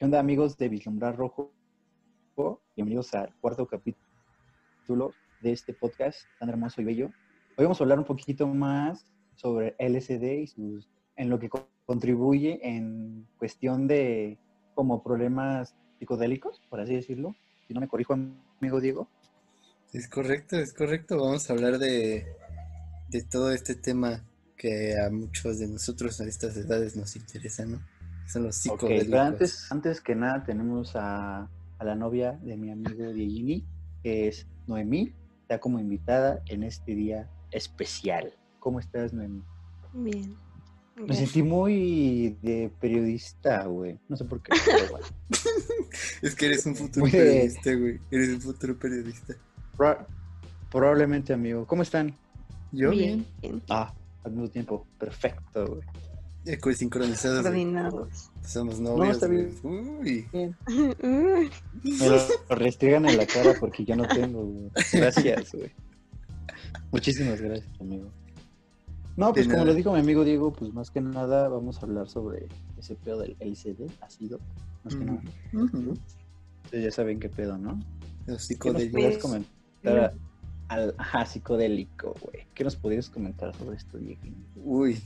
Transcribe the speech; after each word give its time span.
¿Qué 0.00 0.06
onda 0.06 0.18
amigos 0.18 0.56
de 0.56 0.70
Vislumbrar 0.70 1.14
Rojo? 1.14 1.52
Bienvenidos 2.74 3.12
al 3.12 3.34
cuarto 3.38 3.66
capítulo 3.66 5.12
de 5.42 5.52
este 5.52 5.74
podcast 5.74 6.22
tan 6.38 6.48
hermoso 6.48 6.80
y 6.80 6.84
bello. 6.84 7.10
Hoy 7.58 7.66
vamos 7.66 7.78
a 7.78 7.84
hablar 7.84 7.98
un 7.98 8.06
poquito 8.06 8.46
más 8.46 9.04
sobre 9.34 9.76
LSD 9.78 10.24
y 10.40 10.46
sus, 10.46 10.88
en 11.16 11.28
lo 11.28 11.38
que 11.38 11.50
contribuye 11.84 12.66
en 12.66 13.28
cuestión 13.36 13.86
de 13.86 14.38
como 14.74 15.02
problemas 15.02 15.76
psicodélicos, 15.98 16.62
por 16.70 16.80
así 16.80 16.94
decirlo. 16.94 17.36
Si 17.68 17.74
no 17.74 17.80
me 17.80 17.88
corrijo, 17.88 18.14
amigo 18.58 18.80
Diego. 18.80 19.06
Es 19.92 20.08
correcto, 20.08 20.56
es 20.56 20.72
correcto. 20.72 21.18
Vamos 21.18 21.50
a 21.50 21.52
hablar 21.52 21.78
de, 21.78 22.24
de 23.10 23.22
todo 23.24 23.52
este 23.52 23.74
tema 23.74 24.24
que 24.56 24.98
a 24.98 25.10
muchos 25.10 25.58
de 25.58 25.68
nosotros 25.68 26.22
a 26.22 26.24
estas 26.24 26.56
edades 26.56 26.96
nos 26.96 27.16
interesa, 27.16 27.66
¿no? 27.66 27.82
Son 28.30 28.44
los 28.44 28.56
psicodélicos. 28.56 29.08
pero 29.08 29.22
antes, 29.22 29.72
antes 29.72 30.00
que 30.00 30.14
nada 30.14 30.44
tenemos 30.44 30.94
a, 30.94 31.48
a 31.78 31.84
la 31.84 31.94
novia 31.94 32.38
de 32.42 32.56
mi 32.56 32.70
amigo 32.70 33.12
Diegini, 33.12 33.64
que 34.02 34.28
es 34.28 34.46
Noemí, 34.66 35.12
está 35.42 35.58
como 35.58 35.80
invitada 35.80 36.42
en 36.46 36.62
este 36.62 36.94
día 36.94 37.28
especial. 37.50 38.32
¿Cómo 38.60 38.78
estás, 38.78 39.12
Noemí? 39.12 39.42
Bien. 39.92 40.36
Me 40.96 41.14
sentí 41.14 41.42
muy 41.42 42.36
de 42.42 42.70
periodista, 42.78 43.64
güey. 43.64 43.98
No 44.08 44.16
sé 44.16 44.24
por 44.24 44.42
qué. 44.42 44.52
es 46.22 46.34
que 46.34 46.46
eres 46.46 46.66
un 46.66 46.76
futuro 46.76 47.06
periodista, 47.10 47.74
güey. 47.74 47.98
Eres 48.10 48.28
un 48.34 48.40
futuro 48.42 48.78
periodista. 48.78 49.34
probablemente, 50.70 51.32
amigo. 51.32 51.66
¿Cómo 51.66 51.82
están? 51.82 52.14
Yo 52.70 52.90
bien. 52.90 53.26
Ah, 53.70 53.94
al 54.24 54.32
mismo 54.32 54.48
tiempo. 54.50 54.86
Perfecto, 54.98 55.66
güey. 55.66 55.82
Eco 56.52 56.72
sincronizados. 56.72 57.42
Coordinados. 57.42 58.30
Somos 58.44 58.80
novios. 58.80 59.06
No, 59.06 59.12
está 59.12 59.26
bien. 59.28 59.54
Uy. 59.62 60.26
Me 61.82 62.08
lo 62.08 62.18
restringan 62.56 63.08
en 63.08 63.16
la 63.16 63.26
cara 63.26 63.54
porque 63.58 63.84
yo 63.84 63.96
no 63.96 64.06
tengo, 64.08 64.44
güey. 64.44 64.70
Gracias, 64.92 65.52
güey. 65.52 65.70
Muchísimas 66.90 67.40
gracias, 67.40 67.80
amigo. 67.80 68.10
No, 69.16 69.32
pues 69.32 69.48
como 69.48 69.64
lo 69.64 69.74
dijo 69.74 69.92
mi 69.92 70.00
amigo 70.00 70.24
Diego, 70.24 70.52
pues 70.52 70.72
más 70.72 70.90
que 70.90 71.00
nada 71.00 71.48
vamos 71.48 71.78
a 71.78 71.82
hablar 71.82 72.08
sobre 72.08 72.48
ese 72.78 72.94
pedo 72.94 73.20
del 73.20 73.36
LCD, 73.38 73.90
ácido, 74.00 74.40
más 74.82 74.94
que 74.94 75.04
nada. 75.04 75.22
Ustedes 76.64 76.84
ya 76.84 76.90
saben 76.90 77.20
qué 77.20 77.28
pedo, 77.28 77.58
¿no? 77.58 77.78
Los 78.26 78.44
psicodélicos. 78.44 79.00
¿Qué 79.00 79.08
nos 79.08 79.18
comentar 79.18 80.14
al 80.68 80.94
ajá, 80.96 81.26
psicodélico, 81.26 82.14
güey? 82.22 82.46
¿Qué 82.54 82.64
nos 82.64 82.76
podrías 82.76 83.10
comentar 83.10 83.54
sobre 83.56 83.76
esto, 83.76 83.98
Diego? 83.98 84.22
Uy, 84.56 85.02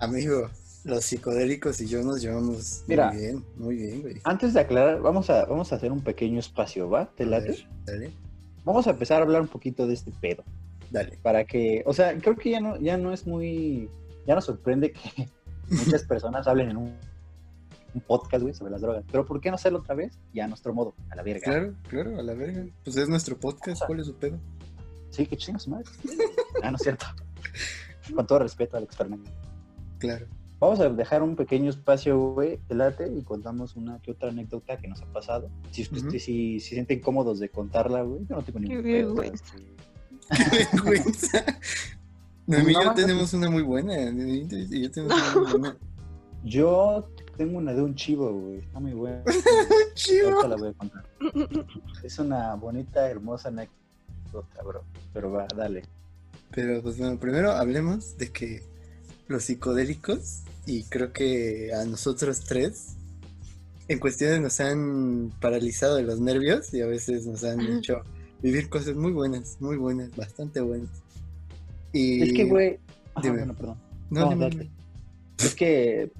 amigo, 0.00 0.50
los 0.84 1.04
psicodélicos 1.04 1.80
y 1.80 1.86
yo 1.86 2.02
nos 2.02 2.22
llevamos 2.22 2.84
muy 2.86 3.16
bien, 3.16 3.44
muy 3.56 3.76
bien, 3.76 4.02
güey. 4.02 4.20
Antes 4.24 4.54
de 4.54 4.60
aclarar, 4.60 5.00
vamos 5.00 5.30
a, 5.30 5.44
vamos 5.44 5.72
a 5.72 5.76
hacer 5.76 5.92
un 5.92 6.00
pequeño 6.00 6.38
espacio, 6.38 6.88
¿va? 6.88 7.06
¿Te 7.06 7.26
late? 7.26 7.66
dale. 7.84 8.12
Vamos 8.64 8.86
a 8.86 8.90
empezar 8.90 9.20
a 9.20 9.24
hablar 9.24 9.42
un 9.42 9.48
poquito 9.48 9.86
de 9.86 9.94
este 9.94 10.12
pedo. 10.20 10.44
Dale. 10.90 11.18
Para 11.22 11.44
que, 11.44 11.82
o 11.86 11.92
sea, 11.92 12.16
creo 12.18 12.36
que 12.36 12.50
ya 12.50 12.60
no, 12.60 12.78
ya 12.78 12.96
no 12.96 13.12
es 13.12 13.26
muy, 13.26 13.90
ya 14.26 14.34
nos 14.34 14.44
sorprende 14.44 14.92
que 14.92 15.28
muchas 15.70 16.04
personas 16.04 16.46
hablen 16.46 16.70
en 16.70 16.76
un, 16.76 16.94
podcast, 18.06 18.42
güey, 18.42 18.54
sobre 18.54 18.70
las 18.70 18.80
drogas. 18.80 19.04
Pero 19.10 19.26
¿por 19.26 19.40
qué 19.40 19.48
no 19.50 19.56
hacerlo 19.56 19.80
otra 19.80 19.96
vez? 19.96 20.16
Y 20.32 20.38
a 20.38 20.46
nuestro 20.46 20.72
modo, 20.72 20.94
a 21.10 21.16
la 21.16 21.22
verga. 21.24 21.44
Claro, 21.44 21.74
claro, 21.88 22.18
a 22.18 22.22
la 22.22 22.32
verga. 22.32 22.64
Pues 22.84 22.96
es 22.96 23.08
nuestro 23.08 23.36
podcast, 23.36 23.82
¿cuál 23.84 23.98
es 23.98 24.06
su 24.06 24.14
pedo? 24.14 24.38
Sí, 25.10 25.26
qué 25.26 25.36
chingas 25.36 25.66
madre. 25.66 25.86
ah, 26.62 26.70
no 26.70 26.76
es 26.76 26.82
cierto. 26.82 27.06
Con 28.14 28.24
todo 28.24 28.38
respeto 28.38 28.76
al 28.76 28.84
experimento. 28.84 29.28
Claro. 29.98 30.26
Vamos 30.60 30.80
a 30.80 30.88
dejar 30.88 31.22
un 31.22 31.36
pequeño 31.36 31.70
espacio, 31.70 32.18
güey, 32.32 32.58
delante 32.68 33.08
y 33.08 33.22
contamos 33.22 33.76
una 33.76 34.00
que 34.00 34.10
otra 34.10 34.30
anécdota 34.30 34.76
que 34.76 34.88
nos 34.88 35.00
ha 35.02 35.06
pasado. 35.06 35.50
Si, 35.70 35.82
ustedes 35.82 36.24
si, 36.24 36.58
si, 36.58 36.74
sienten 36.74 37.00
cómodos 37.00 37.38
de 37.38 37.48
contarla, 37.48 38.02
güey, 38.02 38.26
yo 38.28 38.36
no 38.36 38.42
tengo 38.42 38.58
ningún 38.58 38.82
pedo. 38.82 39.14
Qué 39.14 39.28
vergüenza. 40.74 41.44
No, 42.48 42.58
y 42.66 42.72
yo 42.72 42.94
tenemos 42.94 43.34
una 43.34 43.50
muy 43.50 43.62
buena. 43.62 43.94
Yo 44.10 44.90
tengo 44.90 45.14
una 45.14 45.34
muy 45.34 45.50
buena. 45.50 45.76
Yo 46.44 47.08
tengo 47.36 47.58
una 47.58 47.74
de 47.74 47.82
un 47.82 47.94
chivo, 47.94 48.32
güey. 48.32 48.60
Está 48.60 48.80
muy 48.80 48.92
buena. 48.92 49.22
chivo. 49.94 50.42
la 50.48 50.56
voy 50.56 50.68
a 50.68 50.72
contar. 50.72 51.04
Es 52.02 52.18
una 52.18 52.54
bonita, 52.54 53.06
hermosa 53.10 53.48
anécdota, 53.48 54.62
bro. 54.64 54.82
Pero 55.12 55.30
va, 55.30 55.46
dale. 55.54 55.82
Pero 56.50 56.80
pues 56.82 56.96
bueno, 56.96 57.18
primero 57.18 57.52
hablemos 57.52 58.16
de 58.16 58.32
que 58.32 58.62
los 59.28 59.44
psicodélicos, 59.44 60.42
y 60.66 60.84
creo 60.84 61.12
que 61.12 61.72
a 61.74 61.84
nosotros 61.84 62.40
tres, 62.40 62.96
en 63.88 63.98
cuestiones 63.98 64.40
nos 64.40 64.60
han 64.60 65.32
paralizado 65.40 65.96
de 65.96 66.02
los 66.02 66.20
nervios 66.20 66.72
y 66.74 66.82
a 66.82 66.86
veces 66.86 67.26
nos 67.26 67.44
han 67.44 67.60
hecho 67.60 68.02
vivir 68.42 68.68
cosas 68.68 68.96
muy 68.96 69.12
buenas, 69.12 69.56
muy 69.60 69.76
buenas, 69.76 70.14
bastante 70.14 70.60
buenas. 70.60 70.90
Y... 71.92 72.22
Es 72.22 72.32
que, 72.34 72.44
güey... 72.44 72.78
bueno, 73.22 73.54
perdón. 73.54 73.78
No. 74.10 74.48
Es 75.38 75.54
que 75.54 76.10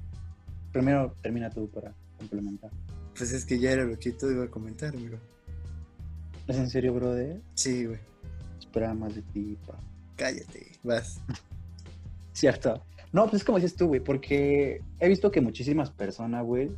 primero 0.72 1.14
termina 1.22 1.50
tú 1.50 1.68
para 1.68 1.94
complementar. 2.16 2.70
Pues 3.16 3.32
es 3.32 3.44
que 3.44 3.58
ya 3.58 3.72
era 3.72 3.84
lo 3.84 3.98
que 3.98 4.12
tú 4.12 4.30
iba 4.30 4.44
a 4.44 4.48
comentar, 4.48 4.94
amigo. 4.94 5.18
¿Es 6.46 6.56
en 6.56 6.70
serio, 6.70 6.94
brother? 6.94 7.40
Sí, 7.54 7.84
güey. 7.84 7.98
Esperaba 8.58 8.94
más 8.94 9.14
de 9.14 9.22
ti, 9.22 9.58
pa. 9.66 9.78
Cállate, 10.16 10.72
vas. 10.82 11.20
Cierto. 12.32 12.82
No, 13.12 13.24
pues 13.24 13.34
es 13.36 13.44
como 13.44 13.58
dices 13.58 13.76
tú, 13.76 13.86
güey, 13.86 14.00
porque 14.00 14.82
he 15.00 15.08
visto 15.08 15.30
que 15.30 15.40
muchísimas 15.40 15.90
personas, 15.90 16.44
güey, 16.44 16.70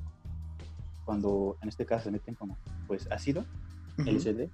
cuando 1.04 1.56
en 1.62 1.68
este 1.68 1.84
caso 1.84 2.04
se 2.04 2.10
meten 2.10 2.34
como, 2.34 2.56
pues, 2.86 3.10
ácido, 3.10 3.44
LCD, 3.98 4.48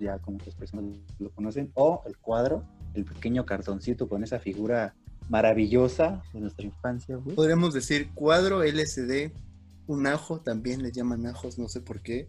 ya 0.00 0.18
como 0.18 0.38
muchas 0.38 0.54
personas 0.54 0.84
lo 1.18 1.30
conocen, 1.30 1.70
o 1.74 2.02
el 2.06 2.16
cuadro, 2.18 2.64
el 2.94 3.04
pequeño 3.04 3.46
cartoncito 3.46 4.08
con 4.08 4.24
esa 4.24 4.40
figura 4.40 4.94
maravillosa 5.28 6.22
de 6.32 6.40
nuestra 6.40 6.66
infancia, 6.66 7.16
güey. 7.16 7.36
Podríamos 7.36 7.72
decir 7.72 8.10
cuadro 8.14 8.62
LCD, 8.62 9.32
un 9.86 10.06
ajo, 10.06 10.40
también 10.40 10.82
le 10.82 10.90
llaman 10.90 11.26
ajos, 11.26 11.58
no 11.58 11.68
sé 11.68 11.80
por 11.80 12.00
qué, 12.00 12.28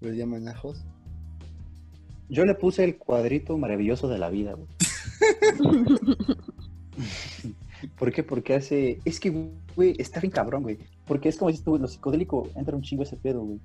le 0.00 0.16
llaman 0.16 0.48
ajos. 0.48 0.84
Yo 2.28 2.44
le 2.44 2.54
puse 2.54 2.84
el 2.84 2.96
cuadrito 2.96 3.56
maravilloso 3.58 4.08
de 4.08 4.18
la 4.18 4.30
vida, 4.30 4.54
güey. 4.54 4.68
¿Por 8.00 8.10
qué? 8.10 8.24
Porque 8.24 8.54
hace. 8.54 8.98
Es 9.04 9.20
que, 9.20 9.52
güey, 9.76 9.94
está 9.98 10.18
bien 10.18 10.32
cabrón, 10.32 10.64
güey. 10.64 10.78
Porque 11.06 11.28
es 11.28 11.36
como 11.36 11.52
si 11.52 11.58
tú, 11.62 11.78
lo 11.78 11.86
psicodélico 11.86 12.48
entra 12.56 12.74
un 12.74 12.82
chingo 12.82 13.04
ese 13.04 13.16
pedo, 13.16 13.42
güey 13.42 13.60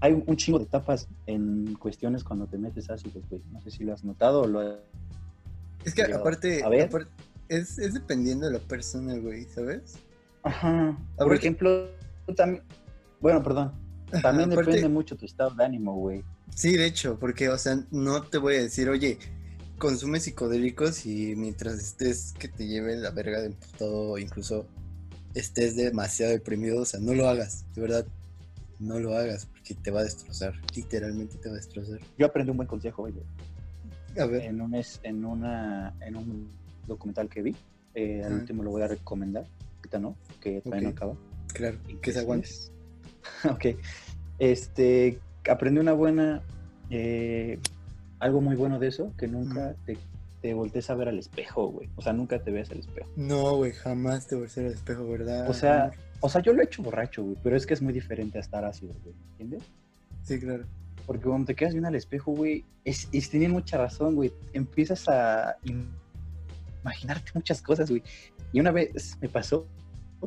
hay 0.00 0.22
un 0.26 0.36
chingo 0.36 0.58
de 0.58 0.64
etapas 0.64 1.08
en 1.26 1.74
cuestiones 1.74 2.22
cuando 2.22 2.46
te 2.46 2.58
metes 2.58 2.88
ácido, 2.90 3.20
güey. 3.28 3.42
No 3.50 3.60
sé 3.60 3.70
si 3.70 3.84
lo 3.84 3.92
has 3.92 4.04
notado 4.04 4.42
o 4.42 4.46
lo 4.46 4.60
has... 4.60 4.76
Es 5.84 5.94
que 5.94 6.02
aparte, 6.02 6.62
es, 7.48 7.76
dependiendo 7.76 8.46
de 8.46 8.54
la 8.54 8.58
persona, 8.58 9.16
güey, 9.16 9.44
¿sabes? 9.44 9.98
Ajá. 10.42 10.96
Por 11.16 11.34
ejemplo, 11.34 11.88
también... 12.36 12.62
Bueno, 13.20 13.42
perdón. 13.42 13.72
También 14.22 14.48
depende 14.48 14.88
mucho 14.88 15.18
tu 15.18 15.26
estado 15.26 15.50
de 15.50 15.62
ánimo, 15.62 15.94
güey. 15.94 16.24
Sí, 16.54 16.78
de 16.78 16.86
hecho, 16.86 17.18
porque, 17.18 17.50
o 17.50 17.58
sea, 17.58 17.84
no 17.90 18.22
te 18.22 18.38
voy 18.38 18.54
a 18.54 18.62
decir, 18.62 18.88
oye, 18.88 19.18
consume 19.78 20.20
psicodélicos 20.20 21.06
y 21.06 21.34
mientras 21.36 21.78
estés 21.78 22.34
que 22.38 22.48
te 22.48 22.66
lleve 22.66 22.96
la 22.96 23.10
verga 23.10 23.40
de 23.40 23.54
todo, 23.78 24.18
incluso 24.18 24.66
estés 25.34 25.76
demasiado 25.76 26.32
deprimido, 26.32 26.82
o 26.82 26.84
sea, 26.84 27.00
no 27.00 27.14
lo 27.14 27.28
hagas, 27.28 27.64
de 27.74 27.82
verdad 27.82 28.06
no 28.78 28.98
lo 28.98 29.16
hagas 29.16 29.46
porque 29.46 29.74
te 29.74 29.90
va 29.90 30.00
a 30.00 30.04
destrozar. 30.04 30.54
Literalmente 30.74 31.36
te 31.38 31.48
va 31.48 31.54
a 31.54 31.58
destrozar. 31.58 32.00
Yo 32.16 32.26
aprendí 32.26 32.50
un 32.50 32.58
buen 32.58 32.68
consejo 32.68 33.02
hoy. 33.02 33.14
A 34.18 34.26
ver. 34.26 34.42
En 34.42 34.60
un, 34.60 34.74
en, 34.74 35.24
una, 35.24 35.94
en 36.00 36.16
un 36.16 36.48
documental 36.86 37.28
que 37.28 37.42
vi. 37.42 37.56
Eh, 37.94 38.22
al 38.24 38.34
último 38.34 38.62
lo 38.62 38.70
voy 38.70 38.82
a 38.82 38.88
recomendar. 38.88 39.46
Ahorita 39.76 39.98
no, 39.98 40.16
que 40.40 40.60
todavía 40.60 40.88
no 40.88 40.94
acaba. 40.94 41.14
Claro, 41.52 41.78
y 41.88 41.94
que 41.94 42.12
se 42.12 42.20
aguantes. 42.20 42.72
ok. 43.50 43.66
Este, 44.38 45.18
aprendí 45.48 45.80
una 45.80 45.92
buena. 45.92 46.42
Eh, 46.90 47.58
algo 48.18 48.40
muy 48.40 48.56
bueno 48.56 48.78
de 48.78 48.88
eso, 48.88 49.12
que 49.16 49.28
nunca 49.28 49.74
te, 49.84 49.98
te 50.40 50.54
voltees 50.54 50.90
a 50.90 50.94
ver 50.94 51.08
al 51.08 51.18
espejo, 51.18 51.68
güey. 51.68 51.88
O 51.96 52.02
sea, 52.02 52.12
nunca 52.12 52.42
te 52.42 52.50
veas 52.50 52.70
al 52.70 52.78
espejo. 52.78 53.08
No, 53.16 53.56
güey, 53.56 53.72
jamás 53.72 54.26
te 54.26 54.34
voltees 54.34 54.58
al 54.58 54.72
espejo, 54.72 55.08
¿verdad? 55.08 55.48
O 55.48 55.54
sea, 55.54 55.92
o 56.20 56.28
sea, 56.28 56.42
yo 56.42 56.52
lo 56.52 56.62
he 56.62 56.64
hecho 56.64 56.82
borracho, 56.82 57.22
güey, 57.22 57.36
pero 57.42 57.56
es 57.56 57.66
que 57.66 57.74
es 57.74 57.82
muy 57.82 57.92
diferente 57.92 58.38
a 58.38 58.40
estar 58.40 58.64
ácido, 58.64 58.94
güey, 59.04 59.14
¿entiendes? 59.30 59.62
Sí, 60.22 60.38
claro. 60.38 60.64
Porque 61.06 61.24
cuando 61.24 61.46
te 61.46 61.54
quedas 61.54 61.72
viendo 61.72 61.88
al 61.88 61.94
espejo, 61.94 62.32
güey, 62.32 62.64
es, 62.84 63.08
es 63.12 63.30
tiene 63.30 63.48
mucha 63.48 63.78
razón, 63.78 64.14
güey. 64.14 64.32
Empiezas 64.52 65.08
a 65.08 65.56
imaginarte 66.82 67.30
muchas 67.34 67.62
cosas, 67.62 67.88
güey. 67.88 68.02
Y 68.52 68.60
una 68.60 68.72
vez 68.72 69.16
me 69.20 69.28
pasó, 69.28 69.66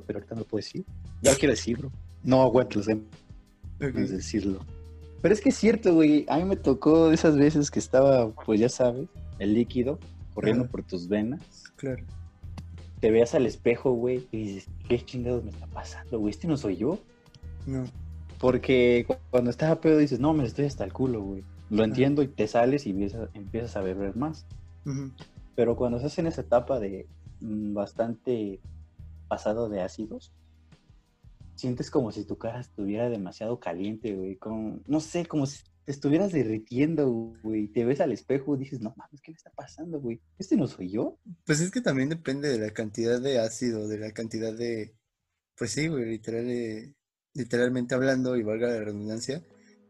pero 0.08 0.18
ahorita 0.18 0.36
no 0.36 0.42
lo 0.42 0.48
puedo 0.48 0.60
decir. 0.60 0.84
Ya 1.22 1.34
lo 1.34 1.38
quiero 1.38 1.54
decir, 1.54 1.78
bro. 1.78 1.92
No 2.24 2.42
aguanto 2.42 2.80
los 2.80 2.88
okay. 2.88 3.92
decirlo. 3.92 4.66
Pero 5.22 5.34
es 5.34 5.42
que 5.42 5.50
es 5.50 5.56
cierto, 5.56 5.94
güey. 5.94 6.26
A 6.30 6.38
mí 6.38 6.46
me 6.46 6.56
tocó 6.56 7.10
de 7.10 7.16
esas 7.16 7.36
veces 7.38 7.70
que 7.72 7.80
estaba, 7.80 8.30
pues 8.32 8.60
ya 8.60 8.70
sabes, 8.70 9.08
el 9.40 9.54
líquido 9.54 10.00
corriendo 10.34 10.68
por 10.68 10.84
tus 10.84 11.08
venas. 11.08 11.42
Claro. 11.76 12.04
te 13.00 13.10
veas 13.12 13.34
al 13.34 13.46
espejo, 13.48 13.92
güey, 13.94 14.28
y 14.32 14.38
dices, 14.44 14.70
¿qué 14.88 15.04
chingados 15.04 15.44
me 15.44 15.50
está 15.50 15.66
pasando, 15.68 16.20
güey? 16.20 16.32
¿Este 16.32 16.48
no 16.48 16.56
soy 16.58 16.78
yo? 16.78 17.00
No. 17.66 17.86
Porque 18.40 19.06
cu- 19.08 19.16
cuando 19.32 19.50
estás 19.50 19.72
a 19.72 19.82
pedo 19.82 19.98
dices, 19.98 20.20
no, 20.20 20.34
me 20.34 20.44
estoy 20.46 20.66
hasta 20.66 20.84
el 20.84 20.94
culo, 20.94 21.22
güey. 21.22 21.44
Lo 21.70 21.84
entiendo 21.84 22.22
y 22.22 22.28
te 22.28 22.48
sales 22.48 22.86
y 22.86 22.92
empiezas, 22.92 23.30
empiezas 23.34 23.76
a 23.78 23.82
beber 23.82 24.16
más. 24.16 24.46
Pero 25.56 25.76
cuando 25.76 25.98
estás 25.98 26.18
en 26.20 26.28
esa 26.28 26.42
etapa 26.42 26.80
de 26.80 27.08
mm, 27.40 27.74
bastante 27.74 28.60
pasado 29.28 29.70
de 29.70 29.82
ácidos, 29.82 30.32
sientes 31.62 31.92
como 31.92 32.12
si 32.12 32.26
tu 32.26 32.38
cara 32.38 32.60
estuviera 32.60 33.10
demasiado 33.10 33.60
caliente, 33.60 34.16
güey. 34.16 34.36
Como, 34.38 34.82
no 34.88 35.00
sé, 35.00 35.28
como 35.28 35.46
si 35.46 35.64
te 35.86 35.92
estuvieras 35.92 36.32
derritiendo, 36.32 37.34
güey. 37.44 37.68
Te 37.68 37.86
ves 37.86 38.02
al 38.02 38.12
espejo 38.12 38.56
y 38.56 38.60
dices, 38.60 38.82
no 38.82 38.94
mames, 38.98 39.22
¿qué 39.22 39.32
me 39.32 39.38
está 39.38 39.52
pasando, 39.52 40.02
güey? 40.02 40.20
¿Este 40.40 40.58
no 40.58 40.68
soy 40.68 40.90
yo? 40.90 41.20
Pues 41.46 41.62
es 41.62 41.70
que 41.72 41.82
también 41.82 42.10
depende 42.10 42.50
de 42.50 42.60
la 42.60 42.74
cantidad 42.74 43.22
de 43.22 43.40
ácido, 43.40 43.88
de 43.88 44.00
la 44.00 44.12
cantidad 44.12 44.54
de, 44.54 44.96
pues 45.56 45.72
sí, 45.72 45.88
güey, 45.88 46.06
literal, 46.06 46.50
eh, 46.50 46.96
literalmente 47.36 47.94
hablando, 47.94 48.36
y 48.36 48.44
valga 48.44 48.68
la 48.68 48.84
redundancia, 48.84 49.44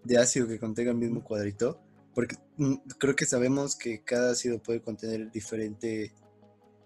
de 0.04 0.18
ácido 0.18 0.48
que 0.48 0.60
contenga 0.60 0.92
el 0.92 0.98
mismo 0.98 1.24
cuadrito, 1.24 1.82
porque 2.14 2.36
mm, 2.58 2.76
creo 3.00 3.16
que 3.16 3.26
sabemos 3.26 3.78
que 3.78 4.04
cada 4.04 4.32
ácido 4.32 4.62
puede 4.62 4.82
contener 4.82 5.32
diferente 5.32 6.14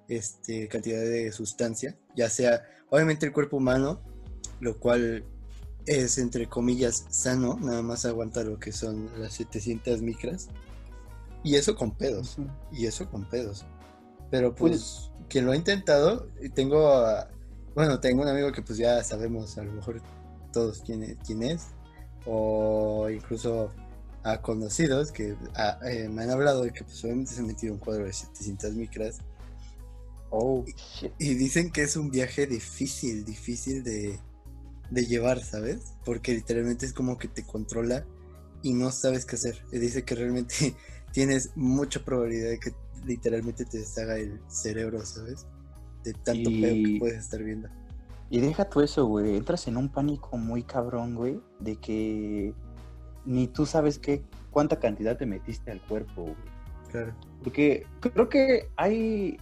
este, 0.08 0.68
cantidad 0.68 1.02
de 1.02 1.32
sustancia, 1.32 1.98
ya 2.16 2.30
sea, 2.30 2.62
obviamente 2.92 3.26
el 3.26 3.34
cuerpo 3.34 3.58
humano, 3.58 4.15
lo 4.60 4.78
cual 4.80 5.24
es 5.86 6.18
entre 6.18 6.48
comillas 6.48 7.06
sano, 7.10 7.58
nada 7.62 7.82
más 7.82 8.06
aguanta 8.06 8.44
lo 8.44 8.60
que 8.60 8.72
son 8.72 9.10
las 9.20 9.34
700 9.34 10.02
micras, 10.02 10.48
y 11.44 11.56
eso 11.56 11.76
con 11.76 11.92
pedos. 11.92 12.38
Y 12.72 12.88
eso 12.88 13.10
con 13.10 13.30
pedos. 13.30 13.66
Pero 14.32 14.56
pues, 14.56 15.12
quien 15.30 15.46
lo 15.46 15.52
ha 15.52 15.56
intentado, 15.56 16.28
tengo, 16.56 16.88
a- 16.90 17.30
bueno, 17.76 18.00
tengo 18.00 18.24
un 18.24 18.28
amigo 18.28 18.52
que 18.52 18.62
pues 18.64 18.78
ya 18.80 19.04
sabemos 19.04 19.58
a 19.58 19.64
lo 19.64 19.72
mejor 19.74 20.02
todos 20.52 20.82
quién 20.86 21.04
es, 21.04 21.18
quién 21.26 21.44
es 21.44 21.68
o 22.26 23.08
incluso 23.10 23.70
a 24.24 24.42
conocidos 24.42 25.12
que 25.12 25.36
eh, 25.86 26.10
me 26.10 26.24
han 26.24 26.32
hablado 26.32 26.64
de 26.64 26.72
que 26.74 26.84
pues 26.84 27.04
obviamente 27.04 27.34
se 27.34 27.42
han 27.42 27.48
metido 27.48 27.74
un 27.74 27.80
cuadro 27.80 28.06
de 28.06 28.14
700 28.14 28.74
micras 28.74 29.20
Oh, 30.32 30.66
y 31.20 31.34
dicen 31.36 31.72
que 31.72 31.84
es 31.84 31.96
un 31.96 32.10
viaje 32.10 32.48
difícil, 32.48 33.24
difícil 33.24 33.84
de, 33.84 34.20
de 34.96 35.06
llevar, 35.06 35.42
¿sabes? 35.44 35.94
Porque 36.06 36.34
literalmente 36.34 36.86
es 36.86 36.94
como 36.94 37.18
que 37.18 37.28
te 37.28 37.44
controla 37.46 38.06
y 38.64 38.74
no 38.74 38.92
sabes 38.92 39.26
qué 39.26 39.36
hacer. 39.36 39.62
Dice 39.72 40.04
que 40.06 40.16
realmente 40.16 40.56
tienes 41.12 41.52
mucha 41.56 42.04
probabilidad 42.04 42.50
de 42.50 42.60
que 42.60 42.72
literalmente 43.06 43.66
te 43.66 43.80
deshaga 43.80 44.18
el 44.18 44.40
cerebro, 44.48 45.06
¿sabes? 45.06 45.46
De 46.04 46.14
tanto 46.14 46.50
Y- 46.50 46.62
pedo 46.62 46.74
que 46.76 47.00
puedes 47.00 47.18
estar 47.20 47.44
viendo. 47.44 47.70
Y 48.30 48.40
deja 48.40 48.68
tú 48.70 48.82
eso, 48.82 49.06
güey. 49.06 49.36
Entras 49.36 49.68
en 49.68 49.78
un 49.78 49.90
pánico 49.90 50.38
muy 50.38 50.64
cabrón, 50.64 51.14
güey, 51.14 51.40
de 51.60 51.76
que 51.76 52.54
ni 53.26 53.48
tú 53.48 53.66
sabes 53.68 54.00
qué, 54.00 54.24
cuánta 54.50 54.80
cantidad 54.80 55.16
te 55.18 55.26
metiste 55.28 55.70
al 55.72 55.82
cuerpo, 55.82 56.24
güey. 56.24 56.36
Claro. 56.90 57.14
Porque 57.44 57.86
creo 58.00 58.30
que 58.30 58.70
hay 58.78 59.38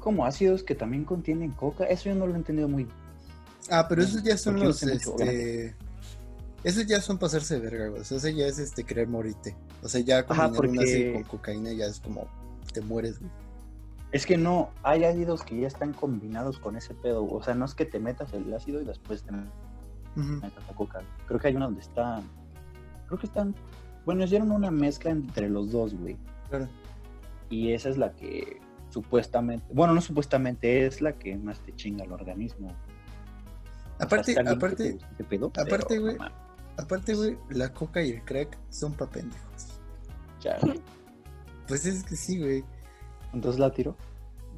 como 0.00 0.26
ácidos 0.26 0.62
que 0.64 0.74
también 0.74 1.04
contienen 1.04 1.52
coca. 1.52 1.84
Eso 1.84 2.10
yo 2.10 2.14
no 2.14 2.26
lo 2.26 2.34
he 2.34 2.36
entendido 2.36 2.68
muy 2.68 2.86
Ah, 3.70 3.86
pero 3.88 4.02
esos 4.02 4.22
ya 4.22 4.36
son 4.36 4.60
los, 4.60 4.82
este... 4.82 5.74
Esos 6.62 6.86
ya 6.86 7.00
son 7.00 7.18
pasarse 7.18 7.54
de 7.54 7.60
verga, 7.60 7.88
güey. 7.88 8.00
O 8.00 8.04
sea, 8.04 8.16
ese 8.16 8.34
ya 8.34 8.46
es 8.46 8.58
este 8.58 8.84
querer 8.84 9.06
morirte. 9.06 9.54
O 9.82 9.88
sea, 9.88 10.00
ya 10.00 10.24
combinar 10.24 10.50
un 10.50 10.56
porque- 10.56 10.78
ácido 10.80 11.12
con 11.14 11.22
cocaína 11.24 11.72
ya 11.72 11.86
es 11.86 12.00
como 12.00 12.26
te 12.72 12.80
mueres, 12.80 13.20
güey. 13.20 13.30
Es 14.12 14.24
que 14.26 14.36
no, 14.38 14.70
hay 14.82 15.04
ácidos 15.04 15.42
que 15.42 15.60
ya 15.60 15.66
están 15.66 15.92
combinados 15.92 16.58
con 16.58 16.76
ese 16.76 16.94
pedo. 16.94 17.26
O 17.26 17.42
sea, 17.42 17.54
no 17.54 17.64
es 17.64 17.74
que 17.74 17.84
te 17.84 17.98
metas 17.98 18.32
el 18.32 18.52
ácido 18.54 18.80
y 18.80 18.84
después 18.84 19.24
te 19.24 19.32
metas 19.32 20.64
la 20.68 20.74
coca. 20.74 21.02
Creo 21.26 21.40
que 21.40 21.48
hay 21.48 21.56
una 21.56 21.66
donde 21.66 21.80
está. 21.80 22.22
Creo 23.08 23.18
que 23.18 23.26
están. 23.26 23.54
Bueno, 24.06 24.24
hicieron 24.24 24.52
una 24.52 24.70
mezcla 24.70 25.10
entre 25.10 25.50
los 25.50 25.72
dos, 25.72 25.94
güey. 25.94 26.16
Claro. 26.48 26.68
Y 27.50 27.72
esa 27.72 27.88
es 27.88 27.98
la 27.98 28.12
que 28.12 28.60
supuestamente. 28.90 29.66
Bueno, 29.72 29.92
no 29.94 30.00
supuestamente, 30.00 30.86
es 30.86 31.02
la 31.02 31.12
que 31.18 31.36
más 31.36 31.58
te 31.60 31.74
chinga 31.74 32.04
el 32.04 32.12
organismo. 32.12 32.68
Aparte, 33.98 34.34
que 34.34 34.40
aparte, 34.40 34.98
aparte, 35.56 35.98
güey. 35.98 36.16
no 36.16 36.24
aparte, 36.76 37.14
güey, 37.14 37.38
la 37.50 37.72
coca 37.72 38.02
y 38.02 38.10
el 38.10 38.24
crack 38.24 38.58
son 38.70 38.92
pa' 38.94 39.08
pendejos. 39.08 39.78
ya. 40.42 40.58
Pues 41.68 41.86
es 41.86 42.02
que 42.04 42.16
sí, 42.16 42.38
güey. 42.40 42.64
Entonces 43.32 43.58
la 43.60 43.72
tiro. 43.72 43.96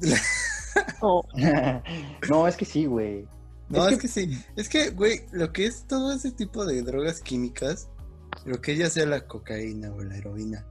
no, 2.29 2.47
es 2.47 2.55
que 2.55 2.65
sí, 2.65 2.85
güey. 2.85 3.27
No, 3.69 3.85
Es 3.87 3.93
es 3.93 3.97
que- 3.97 4.01
que, 4.01 4.07
sí. 4.07 4.43
Es 4.55 4.69
que, 4.69 4.89
güey, 4.91 5.21
lo 5.31 5.51
que 5.51 5.65
es 5.65 5.83
todo 5.83 6.13
ese 6.13 6.31
tipo 6.31 6.65
de 6.65 6.81
drogas 6.81 7.19
químicas, 7.21 7.89
lo 8.45 8.61
que 8.61 8.75
ya 8.77 8.89
sea 8.89 9.05
la 9.05 9.25
cocaína 9.27 9.91
o 9.93 10.01
la 10.03 10.17
heroína, 10.17 10.65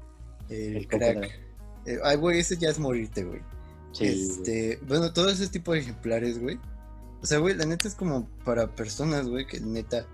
el, 0.49 0.77
El 0.77 0.89
crack. 0.89 1.31
eh, 1.87 1.99
ay, 2.05 2.17
güey, 2.17 2.39
ese 2.41 2.57
ya 2.57 2.71
es 2.71 2.79
morirte, 2.79 3.25
güey. 3.25 3.41
Sí, 3.93 4.05
güey. 4.07 4.21
este, 4.23 4.79
bueno, 4.87 5.13
todo 5.13 5.29
ese 5.29 5.49
tipo 5.49 5.73
de 5.73 5.81
ejemplares, 5.81 6.41
güey. 6.41 6.59
O 7.27 7.29
sea, 7.29 7.39
güey, 7.39 7.57
la 7.57 7.67
neta 7.67 7.89
es 7.89 7.97
como 7.97 8.29
para 8.45 8.77
personas, 8.77 9.27
güey, 9.27 9.49
que 9.49 9.59
neta, 9.59 10.07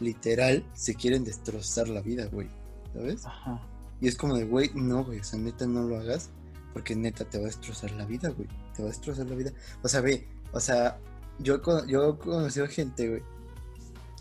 literal, 0.00 0.68
se 0.74 0.96
quieren 0.96 1.22
destrozar 1.22 1.86
la 1.86 2.00
vida, 2.00 2.26
güey. 2.26 2.48
¿Sabes? 2.92 3.24
Ajá. 3.24 3.62
Y 4.00 4.08
es 4.08 4.16
como 4.16 4.34
de, 4.34 4.46
güey, 4.46 4.72
no, 4.74 5.04
güey, 5.04 5.20
o 5.20 5.22
sea, 5.22 5.38
neta, 5.38 5.64
no 5.64 5.84
lo 5.84 5.96
hagas, 5.96 6.30
porque 6.72 6.96
neta 6.96 7.24
te 7.24 7.38
va 7.38 7.44
a 7.44 7.46
destrozar 7.46 7.92
la 7.92 8.04
vida, 8.04 8.30
güey. 8.30 8.48
Te 8.74 8.82
va 8.82 8.88
a 8.88 8.90
destrozar 8.90 9.26
la 9.26 9.36
vida. 9.36 9.52
O 9.84 9.88
sea, 9.88 10.00
ve, 10.00 10.26
o 10.50 10.58
sea, 10.58 10.98
yo, 11.38 11.60
yo 11.86 12.14
he 12.14 12.18
conocido 12.18 12.66
gente, 12.66 13.10
güey, 13.10 13.22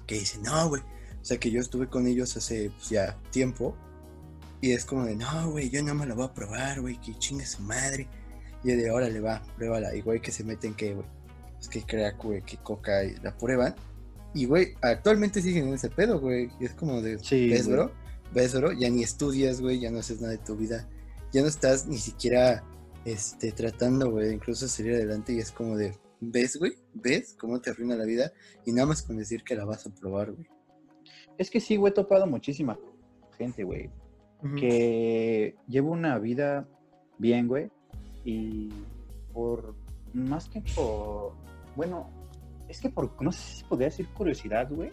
que 0.06 0.20
dice, 0.20 0.38
no, 0.44 0.70
güey. 0.70 0.84
O 0.84 1.26
sea, 1.26 1.40
que 1.40 1.50
yo 1.50 1.60
estuve 1.60 1.88
con 1.88 2.06
ellos 2.06 2.38
hace 2.38 2.70
pues, 2.70 2.90
ya 2.90 3.20
tiempo. 3.32 3.76
Y 4.62 4.74
es 4.74 4.86
como 4.86 5.06
de, 5.06 5.16
no, 5.16 5.50
güey, 5.50 5.72
yo 5.72 5.82
no 5.82 5.96
me 5.96 6.06
la 6.06 6.14
voy 6.14 6.26
a 6.26 6.34
probar, 6.36 6.82
güey, 6.82 7.02
que 7.02 7.18
chingue 7.18 7.48
su 7.48 7.64
madre. 7.64 8.08
Y 8.64 8.70
yo 8.70 8.78
de, 8.78 8.92
órale, 8.92 9.20
va, 9.20 9.42
pruébala. 9.58 9.90
Güey, 10.04 10.22
que 10.22 10.32
se 10.32 10.44
meten 10.44 10.76
que, 10.76 10.94
güey, 10.94 11.08
es 11.66 11.70
que 11.70 11.82
crack, 11.82 12.24
güey, 12.24 12.42
que 12.42 12.58
coca, 12.58 13.04
y 13.04 13.16
la 13.24 13.36
prueban. 13.36 13.76
Y, 14.34 14.46
güey, 14.46 14.74
actualmente 14.82 15.42
siguen 15.42 15.68
en 15.68 15.74
ese 15.74 15.90
pedo, 15.90 16.20
güey. 16.20 16.50
Y 16.60 16.66
es 16.66 16.74
como 16.74 17.02
de, 17.02 17.18
Sí, 17.20 17.50
¿ves, 17.50 17.66
güey. 17.66 17.78
bro? 17.78 17.92
¿Ves, 18.34 18.54
bro? 18.54 18.72
Ya 18.74 18.90
ni 18.90 19.04
estudias, 19.04 19.62
güey, 19.62 19.80
ya 19.80 19.92
no 19.92 20.00
haces 20.00 20.22
nada 20.22 20.34
de 20.34 20.40
tu 20.40 20.56
vida. 20.56 20.88
Ya 21.32 21.42
no 21.42 21.48
estás 21.48 21.88
ni 21.88 21.98
siquiera, 21.98 22.64
este, 23.06 23.52
tratando, 23.52 24.12
güey, 24.12 24.28
de 24.28 24.34
incluso 24.36 24.68
salir 24.68 24.94
adelante. 24.94 25.34
Y 25.34 25.40
es 25.40 25.52
como 25.52 25.78
de, 25.78 25.98
¿ves, 26.20 26.58
güey? 26.58 26.74
¿Ves 26.94 27.36
cómo 27.40 27.60
te 27.62 27.70
arruina 27.72 27.96
la 27.96 28.06
vida? 28.06 28.32
Y 28.66 28.72
nada 28.72 28.88
más 28.88 29.02
con 29.02 29.18
decir 29.18 29.44
que 29.44 29.56
la 29.56 29.66
vas 29.66 29.88
a 29.88 29.90
probar, 29.90 30.32
güey. 30.34 30.48
Es 31.38 31.50
que 31.50 31.60
sí, 31.60 31.78
güey, 31.78 31.92
he 31.92 31.94
topado 31.94 32.28
muchísima 32.28 32.78
gente, 33.38 33.64
güey, 33.64 33.90
que 34.58 35.56
lleva 35.68 35.90
una 35.90 36.18
vida 36.20 36.68
bien, 37.18 37.48
güey, 37.48 37.70
y 38.24 38.70
por, 39.34 39.76
más 40.14 40.48
que 40.48 40.62
por, 40.74 41.34
bueno, 41.76 42.10
es 42.68 42.80
que 42.82 42.90
por, 42.90 43.22
no 43.22 43.32
sé 43.32 43.58
si 43.58 43.64
podría 43.66 43.88
decir 43.88 44.08
curiosidad, 44.10 44.70
güey, 44.70 44.92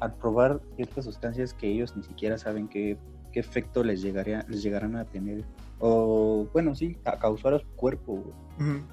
al 0.00 0.12
probar 0.14 0.60
ciertas 0.76 1.04
sustancias 1.04 1.54
que 1.54 1.68
ellos 1.68 1.96
ni 1.96 2.02
siquiera 2.02 2.36
saben 2.38 2.68
qué, 2.68 2.98
qué 3.32 3.40
efecto 3.40 3.82
les, 3.84 4.02
llegaría, 4.02 4.44
les 4.48 4.62
llegarán 4.62 4.96
a 4.96 5.04
tener, 5.04 5.44
o, 5.78 6.48
bueno, 6.52 6.74
sí, 6.74 6.96
a 7.04 7.18
causar 7.18 7.54
a 7.54 7.58
su 7.58 7.68
cuerpo, 7.76 8.14
güey, 8.14 8.70
Ujú. 8.76 8.86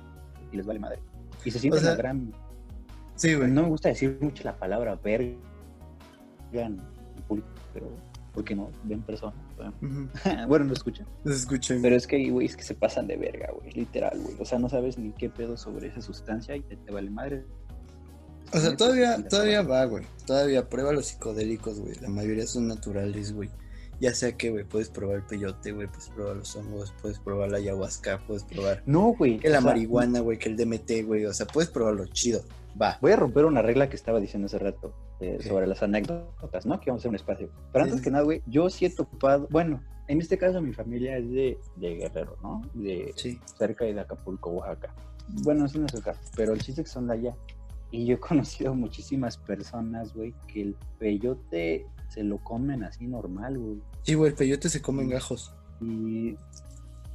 y 0.52 0.58
les 0.58 0.66
vale 0.66 0.80
madre. 0.80 1.00
Y 1.44 1.52
se 1.52 1.60
sienten 1.60 1.82
sea, 1.82 1.92
la 1.92 1.98
gran 1.98 2.34
Sí, 3.16 3.36
güey. 3.36 3.50
no 3.52 3.64
me 3.64 3.70
gusta 3.70 3.90
decir 3.90 4.18
mucho 4.22 4.44
la 4.44 4.56
palabra 4.56 4.96
verga 4.96 5.36
en 6.54 6.78
público, 7.28 7.48
pero 7.74 7.88
¿por 8.34 8.44
qué 8.44 8.56
no? 8.56 8.72
Ven 8.84 9.02
personas. 9.02 9.36
Bueno, 9.56 9.74
Ujú. 9.82 10.10
bueno, 10.48 10.66
no 10.66 10.74
escuchan. 10.74 11.06
Escuchan. 11.26 11.82
Pero 11.82 11.96
es 11.96 12.08
que, 12.08 12.30
güey, 12.30 12.48
es 12.48 12.56
que 12.58 12.64
se 12.64 12.76
pasan 12.76 13.08
de 13.08 13.18
verga, 13.18 13.50
güey, 13.54 13.72
literal, 13.72 14.20
güey. 14.22 14.36
O 14.40 14.46
sea, 14.46 14.60
no 14.60 14.70
sabes 14.70 14.98
ni 14.98 15.12
qué 15.12 15.30
pedo 15.30 15.58
sobre 15.58 15.88
esa 15.88 16.02
sustancia 16.02 16.56
y 16.56 16.62
te, 16.62 16.76
te 16.78 16.92
vale 16.92 17.10
madre. 17.10 17.46
O 18.54 18.60
sea, 18.60 18.76
todavía, 18.76 19.24
todavía 19.28 19.62
va, 19.64 19.86
güey. 19.86 20.04
Todavía 20.28 20.70
prueba 20.70 20.92
los 20.94 21.08
psicodélicos, 21.08 21.80
güey. 21.80 21.96
La 22.02 22.10
mayoría 22.10 22.46
son 22.46 22.68
naturales, 22.68 23.34
güey. 23.34 23.50
Ya 24.00 24.14
sea 24.14 24.36
que, 24.36 24.50
güey, 24.50 24.64
puedes 24.66 24.90
probar 24.90 25.18
el 25.18 25.24
peyote, 25.24 25.72
güey, 25.72 25.88
puedes 25.88 26.10
probar 26.10 26.36
los 26.36 26.56
hongos, 26.56 26.94
puedes 27.02 27.20
probar 27.20 27.52
la 27.52 27.58
ayahuasca, 27.58 28.20
puedes 28.28 28.44
probar 28.44 28.84
No, 28.86 29.14
güey. 29.14 29.38
que 29.40 29.50
la 29.50 29.60
sea, 29.62 29.66
marihuana, 29.70 30.20
güey, 30.20 30.38
que 30.38 30.50
el 30.50 30.58
DMT, 30.58 31.06
güey. 31.06 31.26
O 31.26 31.34
sea, 31.34 31.48
puedes 31.48 31.70
probar 31.70 31.94
lo 31.96 32.06
chido. 32.08 32.44
Va. 32.80 32.98
Voy 33.02 33.12
a 33.12 33.16
romper 33.16 33.46
una 33.46 33.62
regla 33.62 33.90
que 33.90 33.96
estaba 33.96 34.20
diciendo 34.20 34.48
hace 34.48 34.60
rato 34.60 34.94
eh, 35.24 35.36
Ok. 35.40 35.44
sobre 35.48 35.68
las 35.68 35.82
anécdotas, 35.84 36.66
¿no? 36.66 36.80
Que 36.80 36.90
vamos 36.92 37.02
a 37.02 37.04
hacer 37.04 37.10
un 37.10 37.16
espacio. 37.16 37.50
Pero 37.72 37.84
antes 37.84 38.00
sí, 38.00 38.04
que 38.04 38.12
nada, 38.12 38.24
güey, 38.24 38.42
yo 38.48 38.70
sí 38.70 38.86
he 38.86 38.90
topado, 38.90 39.48
bueno, 39.50 39.82
en 40.08 40.20
este 40.20 40.38
caso 40.38 40.62
mi 40.62 40.74
familia 40.74 41.18
es 41.18 41.30
de, 41.30 41.58
de 41.78 41.96
Guerrero, 41.96 42.38
¿no? 42.42 42.62
De 42.74 43.14
Sí. 43.16 43.40
cerca 43.58 43.86
de 43.86 44.00
Acapulco, 44.00 44.50
Oaxaca. 44.52 44.94
Bueno, 45.44 45.66
eso 45.66 45.80
no 45.80 45.86
es 45.86 45.94
pero 46.36 46.54
el 46.54 46.62
chiste 46.62 46.82
es 46.82 46.88
que 46.88 46.94
son 46.94 47.08
de 47.08 47.14
allá. 47.14 47.36
Y 47.92 48.06
yo 48.06 48.16
he 48.16 48.20
conocido 48.20 48.74
muchísimas 48.76 49.38
personas, 49.38 50.14
güey, 50.14 50.34
que 50.48 50.62
el 50.64 50.76
peyote 50.98 51.86
se 52.10 52.24
lo 52.24 52.38
comen 52.40 52.84
así 52.84 53.06
normal, 53.08 53.58
güey. 53.58 53.82
Sí, 54.02 54.16
güey, 54.16 54.32
el 54.32 54.36
peyote 54.36 54.68
se 54.68 54.82
come 54.82 55.04
en 55.04 55.10
gajos. 55.10 55.54
Y. 55.80 56.36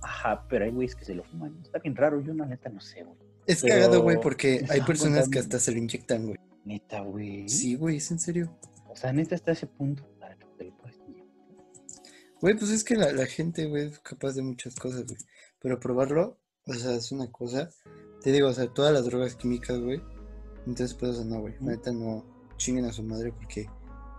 Ajá, 0.00 0.44
pero 0.48 0.64
hay 0.64 0.70
güeyes 0.70 0.94
que 0.94 1.04
se 1.04 1.14
lo 1.14 1.24
fuman. 1.24 1.56
Está 1.62 1.80
bien 1.80 1.96
raro, 1.96 2.20
yo 2.20 2.32
la 2.32 2.46
neta 2.46 2.68
no 2.70 2.80
sé, 2.80 3.02
güey. 3.02 3.16
Es 3.46 3.62
Pero 3.62 3.74
cagado, 3.74 4.02
güey, 4.02 4.20
porque 4.20 4.64
hay 4.70 4.80
personas 4.82 5.28
que 5.28 5.38
hasta 5.40 5.58
se 5.58 5.72
lo 5.72 5.78
inyectan, 5.78 6.26
güey. 6.26 6.38
Neta, 6.68 7.00
güey. 7.00 7.48
Sí, 7.48 7.76
güey, 7.76 7.96
es 7.96 8.10
en 8.10 8.18
serio. 8.18 8.54
O 8.90 8.94
sea, 8.94 9.10
neta 9.10 9.34
está 9.34 9.52
ese 9.52 9.66
punto. 9.66 10.06
Güey, 12.40 12.56
pues 12.56 12.70
es 12.70 12.84
que 12.84 12.94
la, 12.94 13.10
la 13.12 13.26
gente, 13.26 13.66
güey, 13.66 13.86
es 13.86 13.98
capaz 14.00 14.34
de 14.34 14.42
muchas 14.42 14.76
cosas, 14.76 15.06
güey. 15.06 15.18
Pero 15.60 15.80
probarlo, 15.80 16.38
o 16.66 16.74
sea, 16.74 16.94
es 16.94 17.10
una 17.10 17.32
cosa. 17.32 17.70
Te 18.22 18.30
digo, 18.30 18.48
o 18.48 18.52
sea, 18.52 18.72
todas 18.72 18.92
las 18.92 19.06
drogas 19.06 19.34
químicas, 19.34 19.80
güey. 19.80 20.00
Entonces, 20.66 20.94
pues, 20.94 21.12
o 21.12 21.14
sea, 21.14 21.24
no, 21.24 21.40
güey. 21.40 21.54
Neta 21.60 21.90
no 21.90 22.24
chinguen 22.58 22.84
a 22.84 22.92
su 22.92 23.02
madre 23.02 23.32
porque, 23.32 23.66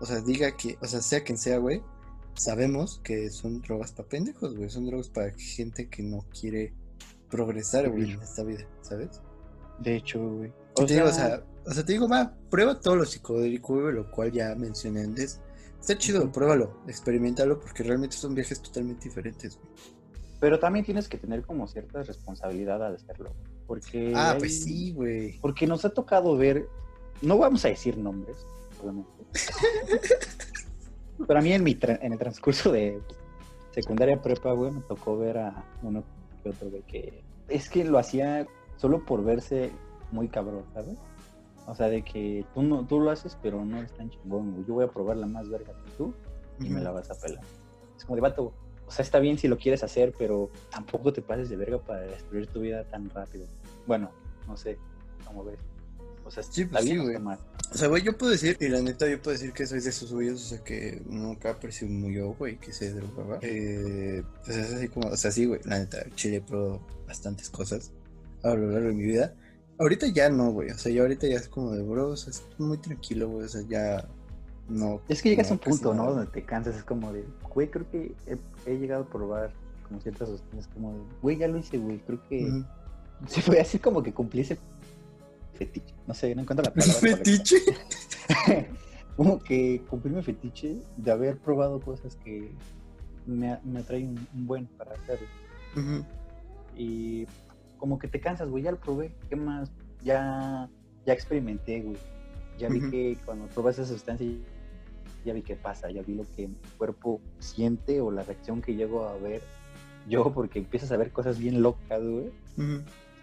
o 0.00 0.06
sea, 0.06 0.20
diga 0.20 0.56
que, 0.56 0.76
o 0.82 0.86
sea, 0.86 1.00
sea 1.00 1.22
quien 1.22 1.38
sea, 1.38 1.58
güey, 1.58 1.82
sabemos 2.34 3.00
que 3.04 3.30
son 3.30 3.62
drogas 3.62 3.92
para 3.92 4.08
pendejos, 4.08 4.56
güey. 4.56 4.68
Son 4.68 4.86
drogas 4.86 5.08
para 5.08 5.32
gente 5.38 5.88
que 5.88 6.02
no 6.02 6.26
quiere 6.38 6.74
progresar, 7.30 7.88
güey, 7.88 8.10
en 8.12 8.20
esta 8.20 8.42
vida, 8.42 8.66
¿sabes? 8.82 9.22
De 9.78 9.96
hecho, 9.96 10.20
güey. 10.20 10.52
Te 10.74 10.94
digo, 10.94 11.06
o 11.06 11.12
sea, 11.12 11.42
o 11.66 11.72
sea, 11.72 11.84
te 11.84 11.92
digo, 11.92 12.08
va, 12.08 12.32
prueba 12.50 12.80
todo 12.80 12.96
lo 12.96 13.04
psicodélico, 13.04 13.74
lo 13.80 14.10
cual 14.10 14.32
ya 14.32 14.54
mencioné 14.54 15.02
antes. 15.02 15.40
Está 15.80 15.96
chido, 15.96 16.30
pruébalo, 16.30 16.78
experimentalo, 16.88 17.58
porque 17.60 17.82
realmente 17.82 18.16
son 18.16 18.34
viajes 18.34 18.60
totalmente 18.60 19.04
diferentes, 19.08 19.56
güey. 19.56 19.68
Pero 20.40 20.58
también 20.58 20.84
tienes 20.84 21.08
que 21.08 21.18
tener 21.18 21.42
como 21.42 21.66
cierta 21.68 22.02
responsabilidad 22.02 22.82
al 22.84 22.94
hacerlo. 22.96 23.32
Porque. 23.66 24.12
Ah, 24.16 24.32
hay- 24.32 24.38
pues 24.38 24.62
sí, 24.62 24.92
güey. 24.92 25.38
Porque 25.40 25.66
nos 25.66 25.84
ha 25.84 25.90
tocado 25.90 26.36
ver. 26.36 26.66
No 27.22 27.36
vamos 27.38 27.64
a 27.64 27.68
decir 27.68 27.96
nombres, 27.98 28.36
obviamente. 28.82 29.10
Pero 31.26 31.38
a 31.38 31.42
mí 31.42 31.52
en, 31.52 31.62
mi 31.62 31.74
tra- 31.74 31.98
en 32.00 32.12
el 32.14 32.18
transcurso 32.18 32.72
de 32.72 32.98
secundaria 33.72 34.20
prepa, 34.20 34.52
güey, 34.52 34.72
me 34.72 34.80
tocó 34.80 35.18
ver 35.18 35.38
a 35.38 35.64
uno 35.82 36.02
que 36.42 36.48
otro, 36.50 36.70
güey, 36.70 36.82
que 36.82 37.22
es 37.48 37.68
que 37.68 37.84
lo 37.84 37.98
hacía 37.98 38.46
solo 38.78 39.04
por 39.04 39.22
verse 39.22 39.70
muy 40.12 40.28
cabrón, 40.28 40.64
¿sabes? 40.72 40.96
O 41.70 41.74
sea, 41.74 41.88
de 41.88 42.02
que 42.02 42.44
tú, 42.52 42.62
no, 42.62 42.84
tú 42.84 42.98
lo 42.98 43.10
haces, 43.12 43.38
pero 43.40 43.64
no 43.64 43.78
eres 43.78 43.92
tan 43.92 44.10
chingón, 44.10 44.52
güey. 44.52 44.66
Yo 44.66 44.74
voy 44.74 44.84
a 44.84 44.88
probar 44.88 45.16
la 45.16 45.26
más 45.26 45.48
verga 45.48 45.72
que 45.84 45.90
tú 45.96 46.12
y 46.58 46.68
me 46.68 46.80
la 46.80 46.90
vas 46.90 47.10
a 47.10 47.14
pelar. 47.14 47.44
Es 47.96 48.04
como 48.04 48.16
de 48.16 48.22
vato, 48.22 48.52
o 48.86 48.90
sea, 48.90 49.04
está 49.04 49.20
bien 49.20 49.38
si 49.38 49.46
lo 49.46 49.56
quieres 49.56 49.84
hacer, 49.84 50.12
pero 50.18 50.50
tampoco 50.70 51.12
te 51.12 51.22
pases 51.22 51.48
de 51.48 51.54
verga 51.54 51.78
para 51.78 52.00
destruir 52.00 52.48
tu 52.48 52.60
vida 52.60 52.82
tan 52.84 53.08
rápido. 53.10 53.46
Bueno, 53.86 54.10
no 54.48 54.56
sé, 54.56 54.78
cómo 55.24 55.44
ves. 55.44 55.60
O 56.24 56.30
sea, 56.30 56.42
Sí, 56.42 56.64
pues 56.64 56.84
sí, 56.84 56.96
güey. 56.96 57.16
O 57.16 57.78
sea, 57.78 57.86
güey, 57.86 58.02
yo 58.02 58.18
puedo 58.18 58.32
decir, 58.32 58.56
y 58.58 58.68
la 58.68 58.82
neta, 58.82 59.08
yo 59.08 59.22
puedo 59.22 59.38
decir 59.38 59.52
que 59.52 59.64
soy 59.64 59.80
de 59.80 59.90
esos 59.90 60.12
güeyes, 60.12 60.34
o 60.34 60.38
sea, 60.38 60.64
que 60.64 61.00
nunca 61.06 61.56
presumió, 61.60 62.34
güey, 62.34 62.58
que 62.58 62.72
se 62.72 62.92
drogaba. 62.92 63.38
Eh, 63.42 64.24
pues 64.44 64.56
es 64.56 64.72
así 64.74 64.88
como, 64.88 65.08
o 65.08 65.16
sea, 65.16 65.30
sí, 65.30 65.46
güey, 65.46 65.60
la 65.64 65.78
neta, 65.78 66.04
Chile 66.16 66.42
probó 66.44 66.80
bastantes 67.06 67.48
cosas 67.48 67.92
a 68.42 68.54
lo 68.54 68.72
largo 68.72 68.88
de 68.88 68.94
mi 68.94 69.04
vida. 69.04 69.34
Ahorita 69.80 70.06
ya 70.08 70.28
no, 70.28 70.52
güey, 70.52 70.70
o 70.70 70.78
sea, 70.78 70.92
ya 70.92 71.00
ahorita 71.00 71.26
ya 71.26 71.36
es 71.36 71.48
como 71.48 71.72
de 71.72 71.82
bro, 71.82 72.10
o 72.10 72.16
sea, 72.16 72.30
es 72.30 72.44
muy 72.58 72.76
tranquilo, 72.76 73.30
güey, 73.30 73.46
o 73.46 73.48
sea, 73.48 73.62
ya 73.66 74.06
no. 74.68 75.00
Es 75.08 75.22
que 75.22 75.30
llegas 75.30 75.48
no, 75.48 75.52
a 75.52 75.54
un 75.54 75.58
punto, 75.58 75.94
¿no? 75.94 76.12
Donde 76.12 76.30
te 76.30 76.44
cansas, 76.44 76.76
es 76.76 76.84
como 76.84 77.12
de, 77.12 77.24
güey, 77.52 77.70
creo 77.70 77.90
que 77.90 78.14
he, 78.26 78.38
he 78.70 78.78
llegado 78.78 79.04
a 79.04 79.06
probar 79.06 79.52
como 79.88 79.98
ciertas 80.00 80.28
sustancias, 80.28 80.68
como 80.74 80.92
de, 80.92 81.00
güey, 81.22 81.38
ya 81.38 81.48
lo 81.48 81.56
hice, 81.56 81.78
güey, 81.78 81.98
creo 82.00 82.22
que 82.28 82.62
se 83.26 83.40
fue 83.40 83.58
así 83.58 83.78
como 83.78 84.02
que 84.02 84.12
cumplí 84.12 84.42
ese 84.42 84.58
fetiche. 85.54 85.94
No 86.06 86.14
sé, 86.14 86.34
no 86.34 86.42
encuentro 86.42 86.64
la 86.64 86.74
palabra. 86.74 87.00
¿Fetiche? 87.00 87.56
como 89.16 89.38
que 89.38 89.82
cumplí 89.88 90.10
mi 90.12 90.22
fetiche 90.22 90.76
de 90.96 91.10
haber 91.10 91.38
probado 91.38 91.80
cosas 91.80 92.16
que 92.16 92.52
me, 93.26 93.58
me 93.64 93.80
atraen 93.80 94.18
un, 94.34 94.46
buen 94.46 94.66
para 94.66 94.94
hacerlo. 94.94 95.26
Ujú. 95.76 96.04
Y 96.76 97.26
como 97.80 97.98
que 97.98 98.06
te 98.06 98.20
cansas, 98.20 98.48
güey, 98.48 98.62
ya 98.62 98.70
lo 98.72 98.78
probé, 98.78 99.12
¿qué 99.28 99.36
más? 99.36 99.72
Ya, 100.04 100.68
ya 101.06 101.12
experimenté, 101.12 101.80
güey. 101.80 101.96
Ya 102.58 102.68
vi 102.68 102.90
que 102.90 103.16
cuando 103.24 103.46
pruebas 103.46 103.78
esa 103.78 103.88
sustancia, 103.90 104.26
ya 105.24 105.32
vi 105.32 105.40
qué 105.42 105.56
pasa, 105.56 105.90
ya 105.90 106.02
vi 106.02 106.14
lo 106.14 106.24
que 106.36 106.48
mi 106.48 106.56
cuerpo 106.76 107.20
siente 107.38 108.00
o 108.02 108.10
la 108.10 108.22
reacción 108.22 108.60
que 108.60 108.74
llego 108.74 109.06
a 109.06 109.16
ver 109.16 109.40
yo, 110.08 110.30
porque 110.32 110.58
empiezas 110.58 110.92
a 110.92 110.96
ver 110.98 111.10
cosas 111.10 111.38
bien 111.38 111.62
locas, 111.62 112.02
güey. 112.02 112.30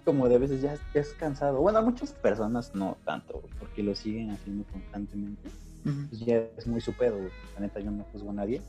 Como 0.03 0.27
de 0.27 0.35
a 0.35 0.39
veces 0.39 0.61
ya, 0.61 0.75
ya 0.93 1.01
es 1.01 1.09
cansado. 1.13 1.59
Bueno, 1.61 1.79
a 1.79 1.81
muchas 1.81 2.13
personas 2.13 2.73
no 2.73 2.97
tanto, 3.05 3.39
güey, 3.41 3.53
porque 3.59 3.83
lo 3.83 3.93
siguen 3.93 4.31
haciendo 4.31 4.63
constantemente. 4.71 5.49
Pues 5.83 6.19
ya 6.19 6.37
es 6.57 6.65
muy 6.65 6.81
su 6.81 6.93
pedo, 6.93 7.17
güey. 7.17 7.29
La 7.53 7.61
neta, 7.61 7.79
yo 7.79 7.91
no 7.91 8.03
juzgo 8.11 8.31
a 8.31 8.33
nadie. 8.33 8.61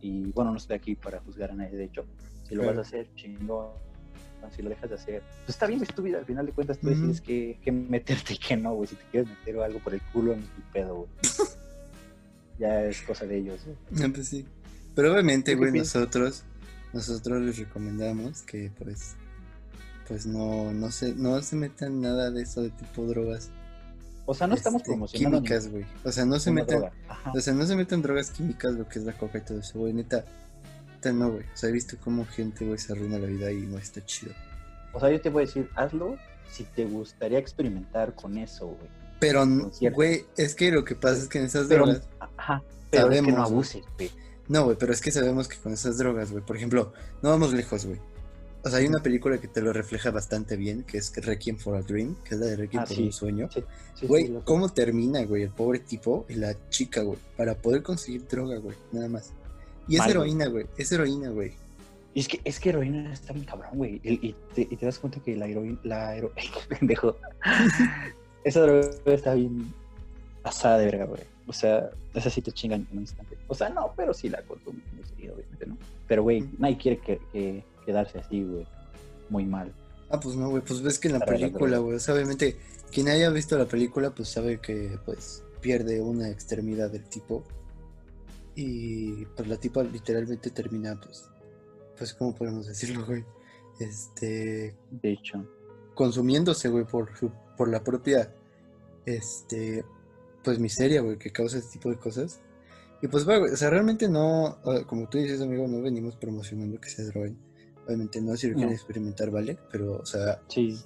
Y 0.00 0.32
bueno, 0.32 0.50
no 0.50 0.56
estoy 0.56 0.76
aquí 0.76 0.94
para 0.96 1.20
juzgar 1.20 1.50
a 1.52 1.54
nadie, 1.54 1.76
de 1.76 1.84
hecho. 1.84 2.04
Si 2.44 2.54
lo 2.54 2.62
Claro. 2.62 2.76
vas 2.78 2.86
a 2.86 2.88
hacer, 2.88 3.08
chingón. 3.14 3.68
Si 4.54 4.62
lo 4.62 4.70
dejas 4.70 4.88
de 4.88 4.96
hacer, 4.96 5.22
pues 5.44 5.50
está 5.50 5.66
bien, 5.66 5.82
es 5.82 5.88
tu 5.94 6.02
vida. 6.02 6.18
Al 6.18 6.24
final 6.24 6.46
de 6.46 6.52
cuentas, 6.52 6.78
tú 6.78 6.88
decides 6.88 7.20
que, 7.20 7.58
que 7.62 7.72
meterte 7.72 8.34
y 8.34 8.38
que 8.38 8.56
no, 8.56 8.74
güey. 8.74 8.88
Si 8.88 8.96
te 8.96 9.04
quieres 9.10 9.28
meter 9.28 9.58
algo 9.60 9.80
por 9.80 9.94
el 9.94 10.00
culo, 10.12 10.32
es 10.34 10.40
tu 10.40 10.62
pedo, 10.72 10.94
güey. 10.94 11.08
ya 12.58 12.84
es 12.84 13.02
cosa 13.02 13.26
de 13.26 13.38
ellos, 13.38 13.60
güey. 13.64 13.76
No, 13.90 14.12
pues 14.12 14.28
sí. 14.28 14.46
Pero 14.94 15.12
obviamente, 15.12 15.52
¿Tú 15.52 15.60
qué 15.60 15.68
güey, 15.68 15.80
nosotros, 15.80 16.44
nosotros 16.92 17.42
les 17.42 17.58
recomendamos 17.58 18.42
que 18.42 18.70
pues, 18.78 19.16
pues 20.08 20.26
no, 20.26 20.72
no 20.72 20.90
se, 20.90 21.14
no 21.14 21.40
se 21.42 21.56
metan 21.56 22.00
nada 22.00 22.30
de 22.30 22.42
eso 22.42 22.62
de 22.62 22.70
tipo 22.70 23.04
drogas. 23.04 23.50
O 24.24 24.34
sea, 24.34 24.46
no 24.46 24.54
estamos 24.54 24.82
este, 24.82 24.92
promocionando 24.92 25.42
químicas, 25.42 25.68
güey. 25.68 25.84
O 26.04 26.10
sea, 26.10 26.24
no 26.24 26.38
se 26.38 26.50
metan, 26.50 26.90
o 27.34 27.40
sea, 27.40 27.54
no 27.54 27.66
se 27.66 27.76
metan 27.76 28.02
drogas 28.02 28.30
químicas, 28.30 28.72
lo 28.74 28.88
que 28.88 28.98
es 28.98 29.04
la 29.04 29.12
coca 29.12 29.38
y 29.38 29.42
todo 29.42 29.60
eso, 29.60 29.78
güey, 29.78 29.92
neta. 29.92 30.24
Neta 31.12 31.24
no, 31.24 31.32
güey. 31.32 31.44
O 31.44 31.56
sea, 31.56 31.68
he 31.68 31.72
visto 31.72 31.96
cómo 32.02 32.26
gente, 32.26 32.64
güey, 32.64 32.78
se 32.78 32.92
arruina 32.92 33.18
la 33.18 33.26
vida 33.26 33.50
y 33.52 33.62
no 33.66 33.78
está 33.78 34.04
chido. 34.04 34.32
O 34.92 35.00
sea, 35.00 35.10
yo 35.10 35.20
te 35.20 35.28
voy 35.28 35.42
a 35.42 35.46
decir, 35.46 35.68
hazlo 35.74 36.16
si 36.50 36.64
te 36.64 36.84
gustaría 36.84 37.38
experimentar 37.38 38.14
con 38.14 38.38
eso, 38.38 38.66
güey. 38.68 38.88
Pero, 39.18 39.44
güey, 39.94 40.24
es 40.36 40.54
que 40.54 40.70
lo 40.70 40.84
que 40.84 40.94
pasa 40.94 41.22
es 41.22 41.28
que 41.28 41.38
en 41.38 41.44
esas 41.46 41.66
Pero, 41.66 41.84
drogas, 41.86 42.08
ajá, 42.20 42.62
pero 42.90 43.04
es 43.04 43.08
que 43.10 43.16
Sabemos, 43.16 43.34
no 43.34 43.42
abuses, 43.44 43.84
güey. 43.96 44.10
No, 44.48 44.64
güey, 44.64 44.76
pero 44.78 44.92
es 44.92 45.00
que 45.00 45.10
sabemos 45.10 45.48
que 45.48 45.56
con 45.56 45.72
esas 45.72 45.98
drogas, 45.98 46.30
güey, 46.30 46.44
por 46.44 46.56
ejemplo, 46.56 46.92
no 47.22 47.30
vamos 47.30 47.52
lejos, 47.52 47.84
güey. 47.86 47.98
O 48.62 48.68
sea, 48.70 48.78
hay 48.78 48.86
una 48.86 49.00
película 49.02 49.38
que 49.38 49.48
te 49.48 49.60
lo 49.62 49.72
refleja 49.72 50.10
bastante 50.10 50.56
bien, 50.56 50.82
que 50.84 50.98
es 50.98 51.14
Requiem 51.14 51.56
for 51.56 51.76
a 51.76 51.82
Dream, 51.82 52.16
que 52.24 52.34
es 52.34 52.40
la 52.40 52.46
de 52.46 52.56
Requiem 52.56 52.82
Ah, 52.82 52.86
por 52.86 52.96
sí. 52.96 53.02
un 53.04 53.12
sueño. 53.12 53.48
Sí, 53.52 53.62
sí, 53.94 54.06
Güey. 54.06 54.40
¿cómo 54.44 54.68
termina, 54.68 55.24
güey, 55.24 55.42
el 55.44 55.50
pobre 55.50 55.78
tipo 55.78 56.26
y 56.28 56.34
la 56.34 56.54
chica, 56.68 57.02
güey, 57.02 57.18
para 57.36 57.54
poder 57.54 57.82
conseguir 57.82 58.26
droga, 58.26 58.58
güey, 58.58 58.76
nada 58.92 59.08
más? 59.08 59.30
Y 59.88 59.94
es 59.94 60.00
Mal, 60.00 60.10
heroína, 60.10 60.46
güey, 60.46 60.66
es 60.76 60.92
heroína, 60.92 61.30
güey. 61.30 61.52
Y 62.14 62.20
es 62.20 62.28
que, 62.28 62.40
es 62.44 62.58
que 62.58 62.70
heroína 62.70 63.12
está 63.12 63.32
bien 63.32 63.44
cabrón, 63.44 63.70
güey. 63.74 64.00
Y, 64.02 64.28
y 64.28 64.36
te, 64.54 64.62
y 64.62 64.76
te 64.76 64.86
das 64.86 64.98
cuenta 64.98 65.20
que 65.20 65.36
la 65.36 65.46
heroína, 65.46 65.78
la 65.84 66.16
hero... 66.16 66.32
qué 66.36 66.74
pendejo. 66.74 67.16
Esa 68.44 68.60
droga 68.60 68.88
está 69.06 69.34
bien 69.34 69.72
pasada 70.42 70.78
de 70.78 70.86
verga, 70.86 71.04
güey. 71.04 71.22
O 71.48 71.52
sea, 71.52 71.90
esa 72.14 72.30
sí 72.30 72.42
te 72.42 72.52
chingan 72.52 72.86
en 72.90 72.98
un 72.98 73.02
instante. 73.02 73.36
O 73.48 73.54
sea, 73.54 73.68
no, 73.68 73.92
pero 73.96 74.14
sí 74.14 74.28
la 74.28 74.42
consumen 74.42 74.82
muy 74.94 75.04
seguido, 75.04 75.34
obviamente, 75.34 75.66
¿no? 75.66 75.76
Pero, 76.08 76.22
güey, 76.22 76.48
nadie 76.58 76.76
quiere 76.76 76.98
que, 76.98 77.20
que- 77.32 77.64
quedarse 77.84 78.18
así, 78.18 78.42
güey. 78.42 78.66
Muy 79.28 79.44
mal. 79.44 79.72
Ah, 80.08 80.18
pues 80.20 80.36
no, 80.36 80.48
güey, 80.50 80.62
pues 80.62 80.82
ves 80.82 80.98
que 80.98 81.08
en 81.08 81.14
la 81.14 81.20
Para 81.20 81.32
película, 81.32 81.78
güey, 81.78 81.96
o 81.96 82.00
sea, 82.00 82.14
obviamente, 82.14 82.56
quien 82.92 83.08
haya 83.08 83.30
visto 83.30 83.58
la 83.58 83.66
película, 83.66 84.10
pues 84.10 84.28
sabe 84.28 84.58
que, 84.58 84.98
pues, 85.04 85.42
pierde 85.60 86.00
una 86.00 86.28
extremidad 86.28 86.90
del 86.90 87.04
tipo. 87.04 87.44
Y, 88.56 89.24
pues, 89.26 89.46
la 89.48 89.56
tipa 89.58 89.82
literalmente 89.84 90.50
termina, 90.50 90.98
pues, 91.00 91.28
pues, 91.96 92.12
¿cómo 92.14 92.34
podemos 92.34 92.66
decirlo, 92.66 93.04
güey? 93.06 93.24
Este, 93.78 94.74
De 94.90 95.12
hecho. 95.12 95.46
consumiéndose, 95.94 96.68
güey, 96.68 96.84
por, 96.86 97.16
su- 97.16 97.30
por 97.56 97.68
la 97.68 97.84
propia, 97.84 98.34
este, 99.04 99.84
pues, 100.42 100.58
miseria, 100.58 101.02
güey, 101.02 101.18
que 101.18 101.30
causa 101.30 101.58
este 101.58 101.72
tipo 101.74 101.90
de 101.90 101.96
cosas. 101.98 102.40
Y 103.02 103.08
pues, 103.08 103.24
güey, 103.26 103.38
o 103.42 103.56
sea, 103.56 103.68
realmente 103.70 104.08
no, 104.08 104.58
como 104.86 105.06
tú 105.08 105.18
dices, 105.18 105.40
amigo, 105.42 105.68
no 105.68 105.82
venimos 105.82 106.16
promocionando 106.16 106.80
que 106.80 106.88
se 106.88 107.04
droguen. 107.04 107.36
Obviamente 107.86 108.20
no, 108.22 108.34
si 108.36 108.48
lo 108.48 108.54
quieren 108.54 108.70
No. 108.70 108.74
experimentar, 108.74 109.30
¿vale? 109.30 109.58
Pero, 109.70 109.98
o 109.98 110.06
sea, 110.06 110.40
Sí. 110.48 110.78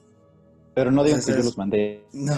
Pero 0.75 0.91
no 0.91 1.03
digan 1.05 1.21
O 1.21 1.23
sea, 1.23 1.35
que 1.37 1.41
yo 1.41 1.45
los 1.47 1.57
mandé. 1.59 2.05
no. 2.13 2.37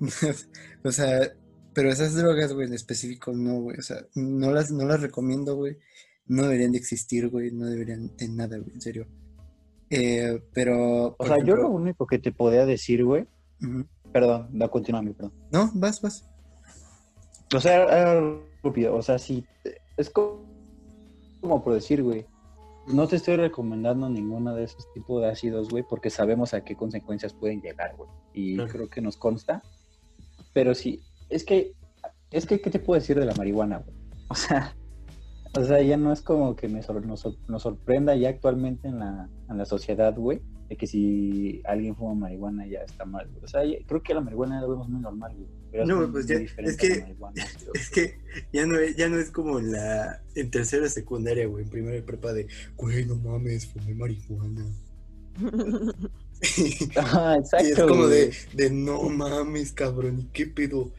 o 0.84 0.90
sea, 0.92 1.32
pero 1.78 1.92
esas 1.92 2.12
drogas, 2.16 2.52
güey, 2.52 2.66
en 2.66 2.74
específico, 2.74 3.30
no, 3.32 3.60
güey. 3.60 3.78
O 3.78 3.82
sea, 3.82 3.98
no 4.16 4.50
las, 4.50 4.72
no 4.72 4.84
las 4.84 5.00
recomiendo, 5.00 5.54
güey. 5.54 5.78
No 6.26 6.42
deberían 6.42 6.72
de 6.72 6.78
existir, 6.78 7.28
güey. 7.28 7.52
No 7.52 7.66
deberían 7.66 8.16
de 8.16 8.26
nada, 8.26 8.58
güey, 8.58 8.72
en 8.74 8.80
serio. 8.80 9.06
Eh, 9.88 10.42
pero, 10.52 11.14
O 11.16 11.24
sea, 11.24 11.36
yo 11.38 11.54
lo 11.54 11.62
ejemplo- 11.62 11.68
único 11.70 12.04
que 12.08 12.18
te 12.18 12.32
podía 12.32 12.66
decir, 12.66 13.04
güey. 13.04 13.28
Ujú. 13.62 13.86
Perdón, 14.12 14.48
da 14.58 14.66
continúa 14.68 15.02
mi 15.02 15.12
perdón. 15.12 15.32
No, 15.52 15.70
vas, 15.74 16.02
vas. 16.02 16.28
O 17.54 17.60
sea, 17.60 17.84
era 17.84 18.20
rápido. 18.64 18.96
O 18.96 19.02
sea, 19.02 19.20
sí. 19.20 19.46
Es 19.96 20.10
co- 20.10 20.44
como 21.40 21.62
por 21.62 21.74
decir, 21.74 22.02
güey. 22.02 22.26
No 22.88 23.06
te 23.06 23.14
estoy 23.16 23.36
recomendando 23.36 24.08
ninguno 24.08 24.52
de 24.52 24.64
esos 24.64 24.92
tipos 24.94 25.22
de 25.22 25.28
ácidos, 25.28 25.68
güey, 25.68 25.84
porque 25.88 26.10
sabemos 26.10 26.54
a 26.54 26.64
qué 26.64 26.74
consecuencias 26.74 27.34
pueden 27.34 27.60
llegar, 27.60 27.94
güey. 27.96 28.10
Y 28.34 28.56
Claro. 28.56 28.72
creo 28.72 28.88
que 28.90 29.00
nos 29.00 29.16
consta. 29.16 29.62
Pero 30.52 30.74
sí, 30.74 31.02
es 31.30 31.44
que, 31.44 31.74
es 32.30 32.46
que, 32.46 32.60
¿qué 32.60 32.70
te 32.70 32.78
puedo 32.78 33.00
decir 33.00 33.18
de 33.18 33.26
la 33.26 33.34
marihuana, 33.34 33.78
güey? 33.78 33.96
O 34.30 34.34
sea, 34.34 34.76
o 35.54 35.64
sea, 35.64 35.80
ya 35.80 35.96
no 35.96 36.12
es 36.12 36.20
como 36.20 36.54
que 36.54 36.68
me 36.68 36.82
sor- 36.82 37.04
nos, 37.06 37.20
sor- 37.20 37.36
nos 37.48 37.62
sorprenda 37.62 38.14
ya 38.14 38.28
actualmente 38.28 38.88
en 38.88 38.98
la, 38.98 39.28
en 39.48 39.56
la 39.56 39.64
sociedad, 39.64 40.14
güey, 40.14 40.42
de 40.68 40.76
que 40.76 40.86
si 40.86 41.62
alguien 41.64 41.96
fuma 41.96 42.14
marihuana 42.14 42.66
ya 42.66 42.80
está 42.80 43.06
mal. 43.06 43.26
güey. 43.30 43.42
O 43.44 43.48
sea, 43.48 43.64
ya- 43.64 43.78
creo 43.86 44.02
que 44.02 44.12
la 44.12 44.20
marihuana 44.20 44.60
la 44.60 44.66
vemos 44.68 44.86
muy 44.90 45.00
normal, 45.00 45.32
güey. 45.34 45.48
Pero 45.72 45.86
No, 45.86 45.96
muy- 45.96 46.06
pues 46.08 46.26
muy 46.26 46.34
ya- 46.36 46.42
es 46.62 46.76
que-. 46.76 47.16
Es 47.74 47.90
que 47.90 48.18
ya 48.52 48.66
no 48.66 48.78
es, 48.78 48.96
ya 48.96 49.08
no 49.08 49.18
es 49.18 49.30
como 49.30 49.58
en 49.58 49.72
la 49.72 50.20
en 50.34 50.50
tercera 50.50 50.88
secundaria, 50.90 51.46
güey, 51.46 51.64
en 51.64 51.70
primera 51.70 52.04
prepa 52.04 52.34
de, 52.34 52.46
güey, 52.76 53.06
no 53.06 53.16
mames, 53.16 53.66
fumé 53.66 53.94
marihuana. 53.94 54.66
Y 56.56 56.84
exacto. 56.84 57.56
es 57.58 57.80
como 57.80 58.06
de, 58.06 58.32
de, 58.54 58.70
no 58.70 59.02
mames, 59.08 59.72
cabrón, 59.72 60.20
¿y 60.20 60.24
qué 60.26 60.46
pedo? 60.46 60.90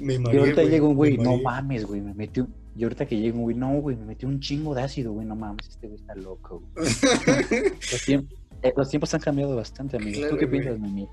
Me, 0.00 0.18
me 0.18 0.34
Y 0.34 0.36
ahorita 0.38 0.62
llega 0.64 0.86
un 0.86 0.94
güey, 0.94 1.16
no 1.16 1.30
mareé". 1.32 1.42
mames, 1.44 1.84
güey, 1.86 2.00
me 2.00 2.14
metió. 2.14 2.46
Y 2.76 2.82
ahorita 2.82 3.06
que 3.06 3.16
llega 3.18 3.36
un 3.36 3.42
güey, 3.42 3.56
no, 3.56 3.80
güey, 3.80 3.96
me 3.96 4.04
metió 4.04 4.28
un 4.28 4.40
chingo 4.40 4.74
de 4.74 4.82
ácido, 4.82 5.12
güey, 5.12 5.26
no 5.26 5.36
mames, 5.36 5.68
este 5.68 5.86
güey 5.86 6.00
está 6.00 6.14
loco, 6.16 6.62
güey. 6.74 6.86
Los, 7.92 8.06
tiemp- 8.08 8.28
eh, 8.62 8.72
los 8.76 8.88
tiempos 8.88 9.14
han 9.14 9.20
cambiado 9.20 9.54
bastante, 9.56 9.96
amigo. 9.96 10.18
Claro, 10.18 10.30
¿Tú 10.34 10.38
qué 10.38 10.46
güey. 10.46 10.60
piensas, 10.60 10.80
Mimi? 10.80 11.08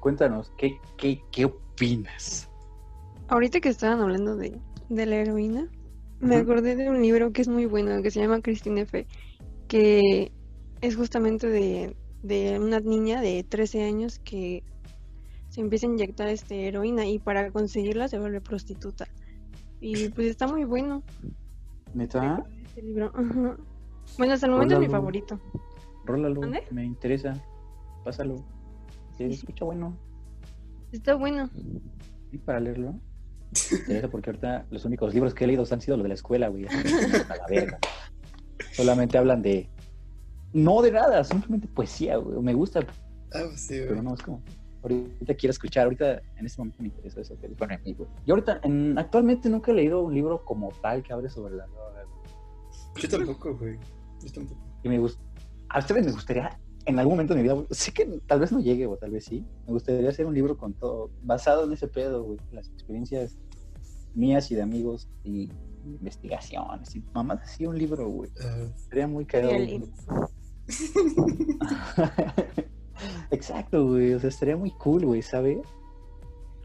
Cuéntanos, 0.00 0.52
¿qué, 0.58 0.78
qué, 0.98 1.20
qué 1.32 1.46
opinas? 1.46 2.48
Ahorita 3.28 3.60
que 3.60 3.68
estaban 3.70 4.00
hablando 4.00 4.36
de, 4.36 4.58
de 4.88 5.06
la 5.06 5.16
heroína, 5.16 5.68
me 6.20 6.36
acordé 6.36 6.76
de 6.76 6.88
un 6.90 7.00
libro 7.02 7.32
que 7.32 7.42
es 7.42 7.48
muy 7.48 7.66
bueno, 7.66 8.02
que 8.02 8.10
se 8.10 8.20
llama 8.20 8.40
Christine 8.40 8.82
F., 8.82 9.06
que 9.68 10.30
es 10.80 10.96
justamente 10.96 11.46
de, 11.48 11.96
de 12.22 12.58
una 12.60 12.80
niña 12.80 13.20
de 13.20 13.42
13 13.42 13.84
años 13.84 14.18
que 14.20 14.62
se 15.56 15.62
empieza 15.62 15.86
a 15.86 15.88
inyectar 15.90 16.28
este 16.28 16.68
heroína 16.68 17.06
y 17.06 17.18
para 17.18 17.50
conseguirla 17.50 18.08
se 18.08 18.18
vuelve 18.18 18.42
prostituta. 18.42 19.08
Y 19.80 20.10
pues 20.10 20.26
está 20.28 20.46
muy 20.46 20.64
bueno 20.64 21.02
¿Neta? 21.94 22.44
este 22.66 22.82
libro. 22.82 23.10
ajá. 23.14 23.56
Bueno, 24.18 24.34
hasta 24.34 24.44
el 24.46 24.52
momento 24.52 24.74
es 24.74 24.80
mi 24.80 24.88
favorito. 24.88 25.40
Rólalo, 26.04 26.42
¿Mande? 26.42 26.62
me 26.70 26.84
interesa. 26.84 27.42
Pásalo. 28.04 28.36
Se 29.16 29.26
escucha 29.28 29.64
bueno. 29.64 29.96
Está 30.92 31.14
bueno. 31.14 31.48
¿Y 32.30 32.36
para 32.36 32.60
leerlo? 32.60 32.92
Me 32.92 33.78
interesa 33.78 34.08
porque 34.08 34.28
ahorita 34.28 34.66
los 34.70 34.84
únicos 34.84 35.14
libros 35.14 35.32
que 35.32 35.44
he 35.44 35.46
leído 35.46 35.64
han 35.70 35.80
sido 35.80 35.96
los 35.96 36.04
de 36.04 36.08
la 36.08 36.14
escuela, 36.14 36.48
güey. 36.48 36.66
A 36.66 37.36
la 37.36 37.46
verga. 37.48 37.78
Solamente 38.72 39.16
hablan 39.16 39.40
de. 39.40 39.70
No 40.52 40.82
de 40.82 40.92
nada, 40.92 41.24
simplemente 41.24 41.66
poesía, 41.66 42.18
güey. 42.18 42.40
Me 42.42 42.52
gusta, 42.52 42.80
Ah, 43.32 43.40
pues 43.48 43.62
sí, 43.62 43.76
pero 43.80 43.94
güey. 43.94 44.04
no 44.04 44.14
es 44.14 44.22
como. 44.22 44.42
Ahorita 44.86 45.34
quiero 45.34 45.50
escuchar, 45.50 45.84
ahorita 45.84 46.22
en 46.36 46.46
este 46.46 46.60
momento 46.60 46.80
me 46.80 46.88
interesa 46.88 47.20
eso 47.20 47.36
que 47.40 47.48
güey. 47.48 48.08
Yo 48.24 48.34
ahorita, 48.34 48.60
en- 48.62 48.96
actualmente 48.96 49.48
nunca 49.50 49.72
he 49.72 49.74
leído 49.74 50.00
un 50.02 50.14
libro 50.14 50.44
como 50.44 50.68
tal 50.80 51.02
que 51.02 51.12
hable 51.12 51.28
sobre 51.28 51.56
la 51.56 51.66
droga. 51.66 52.04
Yo 52.94 53.08
tampoco, 53.08 53.56
güey. 53.56 53.76
Yo 54.24 54.32
tampoco. 54.32 54.60
Y 54.84 54.88
me 54.88 54.98
gusta. 55.00 55.20
A 55.70 55.80
ustedes 55.80 56.06
me 56.06 56.12
gustaría, 56.12 56.56
en 56.84 56.98
algún 57.00 57.14
momento 57.14 57.34
de 57.34 57.42
mi 57.42 57.48
vida, 57.48 57.60
sé 57.70 57.92
que 57.92 58.06
tal 58.28 58.38
vez 58.38 58.52
no 58.52 58.60
llegue, 58.60 58.86
o 58.86 58.96
tal 58.96 59.10
vez 59.10 59.24
sí. 59.24 59.44
Me 59.66 59.72
gustaría 59.72 60.08
hacer 60.08 60.24
un 60.24 60.34
libro 60.34 60.56
con 60.56 60.72
todo, 60.72 61.10
basado 61.22 61.64
en 61.64 61.72
ese 61.72 61.88
pedo, 61.88 62.22
güey. 62.22 62.38
Las 62.52 62.68
experiencias 62.68 63.36
mías 64.14 64.48
y 64.52 64.54
de 64.54 64.62
amigos 64.62 65.08
y 65.24 65.50
investigaciones 65.84 66.94
y 66.94 67.02
mamás 67.12 67.40
así 67.42 67.66
un 67.66 67.76
libro, 67.76 68.08
güey. 68.08 68.30
Ah, 68.40 68.68
Sería 68.88 69.08
muy 69.08 69.26
cagado. 69.26 69.52
Exacto, 73.30 73.86
güey. 73.86 74.14
O 74.14 74.20
sea, 74.20 74.28
estaría 74.28 74.56
muy 74.56 74.70
cool, 74.72 75.04
güey, 75.04 75.22
¿sabes? 75.22 75.58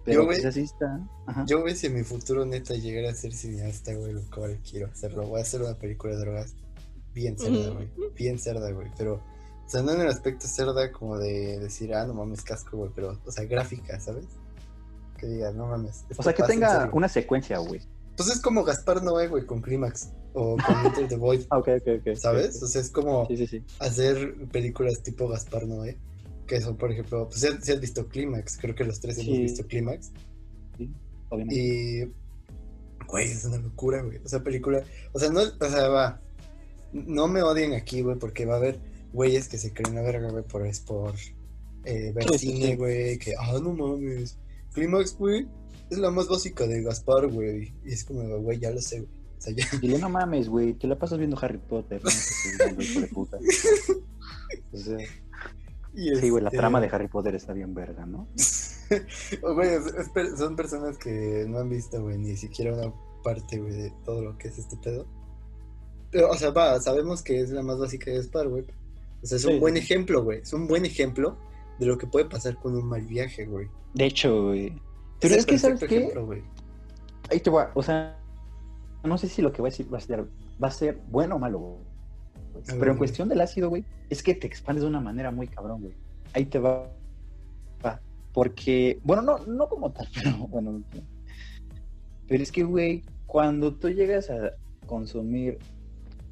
Pero 0.03 0.21
Yo, 0.21 0.25
güey, 0.25 0.37
pues 0.37 0.45
así 0.45 0.61
está. 0.61 0.99
Ajá. 1.27 1.45
Yo, 1.47 1.61
güey, 1.61 1.75
si 1.75 1.87
en 1.87 1.93
mi 1.95 2.03
futuro 2.03 2.45
neta 2.45 2.73
llegara 2.73 3.11
a 3.11 3.13
ser 3.13 3.33
cineasta, 3.33 3.93
güey, 3.93 4.13
lo 4.13 4.21
cual 4.33 4.59
quiero 4.67 4.87
hacerlo. 4.87 5.27
Voy 5.27 5.39
a 5.39 5.43
hacer 5.43 5.61
una 5.61 5.75
película 5.75 6.13
de 6.13 6.19
drogas 6.19 6.55
bien 7.13 7.37
cerda, 7.37 7.69
güey. 7.69 7.89
Bien 8.15 8.39
cerda, 8.39 8.71
güey. 8.71 8.87
Pero, 8.97 9.15
o 9.15 9.69
sea, 9.69 9.83
no 9.83 9.91
en 9.91 10.01
el 10.01 10.07
aspecto 10.07 10.47
cerda 10.47 10.91
como 10.91 11.19
de 11.19 11.59
decir, 11.59 11.93
ah, 11.93 12.05
no 12.07 12.15
mames, 12.15 12.41
casco, 12.41 12.77
güey. 12.77 12.91
Pero, 12.95 13.19
o 13.25 13.31
sea, 13.31 13.45
gráfica, 13.45 13.99
¿sabes? 13.99 14.25
Que 15.19 15.27
diga, 15.27 15.51
no 15.51 15.67
mames. 15.67 16.03
O 16.17 16.23
sea, 16.23 16.33
que 16.33 16.43
tenga 16.43 16.73
serio". 16.79 16.89
una 16.93 17.07
secuencia, 17.07 17.59
güey. 17.59 17.81
Pues 18.17 18.29
es 18.29 18.41
como 18.41 18.63
Gaspar 18.63 19.03
Noé, 19.03 19.27
güey, 19.27 19.45
con 19.45 19.61
Clímax. 19.61 20.09
O 20.33 20.55
con 20.57 20.85
Enter 20.85 21.07
the 21.09 21.15
Void, 21.17 21.41
Ah, 21.49 21.59
ok, 21.59 21.67
ok, 21.81 21.87
ok. 22.07 22.15
¿sabes? 22.15 22.61
O 22.63 22.67
sea, 22.67 22.81
es 22.81 22.89
como 22.89 23.27
Sí, 23.27 23.37
sí, 23.37 23.47
sí. 23.47 23.63
hacer 23.79 24.33
películas 24.51 25.03
tipo 25.03 25.27
Gaspar 25.27 25.67
Noé. 25.67 25.97
Que 26.47 26.59
son, 26.61 26.75
por 26.77 26.91
ejemplo, 26.91 27.29
pues 27.29 27.39
si 27.61 27.71
has 27.71 27.79
visto 27.79 28.07
Clímax. 28.07 28.57
Creo 28.57 28.75
que 28.75 28.83
los 28.83 28.99
tres 28.99 29.17
hemos 29.19 29.35
Sí. 29.35 29.41
visto 29.43 29.65
Clímax. 29.67 30.11
Obviamente. 31.29 31.55
Y. 31.55 32.11
Güey, 33.07 33.27
es 33.31 33.45
una 33.45 33.57
locura, 33.57 34.01
güey. 34.01 34.17
O 34.23 34.27
sea, 34.27 34.43
película. 34.43 34.83
O 35.13 35.19
sea, 35.19 35.29
no. 35.29 35.41
O 35.41 35.69
sea, 35.69 35.87
va. 35.89 36.21
No 36.93 37.27
me 37.27 37.41
odien 37.41 37.73
aquí, 37.73 38.01
güey, 38.01 38.17
porque 38.17 38.45
va 38.45 38.55
a 38.55 38.57
haber 38.57 38.79
güeyes 39.13 39.47
que 39.47 39.57
se 39.57 39.73
creen 39.73 39.95
la 39.95 40.01
verga, 40.01 40.29
güey, 40.29 40.43
por, 40.43 40.65
es 40.65 40.79
por 40.81 41.13
eh, 41.85 42.11
ver 42.13 42.23
Sí, 42.31 42.37
sí, 42.37 42.47
cine, 42.53 42.67
sí. 42.67 42.75
güey. 42.75 43.17
Que, 43.17 43.33
ah, 43.37 43.57
no 43.61 43.73
mames. 43.73 44.37
Clímax, 44.73 45.17
güey, 45.17 45.47
es 45.89 45.97
la 45.97 46.11
más 46.11 46.27
básica 46.27 46.67
de 46.67 46.81
Gaspar, 46.83 47.27
güey. 47.27 47.73
Y 47.85 47.93
es 47.93 48.03
como, 48.03 48.23
güey, 48.39 48.59
ya 48.59 48.71
lo 48.71 48.81
sé, 48.81 48.99
güey. 49.01 49.11
O 49.37 49.41
sea, 49.41 49.53
ya. 49.53 49.65
Dile, 49.79 49.99
no 49.99 50.09
mames, 50.09 50.49
güey, 50.49 50.73
te 50.73 50.87
la 50.87 50.97
pasas 50.99 51.17
viendo 51.17 51.37
Harry 51.41 51.57
Potter. 51.59 52.01
No 52.03 53.01
de 53.01 53.07
puta. 53.07 53.37
O 54.73 54.77
sea, 54.77 54.97
Y 55.93 56.15
sí, 56.15 56.29
güey, 56.29 56.43
la 56.43 56.49
este, 56.49 56.57
trama 56.57 56.79
de 56.79 56.87
Harry 56.87 57.07
Potter 57.07 57.35
está 57.35 57.53
bien 57.53 57.73
verga, 57.73 58.05
¿no? 58.05 58.27
o, 59.43 59.53
güey, 59.53 59.69
es- 59.69 60.37
son 60.37 60.55
personas 60.55 60.97
que 60.97 61.45
no 61.47 61.59
han 61.59 61.69
visto, 61.69 62.01
güey, 62.01 62.17
ni 62.17 62.35
siquiera 62.37 62.73
una 62.73 62.93
parte, 63.23 63.59
güey, 63.59 63.73
de 63.73 63.93
todo 64.05 64.21
lo 64.21 64.37
que 64.37 64.47
es 64.47 64.57
este 64.57 64.77
pedo. 64.77 65.05
Pero, 66.11 66.29
o 66.29 66.35
sea, 66.35 66.51
va, 66.51 66.79
sabemos 66.79 67.21
que 67.21 67.39
es 67.41 67.49
la 67.51 67.61
más 67.61 67.77
básica 67.79 68.11
de 68.11 68.17
Gaspar, 68.17 68.47
güey. 68.47 68.65
O 69.21 69.25
sea, 69.25 69.37
es 69.37 69.45
un 69.45 69.53
Sí, 69.53 69.59
buen 69.59 69.77
ejemplo, 69.77 70.23
güey. 70.23 70.39
Es 70.39 70.51
un 70.53 70.67
buen 70.67 70.85
ejemplo 70.85 71.37
de 71.79 71.85
lo 71.85 71.97
que 71.97 72.07
puede 72.07 72.25
pasar 72.25 72.55
con 72.57 72.75
un 72.75 72.85
mal 72.85 73.01
viaje, 73.01 73.45
güey. 73.45 73.69
De 73.93 74.05
hecho, 74.05 74.47
güey. 74.47 74.73
Pero 75.19 75.35
es 75.35 75.45
que, 75.45 75.57
¿sabes 75.57 75.79
qué? 75.81 76.11
güey. 76.19 76.41
Ahí 77.29 77.39
te 77.39 77.49
va. 77.49 77.71
O 77.75 77.83
sea, 77.83 78.17
no 79.03 79.17
sé 79.17 79.29
si 79.29 79.41
lo 79.41 79.51
que 79.53 79.61
voy 79.61 79.69
a 79.69 79.71
decir 79.71 79.93
va 79.93 79.99
a 79.99 80.01
ser, 80.01 80.25
va 80.61 80.67
a 80.67 80.71
ser 80.71 80.99
bueno 81.09 81.35
o 81.35 81.39
malo, 81.39 81.59
güey. 81.59 81.90
Ver, 82.67 82.79
Pero 82.79 82.91
en 82.91 82.97
cuestión 82.97 83.29
del 83.29 83.41
ácido, 83.41 83.69
güey, 83.69 83.83
es 84.09 84.21
que 84.23 84.33
te 84.35 84.47
expandes 84.47 84.83
de 84.83 84.89
una 84.89 85.01
manera 85.01 85.31
muy 85.31 85.47
cabrón, 85.47 85.81
güey. 85.81 85.93
Ahí 86.33 86.45
te 86.45 86.59
va. 86.59 86.89
Porque, 88.33 88.97
bueno, 89.03 89.21
no, 89.21 89.39
no 89.45 89.67
como 89.67 89.91
tal, 89.91 90.07
pero 90.15 90.37
bueno. 90.47 90.81
Pero 92.27 92.43
es 92.43 92.51
que, 92.51 92.63
güey, 92.63 93.03
cuando 93.27 93.73
tú 93.73 93.89
llegas 93.89 94.29
a 94.29 94.53
consumir 94.85 95.59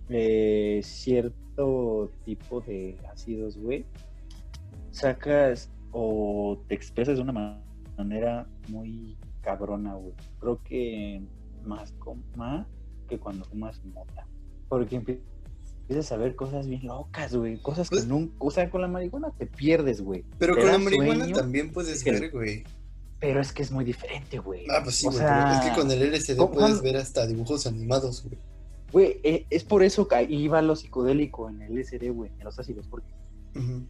eh, 0.07 0.79
cierto 0.83 2.09
tipo 2.23 2.61
de 2.61 2.97
ácidos, 3.11 3.57
güey, 3.57 3.85
sacas 4.91 5.69
o 5.91 6.61
te 6.67 6.75
expresas 6.75 7.17
de 7.17 7.21
una 7.23 7.33
ma- 7.33 7.61
manera 7.97 8.47
muy 8.69 9.17
cabrona, 9.41 9.95
güey. 9.95 10.13
Creo 10.39 10.61
que 10.63 11.21
más, 11.65 11.91
con, 11.93 12.23
más 12.35 12.65
que 13.07 13.17
cuando 13.19 13.43
fumas 13.45 13.83
mota. 13.85 14.25
Porque 14.69 15.01
empie- 15.01 15.19
empiezas 15.89 16.11
a 16.11 16.17
ver 16.17 16.35
cosas 16.35 16.67
bien 16.67 16.85
locas, 16.85 17.35
güey. 17.35 17.57
Cosas 17.57 17.89
Pues- 17.89 18.03
que 18.03 18.07
nunca... 18.07 18.35
O 18.37 18.51
sea, 18.51 18.69
con 18.69 18.81
la 18.81 18.87
marihuana 18.87 19.31
te 19.31 19.47
pierdes, 19.47 20.01
güey. 20.01 20.23
Pero 20.37 20.53
te 20.53 20.61
con 20.61 20.71
la 20.71 20.77
marihuana 20.77 21.19
sueño, 21.25 21.35
también 21.35 21.71
puedes 21.71 22.03
ver, 22.03 22.29
güey. 22.31 22.63
Pero 23.19 23.41
es 23.41 23.51
que 23.51 23.63
es 23.63 23.71
muy 23.71 23.83
diferente, 23.83 24.37
güey. 24.37 24.65
Ah, 24.69 24.81
pues 24.83 24.95
sí, 24.97 25.07
güey. 25.07 25.17
pero 25.17 25.29
es 25.29 25.57
sea, 25.63 25.73
que 25.73 25.81
con 25.81 25.89
el 25.91 26.03
LSD 26.13 26.37
¿cómo- 26.37 26.51
puedes 26.51 26.81
ver 26.83 26.97
hasta 26.97 27.25
dibujos 27.25 27.65
animados, 27.65 28.23
güey. 28.23 28.37
Güey, 28.91 29.19
eh, 29.23 29.45
es 29.49 29.63
por 29.63 29.81
eso 29.83 30.07
que 30.07 30.47
va 30.47 30.61
lo 30.61 30.75
psicodélico 30.75 31.49
en 31.49 31.61
el 31.63 31.73
LSD, 31.79 32.11
güey, 32.11 32.31
en 32.37 32.43
los 32.45 32.57
ácidos, 32.59 32.87
porque 32.87 33.07
Ujú. 33.55 33.81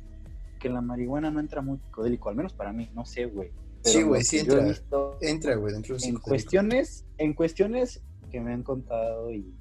que 0.60 0.70
la 0.70 0.80
marihuana 0.82 1.32
no 1.32 1.42
entra 1.42 1.62
muy 1.62 1.80
psicodélico, 1.80 2.30
al 2.30 2.36
menos 2.36 2.54
para 2.54 2.72
mí, 2.74 2.90
no 2.96 3.06
sé, 3.06 3.26
güey. 3.26 3.52
Sí, 3.84 4.04
güey, 4.04 4.24
sí 4.24 4.40
entra. 4.40 4.60
visto 4.64 5.18
Entra, 5.22 5.56
güey, 5.56 5.74
dentro 5.74 5.98
de 5.98 6.06
en 6.08 6.16
cuestiones, 6.18 7.06
en 7.18 7.34
cuestiones 7.34 8.02
que 8.32 8.40
me 8.42 8.52
han 8.54 8.64
contado 8.64 9.32
y, 9.32 9.54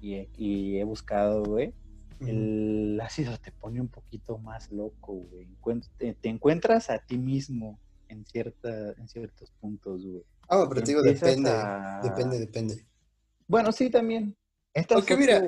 y- 0.00 0.28
y 0.38 0.78
he 0.78 0.84
buscado, 0.84 1.42
güey. 1.44 1.74
El 2.20 3.00
ácido 3.02 3.36
te 3.38 3.52
pone 3.52 3.80
un 3.80 3.88
poquito 3.88 4.38
más 4.38 4.70
loco, 4.70 5.12
güey. 5.14 5.48
Te, 5.98 6.14
te 6.14 6.28
encuentras 6.28 6.90
a 6.90 6.98
ti 6.98 7.18
mismo 7.18 7.78
en 8.08 8.24
cierta, 8.24 8.92
en 8.92 9.08
ciertos 9.08 9.50
puntos, 9.60 10.04
güey. 10.06 10.22
Ah, 10.48 10.64
pero 10.68 10.80
te 10.82 10.92
digo, 10.92 11.02
depende. 11.02 11.50
a- 11.50 12.00
Depende, 12.02 12.38
depende. 12.38 12.86
Bueno, 13.48 13.72
sí, 13.72 13.90
también. 13.90 14.36
Porque 14.88 15.16
mira, 15.16 15.42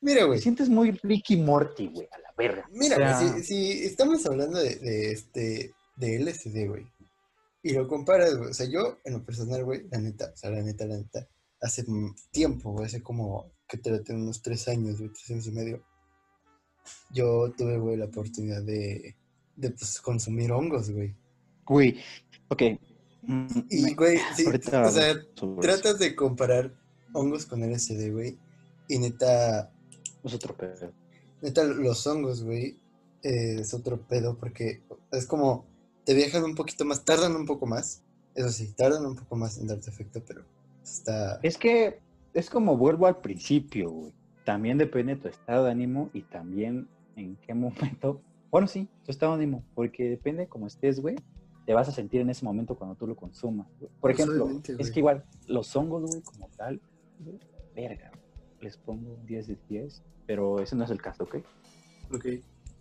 Mira, 0.00 0.20
te 0.20 0.26
güey. 0.26 0.40
sientes 0.40 0.68
muy 0.68 0.92
Ricky 0.92 1.36
Morty, 1.36 1.88
güey, 1.88 2.08
a 2.10 2.18
la 2.18 2.32
verga. 2.38 2.66
Mira, 2.70 2.96
O 2.96 2.98
sea, 2.98 3.30
güey, 3.32 3.42
si, 3.42 3.54
si 3.80 3.84
estamos 3.84 4.24
hablando 4.26 4.58
de, 4.58 4.76
de 4.76 5.12
este 5.12 5.72
de 5.96 6.18
LSD, 6.20 6.68
güey, 6.68 6.86
y 7.62 7.74
lo 7.74 7.86
comparas, 7.86 8.34
güey, 8.38 8.50
o 8.50 8.54
sea, 8.54 8.66
yo 8.66 8.98
en 9.04 9.12
lo 9.14 9.24
personal, 9.24 9.62
güey, 9.64 9.86
la 9.90 9.98
neta, 9.98 10.30
o 10.32 10.36
sea, 10.36 10.48
la 10.50 10.62
neta, 10.62 10.86
la 10.86 10.96
neta, 10.96 11.28
hace 11.60 11.84
tiempo, 12.30 12.72
güey, 12.72 12.86
hace 12.86 13.02
como, 13.02 13.52
que 13.68 13.76
te 13.76 13.90
lo 13.90 14.02
tengo 14.02 14.22
unos 14.22 14.40
tres 14.40 14.66
años, 14.68 14.98
güey, 14.98 15.10
tres 15.12 15.30
años 15.32 15.46
y 15.48 15.52
medio, 15.52 15.84
yo 17.10 17.52
tuve, 17.56 17.78
güey, 17.78 17.96
la 17.96 18.06
oportunidad 18.06 18.62
de, 18.62 19.16
de 19.56 19.70
pues, 19.70 20.00
consumir 20.00 20.52
hongos, 20.52 20.90
güey. 20.90 21.14
Güey, 21.66 21.98
ok. 22.48 22.62
Y, 23.68 23.94
güey, 23.94 24.18
sí, 24.34 24.46
ahorita 24.46 24.86
o 24.86 24.90
sea, 24.90 25.14
tratas 25.60 25.98
de 25.98 26.16
comparar 26.16 26.74
hongos 27.12 27.46
con 27.46 27.62
LSD, 27.62 28.12
güey, 28.12 28.38
y 28.88 28.98
neta. 28.98 29.72
Es 30.24 30.34
otro 30.34 30.56
pedo. 30.56 30.92
Neta, 31.42 31.64
los 31.64 32.06
hongos, 32.06 32.42
güey, 32.42 32.78
eh, 33.22 33.56
es 33.60 33.74
otro 33.74 34.00
pedo 34.00 34.36
porque 34.36 34.82
es 35.12 35.26
como 35.26 35.66
te 36.04 36.14
viajan 36.14 36.44
un 36.44 36.54
poquito 36.54 36.84
más, 36.84 37.04
tardan 37.04 37.36
un 37.36 37.46
poco 37.46 37.66
más. 37.66 38.02
Eso 38.34 38.48
sí, 38.50 38.72
tardan 38.76 39.04
un 39.06 39.16
poco 39.16 39.36
más 39.36 39.58
en 39.58 39.66
darte 39.66 39.90
efecto, 39.90 40.22
pero 40.26 40.44
está. 40.82 41.38
Es 41.42 41.56
que 41.56 42.00
es 42.32 42.48
como 42.48 42.76
vuelvo 42.76 43.06
al 43.06 43.20
principio, 43.20 43.90
güey. 43.90 44.12
También 44.50 44.78
depende 44.78 45.14
de 45.14 45.20
tu 45.20 45.28
estado 45.28 45.66
de 45.66 45.70
ánimo 45.70 46.10
y 46.12 46.22
también 46.22 46.88
en 47.14 47.36
qué 47.36 47.54
momento. 47.54 48.20
Bueno, 48.50 48.66
sí, 48.66 48.88
tu 49.04 49.12
estado 49.12 49.36
de 49.36 49.44
ánimo, 49.44 49.62
porque 49.76 50.10
depende 50.10 50.48
cómo 50.48 50.66
estés, 50.66 50.98
güey. 50.98 51.14
Te 51.66 51.72
vas 51.72 51.88
a 51.88 51.92
sentir 51.92 52.20
en 52.20 52.30
ese 52.30 52.44
momento 52.44 52.74
cuando 52.74 52.96
tú 52.96 53.06
lo 53.06 53.14
consumas. 53.14 53.68
güey. 53.78 53.92
Por 54.00 54.10
ejemplo, 54.10 54.48
es 54.66 54.76
güey. 54.76 54.90
que 54.92 54.98
igual 54.98 55.24
los 55.46 55.76
hongos, 55.76 56.02
güey, 56.10 56.20
como 56.22 56.48
tal, 56.56 56.80
güey, 57.20 57.38
verga, 57.76 58.10
les 58.60 58.76
pongo 58.76 59.12
un 59.14 59.24
10 59.24 59.46
de 59.46 59.56
10, 59.68 60.02
pero 60.26 60.58
ese 60.60 60.74
no 60.74 60.82
es 60.82 60.90
el 60.90 61.00
caso, 61.00 61.22
¿ok? 61.22 61.36
Ok. 62.12 62.26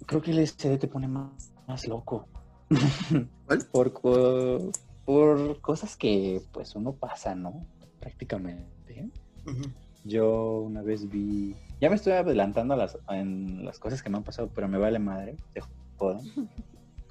Creo 0.07 0.21
que 0.23 0.31
el 0.31 0.39
LSD 0.39 0.79
te 0.79 0.87
pone 0.87 1.07
más, 1.07 1.53
más 1.67 1.87
loco. 1.87 2.27
¿Cuál? 3.45 3.59
por, 3.71 3.93
co- 3.93 4.71
por 5.05 5.61
cosas 5.61 5.95
que 5.95 6.41
pues 6.51 6.75
uno 6.75 6.93
pasa, 6.93 7.35
¿no? 7.35 7.63
Prácticamente. 7.99 9.11
Ujú. 9.45 9.69
Yo 10.03 10.59
una 10.59 10.81
vez 10.81 11.09
vi, 11.09 11.55
ya 11.81 11.89
me 11.89 11.95
estoy 11.95 12.13
adelantando 12.13 12.73
a 12.73 12.77
las, 12.77 12.97
en 13.09 13.65
las 13.65 13.79
cosas 13.79 14.01
que 14.01 14.09
me 14.09 14.17
han 14.17 14.23
pasado, 14.23 14.49
pero 14.53 14.67
me 14.67 14.77
vale 14.77 14.99
madre, 14.99 15.35
te 15.53 15.61
jodan. 15.97 16.21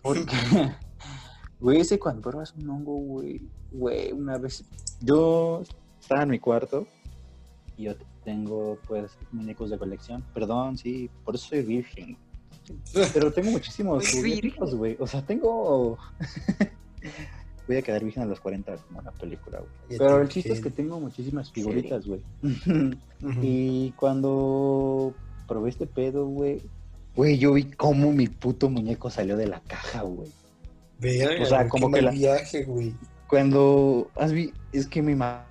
Porque, 0.03 0.27
güey, 1.61 1.81
ese 1.81 1.99
cuando 1.99 2.23
pruebas 2.23 2.55
un 2.55 2.71
hongo, 2.71 2.95
güey, 2.95 3.43
güey, 3.73 4.13
una 4.13 4.39
vez, 4.39 4.65
yo 5.01 5.63
estaba 6.01 6.23
en 6.23 6.31
mi 6.31 6.39
cuarto 6.39 6.87
y 7.77 7.85
yo 7.85 7.95
tengo, 8.25 8.79
pues, 8.87 9.19
muñecos 9.33 9.71
de 9.71 9.79
colección. 9.79 10.25
Perdón, 10.35 10.79
sí, 10.79 11.11
por 11.25 11.35
eso 11.35 11.49
soy 11.49 11.63
virgen. 11.63 12.17
Pero 13.15 13.33
tengo 13.33 13.51
muchísimos 13.51 14.11
juguetes, 14.11 14.75
güey. 14.75 14.97
O 15.01 15.07
sea, 15.07 15.25
tengo... 15.25 15.99
Voy 17.69 17.77
a 17.77 17.83
quedar 17.83 18.03
virgen 18.03 18.23
a 18.25 18.27
los 18.27 18.41
40 18.41 18.77
como 18.79 19.03
la 19.03 19.13
película, 19.13 19.59
güey. 19.61 19.99
Pero 19.99 20.21
el 20.23 20.29
chiste 20.29 20.53
es 20.55 20.61
que 20.61 20.71
tengo 20.71 20.99
muchísimas 20.99 21.53
figuritas, 21.53 22.05
güey. 22.07 22.23
Y 23.43 23.91
cuando 23.93 25.13
probé 25.47 25.71
este 25.71 25.87
pedo, 25.87 26.27
güey, 26.27 26.63
güey, 27.15 27.37
yo 27.39 27.53
vi 27.53 27.65
cómo 27.65 28.13
mi 28.13 28.27
puto 28.29 28.71
muñeco 28.71 29.11
salió 29.11 29.37
de 29.37 29.49
la 29.49 29.61
caja, 29.61 30.03
güey. 30.03 30.31
Verga, 31.01 31.43
o 31.43 31.47
sea, 31.47 31.69
como 31.69 31.91
que 31.93 32.03
la- 32.03 32.11
viaje, 32.11 32.65
güey. 32.65 32.95
Cuando 33.29 34.11
has 34.17 34.33
vi, 34.33 34.53
es 34.73 34.87
que 34.87 35.03
me 35.03 35.13
ima- 35.15 35.45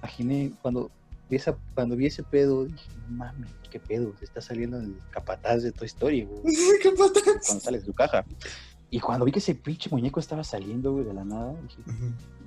imaginé 0.00 0.52
cuando 0.62 0.90
vi 1.28 1.36
esa, 1.36 1.56
cuando 1.74 1.96
vi 1.96 2.06
ese 2.06 2.22
pedo, 2.22 2.64
dije, 2.64 2.88
no 3.08 3.16
mames, 3.18 3.50
qué 3.70 3.78
pedo, 3.78 4.14
se 4.18 4.24
está 4.24 4.40
saliendo 4.40 4.78
el 4.78 4.96
capataz 5.10 5.62
de 5.62 5.72
Toy 5.72 5.86
Story, 5.86 6.22
güey. 6.24 6.42
¿Qué 6.82 6.90
patas? 6.92 7.22
Cuando 7.46 7.60
sale 7.64 7.78
de 7.80 7.84
su 7.84 7.92
caja. 7.92 8.24
Y 8.92 9.00
cuando 9.00 9.24
vi 9.24 9.32
que 9.32 9.38
ese 9.38 9.54
pinche 9.54 9.88
muñeco 9.90 10.20
estaba 10.20 10.44
saliendo, 10.44 10.92
güey, 10.92 11.04
de 11.06 11.14
la 11.14 11.24
nada, 11.24 11.54
dije, 11.62 11.82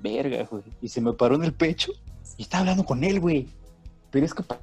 verga, 0.00 0.44
güey. 0.48 0.62
Y 0.80 0.88
se 0.88 1.00
me 1.00 1.12
paró 1.12 1.34
en 1.34 1.42
el 1.44 1.52
pecho 1.52 1.90
y 2.38 2.42
estaba 2.42 2.60
hablando 2.60 2.84
con 2.84 3.02
él, 3.02 3.18
güey. 3.20 3.48
Pero 4.12 4.24
es 4.24 4.32
que 4.32 4.42
pa- 4.44 4.60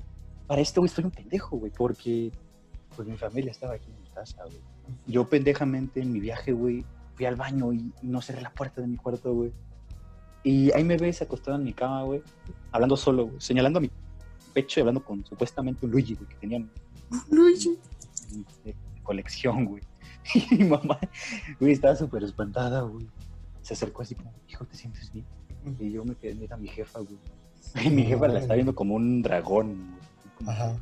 para 0.48 0.62
esto, 0.62 0.80
güey, 0.80 0.88
estoy 0.88 1.04
un 1.04 1.12
pendejo, 1.12 1.58
güey, 1.58 1.72
porque 1.76 2.32
pues 2.96 3.06
mi 3.08 3.18
familia 3.18 3.52
estaba 3.52 3.74
aquí 3.74 3.92
en 3.92 4.02
mi 4.02 4.08
casa, 4.10 4.44
güey. 4.46 4.58
Yo 5.08 5.28
pendejamente 5.28 6.00
en 6.02 6.12
mi 6.14 6.22
viaje, 6.22 6.54
güey, 6.54 6.86
fui 7.16 7.26
al 7.26 7.36
baño 7.36 7.74
y 7.74 7.92
no 8.02 8.22
cerré 8.22 8.42
la 8.42 8.52
puerta 8.54 8.80
de 8.82 8.88
mi 8.88 8.96
cuarto, 8.96 9.34
güey. 9.34 9.52
Y 10.46 10.72
ahí 10.72 10.84
me 10.86 10.96
ves 10.98 11.22
acostado 11.22 11.58
en 11.58 11.64
mi 11.66 11.74
cama, 11.74 12.04
güey, 12.04 12.22
hablando 12.72 12.96
solo, 12.96 13.26
güey, 13.28 13.42
señalando 13.42 13.80
a 13.80 13.82
mi 13.82 13.92
pecho 14.54 14.80
y 14.80 14.82
hablando 14.82 15.04
con 15.04 15.26
supuestamente 15.26 15.86
un 15.86 15.92
Luigi, 15.92 16.16
güey, 16.16 16.30
que 16.30 16.36
tenían 16.36 16.70
Luigi. 17.30 17.78
de, 18.64 18.72
de 18.72 18.76
colección, 19.04 19.66
güey. 19.66 19.84
Y 20.34 20.56
mi 20.56 20.64
mamá, 20.66 21.00
güey, 21.60 21.74
estaba 21.74 21.96
súper 21.96 22.24
espantada, 22.24 22.82
güey. 22.82 23.08
Se 23.62 23.74
acercó 23.74 24.02
así 24.02 24.16
como, 24.16 24.32
hijo, 24.48 24.66
¿te 24.66 24.76
sientes 24.76 25.12
bien? 25.12 25.26
Y 25.80 25.92
yo 25.92 26.04
me 26.04 26.16
quedé, 26.16 26.44
era 26.44 26.58
mi 26.58 26.68
jefa, 26.68 27.00
güey. 27.00 27.18
Y 27.86 27.90
mi 27.90 28.04
jefa 28.04 28.28
la 28.28 28.40
está 28.40 28.56
viendo 28.56 28.76
como 28.76 28.96
un 28.96 29.22
dragón, 29.22 29.96
güey. 30.40 30.50
Ajá. 30.56 30.76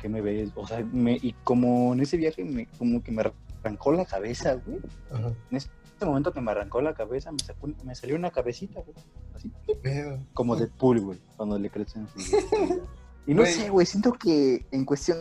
¿Qué 0.00 0.08
me 0.08 0.20
ves? 0.20 0.50
O 0.54 0.66
sea, 0.66 0.84
me, 0.92 1.14
y 1.20 1.34
como 1.44 1.92
en 1.94 2.00
ese 2.00 2.16
viaje, 2.16 2.44
me, 2.44 2.66
como 2.78 3.02
que 3.02 3.10
me 3.10 3.22
arrancó 3.62 3.92
la 3.92 4.04
cabeza, 4.04 4.54
güey. 4.54 4.78
Ajá. 5.10 5.32
En 5.50 5.56
ese 5.56 5.68
momento 6.02 6.32
que 6.32 6.40
me 6.40 6.50
arrancó 6.50 6.80
la 6.80 6.94
cabeza, 6.94 7.32
me, 7.32 7.38
sacó, 7.40 7.68
me 7.84 7.94
salió 7.94 8.14
una 8.16 8.30
cabecita, 8.30 8.80
güey. 8.80 8.96
Así, 9.34 9.50
Veo. 9.82 10.18
como 10.34 10.54
de 10.56 10.66
pool, 10.68 11.00
güey, 11.00 11.18
cuando 11.36 11.58
le 11.58 11.70
crecen. 11.70 12.06
Y 13.26 13.34
no 13.34 13.42
Güey. 13.42 13.52
sé, 13.52 13.68
güey, 13.68 13.84
siento 13.84 14.12
que 14.14 14.64
en 14.70 14.86
cuestión 14.86 15.18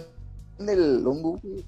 del 0.60 1.06
hongo, 1.06 1.40
güey, 1.44 1.66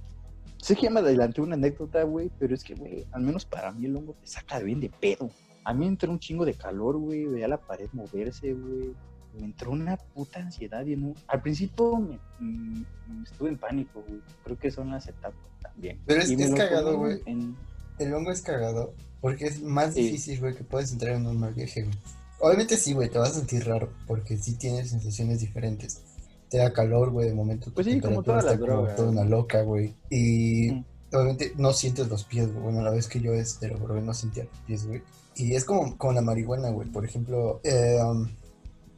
sé 0.62 0.76
que 0.76 0.84
ya 0.84 0.90
me 0.90 1.00
adelanté 1.00 1.42
una 1.42 1.56
anécdota, 1.56 2.04
güey, 2.04 2.30
pero 2.40 2.54
es 2.54 2.64
que, 2.64 2.76
güey, 2.76 3.06
al 3.12 3.22
menos 3.22 3.46
para 3.46 3.72
mí 3.72 3.86
el 3.86 3.96
hongo 3.96 4.14
te 4.14 4.28
saca 4.28 4.60
bien 4.60 4.80
de 4.80 4.90
pedo. 4.90 5.30
A 5.64 5.74
mí 5.74 5.82
me 5.82 5.88
entró 5.88 6.12
un 6.12 6.20
chingo 6.20 6.46
de 6.46 6.54
calor, 6.54 6.98
güey, 6.98 7.26
veía 7.26 7.48
la 7.48 7.58
pared 7.60 7.90
moverse, 7.94 8.54
güey. 8.54 8.94
Me 9.38 9.46
entró 9.46 9.72
una 9.72 9.96
puta 9.98 10.40
ansiedad 10.40 10.86
y 10.86 10.96
no... 10.96 11.14
Al 11.28 11.42
principio 11.42 11.98
me, 11.98 12.20
mm, 12.40 12.84
estuve 13.24 13.50
en 13.50 13.58
pánico, 13.58 14.04
güey. 14.08 14.22
Creo 14.44 14.58
que 14.58 14.72
son 14.72 14.90
las 14.90 15.08
etapas 15.08 15.40
también. 15.62 16.00
Pero 16.06 16.22
es- 16.22 16.32
es 16.32 16.52
cagado, 16.56 16.98
güey. 16.98 17.22
en- 17.26 17.56
El 18.00 18.14
hongo 18.14 18.32
es 18.32 18.42
cagado 18.42 18.94
porque 19.22 19.46
es 19.46 19.62
más 19.62 19.94
Sí. 19.94 20.04
difícil, 20.04 20.40
güey, 20.40 20.56
que 20.56 20.64
puedes 20.64 20.92
entrar 20.92 21.16
en 21.16 21.28
un 21.28 21.38
mal 21.40 21.54
viaje, 21.54 21.84
güey. 21.84 21.96
Obviamente 22.40 22.78
sí, 22.78 22.94
güey, 22.94 23.10
te 23.10 23.20
vas 23.20 23.32
a 23.32 23.40
sentir 23.40 23.66
raro 23.68 23.92
porque 24.08 24.38
sí 24.38 24.56
tienes 24.56 24.90
sensaciones 24.90 25.42
diferentes. 25.42 26.02
Te 26.50 26.58
da 26.58 26.74
calor, 26.74 27.12
güey, 27.12 27.28
de 27.30 27.36
momento 27.36 27.66
tu 27.66 27.74
Pues 27.74 27.86
sí, 27.86 28.00
como 28.02 28.24
todas 28.24 28.44
las 28.44 28.60
drogas. 28.60 28.96
toda 28.96 29.10
una 29.10 29.24
loca, 29.24 29.62
güey. 29.62 29.94
Y 30.10 30.72
Mm. 30.72 30.86
obviamente 31.14 31.54
no 31.58 31.74
sientes 31.74 32.08
los 32.10 32.24
pies, 32.24 32.52
güey. 32.52 32.64
Bueno, 32.64 32.82
la 32.82 32.90
vez 32.92 33.08
que 33.08 33.20
yo 33.22 33.34
este, 33.34 33.68
lo 33.68 33.78
probé 33.78 34.02
no 34.02 34.14
sentía 34.14 34.46
los 34.46 34.58
pies, 34.66 34.88
güey. 34.88 35.02
Y 35.36 35.54
es 35.56 35.64
como 35.64 35.98
con 35.98 36.16
la 36.16 36.22
marihuana, 36.22 36.70
güey. 36.72 36.88
Por 36.90 37.06
ejemplo, 37.06 37.62
eh, 37.64 38.00
um, 38.04 38.28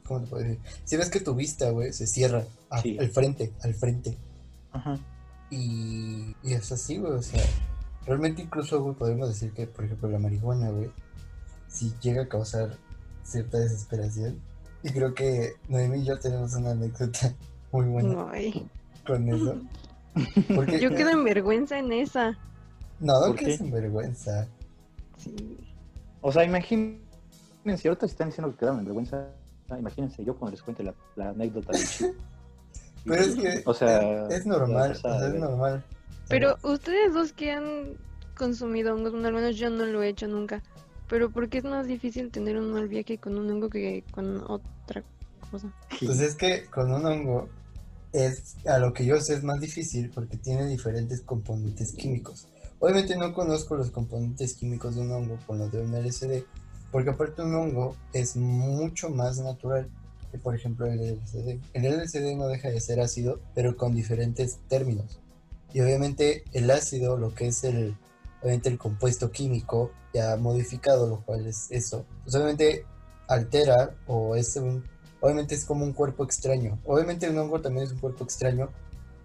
¿cómo 0.06 0.20
te 0.22 0.26
puedo 0.28 0.42
decir? 0.42 0.58
Si 0.84 0.96
ves 0.96 1.10
que 1.10 1.20
tu 1.20 1.34
vista, 1.34 1.70
güey, 1.70 1.92
se 1.92 2.06
cierra 2.06 2.44
a- 2.70 2.80
Sí. 2.80 2.96
al 2.98 3.10
frente, 3.10 3.52
al 3.62 3.74
frente. 3.74 4.16
Ajá. 4.72 4.98
Y, 5.50 6.34
y 6.42 6.54
es 6.54 6.72
así, 6.72 6.96
güey, 6.96 7.12
o 7.12 7.22
sea, 7.22 7.42
realmente 8.06 8.40
incluso, 8.42 8.82
güey, 8.82 8.94
podemos 8.96 9.28
decir 9.28 9.52
que, 9.52 9.66
por 9.66 9.84
ejemplo, 9.84 10.08
la 10.08 10.18
marihuana, 10.18 10.70
güey, 10.70 10.90
si 11.68 11.92
llega 12.00 12.22
a 12.22 12.28
causar 12.28 12.78
cierta 13.22 13.58
desesperación. 13.58 14.40
Y 14.82 14.90
creo 14.90 15.14
que 15.14 15.54
Noemí 15.68 15.98
y 16.00 16.04
yo 16.04 16.18
tenemos 16.18 16.54
una 16.54 16.72
anécdota 16.72 17.32
muy 17.72 17.86
buena 17.86 18.30
Ay, 18.32 18.68
con 19.06 19.28
eso. 19.28 19.56
Porque, 20.54 20.78
yo 20.78 20.90
quedo 20.90 21.10
en 21.10 21.24
vergüenza 21.24 21.78
en 21.78 21.92
esa. 21.92 22.38
No, 23.00 23.14
¿Por 23.26 23.36
que 23.36 23.46
qué? 23.46 23.52
es 23.52 23.58
sinvergüenza. 23.58 24.46
Sí. 25.16 25.58
O 26.20 26.30
sea, 26.30 26.44
imagínense, 26.44 27.88
ahorita 27.88 28.06
están 28.06 28.28
diciendo 28.28 28.52
que 28.52 28.58
quedaron 28.58 28.80
en 28.80 28.84
vergüenza, 28.84 29.28
imagínense 29.76 30.24
yo 30.24 30.36
cuando 30.36 30.52
les 30.52 30.62
cuente 30.62 30.82
la, 30.82 30.94
la 31.16 31.30
anécdota. 31.30 31.72
Pero 33.04 33.22
es 33.22 33.34
que 33.34 33.62
O 33.64 33.74
sea, 33.74 34.26
es, 34.28 34.34
es 34.34 34.46
normal, 34.46 34.92
o 34.92 34.94
sea, 34.94 35.26
es 35.26 35.34
normal. 35.34 35.84
Pero 36.28 36.56
ustedes 36.62 37.12
dos 37.12 37.32
que 37.32 37.50
han 37.50 37.96
consumido 38.36 38.94
hongos, 38.94 39.12
bueno, 39.12 39.28
al 39.28 39.34
menos 39.34 39.56
yo 39.56 39.70
no 39.70 39.84
lo 39.84 40.02
he 40.02 40.08
hecho 40.08 40.28
nunca. 40.28 40.62
Pero 41.08 41.30
¿por 41.30 41.48
qué 41.48 41.58
es 41.58 41.64
más 41.64 41.86
difícil 41.86 42.30
tener 42.30 42.58
un 42.58 42.72
mal 42.72 42.88
viaje 42.88 43.18
con 43.18 43.38
un 43.38 43.50
hongo 43.50 43.68
que 43.68 44.04
con 44.12 44.42
otra 44.48 45.04
cosa? 45.50 45.72
Pues 46.00 46.20
es 46.20 46.34
que 46.34 46.64
con 46.66 46.92
un 46.92 47.04
hongo 47.04 47.48
es, 48.12 48.56
a 48.66 48.78
lo 48.78 48.92
que 48.92 49.04
yo 49.04 49.20
sé, 49.20 49.34
es 49.34 49.42
más 49.42 49.60
difícil 49.60 50.10
porque 50.10 50.36
tiene 50.36 50.66
diferentes 50.66 51.20
componentes 51.20 51.92
químicos. 51.92 52.48
Obviamente 52.78 53.16
no 53.16 53.32
conozco 53.32 53.76
los 53.76 53.90
componentes 53.90 54.54
químicos 54.54 54.96
de 54.96 55.02
un 55.02 55.12
hongo 55.12 55.38
con 55.46 55.58
los 55.58 55.70
de 55.70 55.80
un 55.80 55.94
LSD, 55.94 56.44
porque 56.90 57.10
aparte 57.10 57.42
un 57.42 57.54
hongo 57.54 57.96
es 58.12 58.36
mucho 58.36 59.08
más 59.10 59.38
natural 59.38 59.88
que 60.30 60.38
por 60.38 60.54
ejemplo 60.54 60.86
el 60.86 60.98
LSD. 60.98 61.60
El 61.74 61.84
LSD 61.84 62.36
no 62.36 62.48
deja 62.48 62.70
de 62.70 62.80
ser 62.80 63.00
ácido, 63.00 63.40
pero 63.54 63.76
con 63.76 63.94
diferentes 63.94 64.58
términos. 64.68 65.20
Y 65.72 65.80
obviamente 65.80 66.44
el 66.52 66.70
ácido, 66.70 67.16
lo 67.16 67.34
que 67.34 67.48
es 67.48 67.64
el, 67.64 67.96
obviamente 68.42 68.68
el 68.68 68.78
compuesto 68.78 69.30
químico 69.30 69.92
ya 70.12 70.36
modificado, 70.36 71.08
lo 71.08 71.20
cual 71.20 71.46
es 71.46 71.70
eso, 71.70 72.04
pues 72.24 72.34
obviamente 72.34 72.84
altera 73.28 73.94
o 74.06 74.36
es 74.36 74.56
un 74.56 74.84
obviamente 75.20 75.54
es 75.54 75.64
como 75.64 75.84
un 75.84 75.92
cuerpo 75.92 76.24
extraño. 76.24 76.78
Obviamente 76.84 77.30
un 77.30 77.38
hongo 77.38 77.60
también 77.60 77.86
es 77.86 77.92
un 77.92 77.98
cuerpo 77.98 78.24
extraño, 78.24 78.68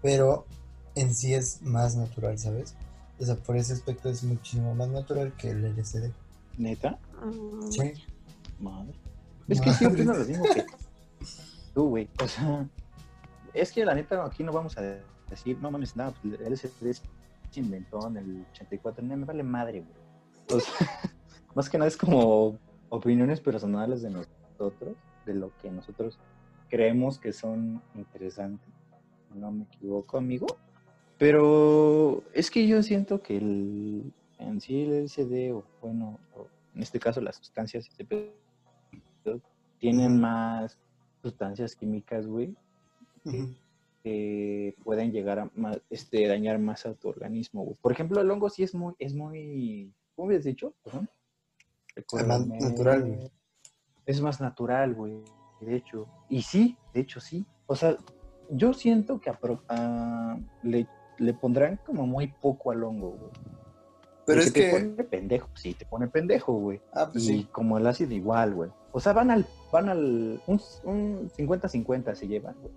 pero 0.00 0.46
en 0.94 1.14
sí 1.14 1.34
es 1.34 1.60
más 1.62 1.96
natural, 1.96 2.38
¿sabes? 2.38 2.74
O 3.20 3.24
sea, 3.24 3.34
por 3.34 3.56
ese 3.56 3.72
aspecto 3.72 4.08
es 4.08 4.22
muchísimo 4.22 4.74
más 4.74 4.88
natural 4.88 5.32
que 5.36 5.50
el 5.50 5.64
LSD. 5.64 6.10
¿Neta? 6.56 6.98
Ah, 7.16 7.30
Sí. 7.70 7.92
Madre. 8.60 8.94
Es 9.48 9.60
que 9.60 9.72
siempre 9.72 10.04
no 10.04 10.14
lo 10.14 10.24
mismo 10.24 10.44
que 10.44 10.64
tú, 11.74 11.88
güey. 11.88 12.08
O 12.22 12.28
sea, 12.28 12.68
es 13.54 13.72
que 13.72 13.84
la 13.84 13.94
neta 13.94 14.24
aquí 14.24 14.44
no 14.44 14.52
vamos 14.52 14.76
a 14.78 14.82
decir, 15.28 15.58
no 15.60 15.70
mames, 15.70 15.96
nada, 15.96 16.12
pues, 16.22 16.40
el 16.40 16.52
LSD 16.52 17.00
se 17.50 17.60
inventó 17.60 18.06
en 18.08 18.16
el 18.16 18.46
84, 18.52 19.04
no 19.04 19.16
me 19.16 19.24
vale 19.24 19.42
madre, 19.42 19.80
güey. 19.80 20.58
O 20.58 20.60
sea, 20.60 20.86
más 21.54 21.68
que 21.68 21.78
nada 21.78 21.88
es 21.88 21.96
como 21.96 22.58
opiniones 22.88 23.40
personales 23.40 24.02
de 24.02 24.10
nosotros, 24.10 24.96
de 25.26 25.34
lo 25.34 25.56
que 25.58 25.70
nosotros 25.70 26.18
creemos 26.68 27.18
que 27.18 27.32
son 27.32 27.82
interesantes. 27.94 28.68
¿No 29.34 29.52
me 29.52 29.64
equivoco, 29.64 30.18
amigo? 30.18 30.46
Pero 31.18 32.22
es 32.32 32.50
que 32.50 32.66
yo 32.66 32.82
siento 32.82 33.22
que 33.22 33.36
el, 33.36 34.12
en 34.38 34.60
sí 34.60 34.82
el 34.82 35.04
LSD, 35.04 35.52
o 35.52 35.64
bueno, 35.82 36.18
o 36.34 36.46
en 36.74 36.82
este 36.82 37.00
caso 37.00 37.20
las 37.20 37.36
sustancias 37.36 37.90
tienen 39.78 40.20
más 40.20 40.78
sustancias 41.22 41.74
químicas, 41.74 42.26
güey. 42.26 42.54
Que 44.08 44.74
pueden 44.84 45.12
llegar 45.12 45.38
a 45.38 45.50
ma- 45.54 45.78
este, 45.90 46.26
dañar 46.26 46.58
más 46.58 46.86
a 46.86 46.94
tu 46.94 47.08
organismo, 47.08 47.62
güey. 47.64 47.76
Por 47.80 47.92
ejemplo, 47.92 48.20
el 48.20 48.30
hongo 48.30 48.48
sí 48.48 48.62
es 48.62 48.74
muy, 48.74 48.94
es 48.98 49.14
muy, 49.14 49.92
¿cómo 50.14 50.28
habías 50.28 50.44
dicho? 50.44 50.74
Perdón. 50.82 51.08
Recuérdame. 51.94 52.58
natural. 52.58 53.30
Es 54.06 54.20
más 54.20 54.40
natural, 54.40 54.94
güey, 54.94 55.22
de 55.60 55.76
hecho. 55.76 56.06
Y 56.28 56.42
sí, 56.42 56.76
de 56.94 57.00
hecho 57.00 57.20
sí. 57.20 57.44
O 57.66 57.76
sea, 57.76 57.96
yo 58.50 58.72
siento 58.72 59.20
que 59.20 59.30
apro- 59.30 59.62
a- 59.68 60.38
le, 60.62 60.86
le 61.18 61.34
pondrán 61.34 61.78
como 61.84 62.06
muy 62.06 62.28
poco 62.28 62.70
al 62.70 62.82
hongo, 62.84 63.10
güey. 63.10 63.30
Pero 64.24 64.40
es 64.42 64.52
te 64.52 64.60
que. 64.60 64.70
pone 64.70 65.04
pendejo, 65.04 65.48
sí, 65.54 65.72
te 65.74 65.86
pone 65.86 66.06
pendejo, 66.08 66.52
güey. 66.52 66.80
Ah, 66.92 67.08
pues 67.10 67.24
y 67.24 67.38
sí. 67.40 67.48
como 67.50 67.78
el 67.78 67.86
ácido 67.86 68.12
igual, 68.14 68.54
güey. 68.54 68.70
O 68.92 69.00
sea, 69.00 69.12
van 69.14 69.30
al, 69.30 69.46
van 69.72 69.88
al, 69.88 70.40
un 70.46 70.60
un 70.84 71.30
50-50 71.30 72.14
se 72.14 72.28
llevan, 72.28 72.54
güey. 72.60 72.72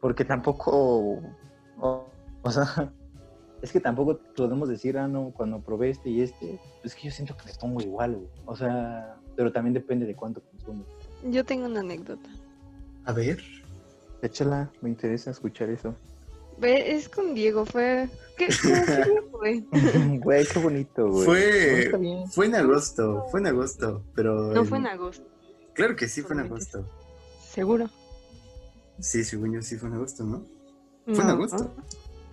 Porque 0.00 0.24
tampoco, 0.24 1.20
o, 1.80 2.04
o 2.42 2.50
sea, 2.50 2.92
es 3.62 3.72
que 3.72 3.80
tampoco 3.80 4.18
podemos 4.36 4.68
decir, 4.68 4.98
ah, 4.98 5.08
no, 5.08 5.32
cuando 5.36 5.60
probé 5.60 5.90
este 5.90 6.10
y 6.10 6.20
este, 6.22 6.60
es 6.84 6.94
que 6.94 7.08
yo 7.08 7.10
siento 7.10 7.36
que 7.36 7.46
les 7.46 7.58
pongo 7.58 7.80
igual, 7.80 8.16
güey. 8.16 8.28
O 8.46 8.56
sea, 8.56 9.16
pero 9.36 9.52
también 9.52 9.74
depende 9.74 10.06
de 10.06 10.14
cuánto 10.14 10.40
consumo. 10.42 10.84
Yo 11.24 11.44
tengo 11.44 11.66
una 11.66 11.80
anécdota. 11.80 12.28
A 13.04 13.12
ver. 13.12 13.42
Échala, 14.22 14.70
me 14.80 14.88
interesa 14.88 15.30
escuchar 15.30 15.70
eso. 15.70 15.94
Ve, 16.58 16.92
Es 16.96 17.08
con 17.08 17.34
Diego, 17.34 17.64
fue... 17.64 18.08
¿Qué, 18.36 18.50
fue? 18.50 19.64
Güey, 20.24 20.44
qué 20.46 20.58
bonito, 20.58 21.08
güey. 21.08 21.24
Fue-. 21.24 22.24
Fue 22.32 22.46
en 22.46 22.56
agosto, 22.56 23.26
fue 23.30 23.38
en 23.40 23.46
agosto, 23.46 24.02
pero... 24.14 24.52
No 24.52 24.62
el- 24.62 24.66
fue 24.66 24.78
en 24.78 24.88
agosto, 24.88 25.24
Claro 25.74 25.94
que 25.94 26.08
sí 26.08 26.22
fue 26.22 26.34
en 26.34 26.40
agosto. 26.42 26.84
seguro. 27.40 27.88
Sí, 29.00 29.24
según 29.24 29.54
yo 29.54 29.62
sí 29.62 29.76
fue 29.76 29.88
en 29.88 29.94
agosto, 29.96 30.24
¿no? 30.24 30.44
Fue 31.04 31.14
en 31.14 31.26
No, 31.26 31.32
agosto. 31.32 31.74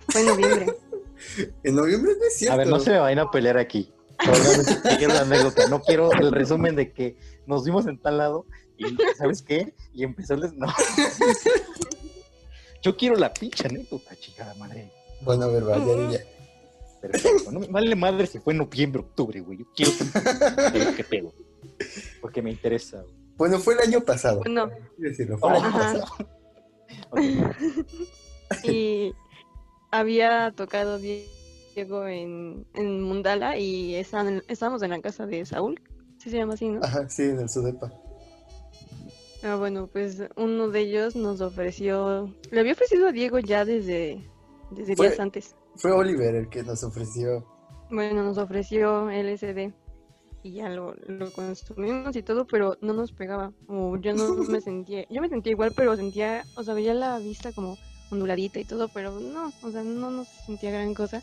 Fue 0.08 0.20
en 0.20 0.26
noviembre. 0.26 0.66
En 1.62 1.74
noviembre 1.74 2.12
no 2.18 2.26
es 2.26 2.36
cierto. 2.36 2.52
A 2.52 2.56
ver, 2.58 2.68
no 2.68 2.78
se 2.78 2.90
me 2.90 2.98
vayan 2.98 3.20
a 3.20 3.30
pelear 3.30 3.56
aquí. 3.56 3.90
Quiero 4.98 5.14
la 5.14 5.22
anécdota, 5.22 5.66
no 5.68 5.80
quiero 5.80 6.12
el 6.12 6.30
resumen 6.30 6.76
de 6.76 6.92
que 6.92 7.16
nos 7.46 7.64
vimos 7.64 7.86
en 7.86 7.98
tal 7.98 8.18
lado 8.18 8.44
y 8.76 8.84
¿sabes 9.16 9.40
qué? 9.40 9.74
Y 9.94 10.04
empezó 10.04 10.34
el... 10.34 10.58
No. 10.58 10.66
Yo 12.82 12.96
quiero 12.96 13.16
la 13.16 13.32
pinche 13.32 13.66
anécdota, 13.66 14.14
chingada 14.16 14.54
madre. 14.54 14.92
Bueno, 15.22 15.44
a 15.44 15.48
ver, 15.48 15.66
va, 15.68 15.78
ya, 15.78 16.18
ya. 16.18 16.24
Perfecto. 17.00 17.50
No 17.50 17.60
me 17.60 17.66
vale 17.68 17.96
madre 17.96 18.26
si 18.26 18.38
fue 18.38 18.52
en 18.52 18.58
noviembre, 18.58 19.00
octubre, 19.00 19.40
güey. 19.40 19.58
Yo 19.58 19.64
quiero 19.74 19.92
qué 20.96 21.04
pedo. 21.04 21.32
Porque 22.20 22.42
me 22.42 22.50
interesa, 22.50 23.00
güey. 23.00 23.14
Bueno, 23.36 23.58
fue 23.58 23.74
el 23.74 23.80
año 23.80 24.00
pasado. 24.02 24.38
Bueno, 24.38 24.68
Quiero 24.96 25.10
decirlo, 25.10 25.38
fue 25.38 25.50
el 25.50 25.56
año 25.56 25.66
Ajá. 25.68 25.78
pasado. 25.78 26.28
Y 28.64 29.12
había 29.90 30.52
tocado 30.52 30.98
Diego 30.98 32.06
en, 32.06 32.66
en 32.74 33.02
Mundala 33.02 33.58
y 33.58 33.94
estábamos 33.96 34.82
en 34.82 34.90
la 34.90 35.00
casa 35.00 35.26
de 35.26 35.44
Saúl, 35.46 35.80
sí 36.18 36.30
se 36.30 36.38
llama 36.38 36.54
así, 36.54 36.68
¿no? 36.68 36.80
Ajá, 36.82 37.08
sí, 37.08 37.22
en 37.24 37.40
el 37.40 37.48
Sudepa. 37.48 37.92
Ah, 39.42 39.56
bueno, 39.56 39.86
pues 39.86 40.22
uno 40.36 40.68
de 40.68 40.80
ellos 40.80 41.14
nos 41.14 41.40
ofreció, 41.40 42.32
le 42.50 42.60
había 42.60 42.72
ofrecido 42.72 43.08
a 43.08 43.12
Diego 43.12 43.38
ya 43.38 43.64
desde, 43.64 44.24
desde 44.70 44.96
Fue- 44.96 45.08
días 45.08 45.20
antes. 45.20 45.54
Fue 45.76 45.92
Oliver 45.92 46.34
el 46.34 46.48
que 46.48 46.62
nos 46.62 46.82
ofreció. 46.82 47.46
Bueno, 47.90 48.24
nos 48.24 48.38
ofreció 48.38 49.10
LSD 49.10 49.72
y 50.46 50.52
ya 50.52 50.68
lo, 50.68 50.94
lo 51.08 51.32
consumimos 51.32 52.14
y 52.14 52.22
todo, 52.22 52.46
pero 52.46 52.76
no 52.80 52.92
nos 52.92 53.12
pegaba. 53.12 53.52
O 53.66 53.96
yo 53.96 54.14
no 54.14 54.34
me 54.48 54.60
sentía, 54.60 55.06
yo 55.08 55.20
me 55.20 55.28
sentía 55.28 55.52
igual, 55.52 55.72
pero 55.74 55.96
sentía, 55.96 56.44
o 56.56 56.62
sea, 56.62 56.74
veía 56.74 56.94
la 56.94 57.18
vista 57.18 57.52
como 57.52 57.76
onduladita 58.10 58.60
y 58.60 58.64
todo, 58.64 58.88
pero 58.88 59.18
no, 59.18 59.52
o 59.62 59.70
sea, 59.70 59.82
no 59.82 60.10
nos 60.10 60.28
sentía 60.28 60.70
gran 60.70 60.94
cosa. 60.94 61.22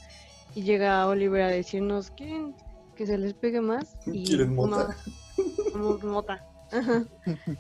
Y 0.56 0.64
llega 0.64 1.08
Oliver 1.08 1.42
a 1.42 1.48
decirnos, 1.48 2.12
¿quieren 2.12 2.54
que 2.96 3.08
se 3.08 3.18
les 3.18 3.34
pegue 3.34 3.62
más? 3.62 3.96
Y 4.06 4.26
¿Quieren 4.26 4.56
mota? 4.56 4.96
mota. 6.04 6.46
Ajá. 6.72 7.06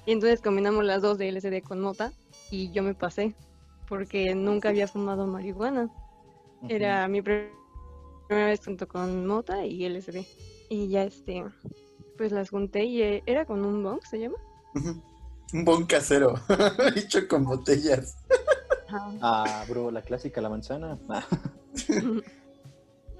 Y 0.05 0.11
entonces 0.11 0.41
combinamos 0.41 0.83
las 0.83 1.01
dos 1.01 1.17
de 1.17 1.31
LSD 1.31 1.61
con 1.63 1.79
mota 1.79 2.11
y 2.51 2.71
yo 2.71 2.83
me 2.83 2.93
pasé 2.93 3.35
porque 3.87 4.35
nunca 4.35 4.69
había 4.69 4.87
fumado 4.87 5.27
marihuana. 5.27 5.89
Era 6.67 7.07
mi 7.07 7.21
primera 7.21 7.51
vez 8.29 8.63
junto 8.63 8.87
con 8.87 9.25
Mota 9.25 9.65
y 9.65 9.87
LSD. 9.87 10.25
Y 10.73 10.87
ya 10.87 11.03
este, 11.03 11.45
pues 12.17 12.31
las 12.31 12.49
junté 12.49 12.85
y 12.85 13.03
eh, 13.03 13.23
era 13.27 13.45
con 13.45 13.63
un 13.63 13.83
bong, 13.83 14.01
se 14.09 14.19
llama. 14.19 14.37
Un 15.53 15.63
bon 15.63 15.85
casero, 15.85 16.33
hecho 16.95 17.27
con 17.27 17.43
botellas. 17.43 18.17
Ah, 19.21 19.63
bro, 19.69 19.91
la 19.91 20.01
clásica, 20.01 20.41
la 20.41 20.49
manzana. 20.49 20.97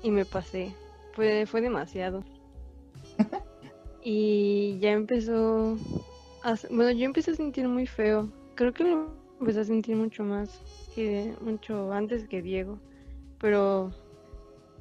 Y 0.01 0.11
me 0.11 0.25
pasé. 0.25 0.75
Fue, 1.13 1.45
fue 1.45 1.61
demasiado. 1.61 2.23
y 4.03 4.79
ya 4.79 4.91
empezó. 4.91 5.77
a 6.43 6.55
bueno, 6.71 6.91
yo 6.91 7.05
empecé 7.05 7.31
a 7.31 7.35
sentir 7.35 7.67
muy 7.69 7.85
feo. 7.85 8.29
Creo 8.55 8.73
que 8.73 8.83
lo 8.83 9.13
empecé 9.39 9.59
a 9.61 9.63
sentir 9.63 9.95
mucho 9.95 10.23
más 10.23 10.59
que 10.93 11.35
mucho 11.39 11.93
antes 11.93 12.27
que 12.27 12.41
Diego. 12.41 12.79
Pero 13.39 13.91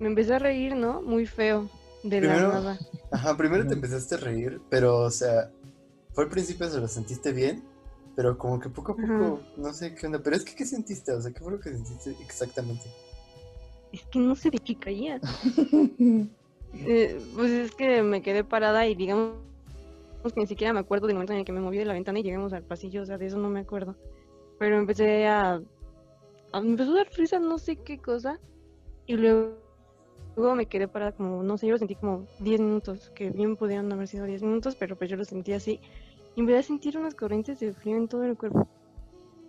me 0.00 0.08
empecé 0.08 0.34
a 0.34 0.38
reír, 0.38 0.74
¿no? 0.74 1.02
Muy 1.02 1.26
feo. 1.26 1.68
De 2.02 2.20
la 2.20 2.28
Primero- 2.34 2.48
nada. 2.52 2.78
Ajá, 3.10 3.36
primero 3.36 3.66
te 3.66 3.74
empezaste 3.74 4.14
a 4.16 4.18
reír, 4.18 4.60
pero, 4.70 4.98
o 5.00 5.10
sea, 5.10 5.50
fue 6.12 6.24
al 6.24 6.30
principio 6.30 6.68
se 6.68 6.80
lo 6.80 6.88
sentiste 6.88 7.32
bien, 7.32 7.62
pero 8.16 8.36
como 8.38 8.58
que 8.58 8.68
poco 8.68 8.92
a 8.92 8.96
poco, 8.96 9.12
Ajá. 9.12 9.36
no 9.56 9.72
sé 9.72 9.94
qué 9.94 10.06
onda. 10.06 10.18
Pero 10.22 10.36
es 10.36 10.44
que, 10.44 10.54
¿qué 10.54 10.64
sentiste? 10.66 11.12
O 11.12 11.20
sea, 11.20 11.32
¿qué 11.32 11.40
fue 11.40 11.52
lo 11.52 11.60
que 11.60 11.70
sentiste 11.70 12.16
exactamente? 12.20 12.84
Es 13.92 14.02
que 14.06 14.18
no 14.18 14.34
sé 14.34 14.50
de 14.50 14.58
qué 14.58 14.74
caía. 14.76 15.20
Eh, 16.74 17.20
pues 17.34 17.50
es 17.50 17.74
que 17.74 18.02
me 18.02 18.22
quedé 18.22 18.44
parada 18.44 18.86
y 18.86 18.94
digamos 18.94 19.34
que 20.24 20.40
ni 20.40 20.46
siquiera 20.46 20.72
me 20.72 20.80
acuerdo 20.80 21.06
del 21.06 21.16
momento 21.16 21.34
en 21.34 21.40
el 21.40 21.44
que 21.44 21.52
me 21.52 21.60
moví 21.60 21.76
de 21.76 21.84
la 21.84 21.92
ventana 21.92 22.18
y 22.18 22.22
llegamos 22.22 22.54
al 22.54 22.62
pasillo, 22.62 23.02
o 23.02 23.04
sea, 23.04 23.18
de 23.18 23.26
eso 23.26 23.36
no 23.36 23.50
me 23.50 23.60
acuerdo. 23.60 23.94
Pero 24.58 24.78
empecé 24.78 25.26
a... 25.28 25.60
a- 26.52 26.60
me 26.62 26.70
empezó 26.70 26.92
a 26.92 26.96
dar 26.96 27.08
risa 27.14 27.38
no 27.40 27.58
sé 27.58 27.76
qué 27.76 27.98
cosa 27.98 28.40
y 29.06 29.16
luego, 29.16 29.58
luego 30.36 30.54
me 30.54 30.66
quedé 30.66 30.88
parada 30.88 31.12
como, 31.12 31.42
no 31.42 31.58
sé, 31.58 31.66
yo 31.66 31.72
lo 31.72 31.78
sentí 31.78 31.94
como 31.94 32.26
10 32.40 32.60
minutos, 32.60 33.10
que 33.14 33.30
bien 33.30 33.56
pudieron 33.56 33.92
haber 33.92 34.08
sido 34.08 34.24
10 34.24 34.42
minutos, 34.42 34.76
pero 34.76 34.96
pues 34.96 35.10
yo 35.10 35.16
lo 35.16 35.24
sentí 35.24 35.52
así. 35.52 35.80
Y 36.34 36.40
empecé 36.40 36.58
a 36.58 36.62
sentir 36.62 36.98
unas 36.98 37.14
corrientes 37.14 37.60
de 37.60 37.72
frío 37.72 37.96
en 37.96 38.08
todo 38.08 38.24
el 38.24 38.36
cuerpo, 38.36 38.66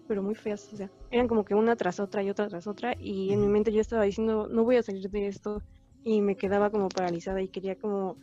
pero 0.08 0.22
muy 0.22 0.36
feas, 0.36 0.72
o 0.74 0.78
sea, 0.78 0.92
eran 1.12 1.28
como 1.28 1.46
que 1.46 1.56
una 1.56 1.76
tras 1.76 2.00
otra 2.00 2.22
y 2.24 2.30
otra 2.30 2.50
tras 2.50 2.68
otra 2.68 2.96
y 3.00 3.32
en 3.32 3.40
mi 3.40 3.48
mente 3.48 3.72
yo 3.72 3.80
estaba 3.80 4.04
diciendo, 4.04 4.48
no 4.50 4.64
voy 4.64 4.76
a 4.76 4.84
salir 4.84 5.10
de 5.10 5.28
esto 5.28 5.62
y 6.04 6.22
me 6.22 6.36
quedaba 6.36 6.70
como 6.70 6.90
paralizada 6.90 7.42
y 7.42 7.48
quería 7.48 7.76
como 7.76 8.18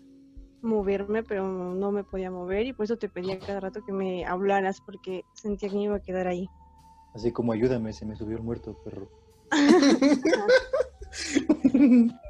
moverme, 0.60 1.22
pero 1.22 1.48
no 1.48 1.90
me 1.90 2.04
podía 2.04 2.30
mover 2.30 2.66
y 2.66 2.74
por 2.74 2.84
eso 2.84 2.98
te 2.98 3.08
pedía 3.08 3.38
cada 3.38 3.60
rato 3.60 3.80
que 3.84 3.92
me 3.92 4.26
hablaras 4.26 4.82
porque 4.82 5.24
sentía 5.32 5.70
que 5.70 5.76
me 5.76 5.84
iba 5.84 5.96
a 5.96 6.00
quedar 6.00 6.26
ahí. 6.26 6.46
Así 7.14 7.32
como 7.32 7.52
ayúdame, 7.52 7.94
se 7.94 8.04
me 8.04 8.14
subió 8.14 8.36
el 8.36 8.42
muerto, 8.42 8.76
perro. 8.84 9.08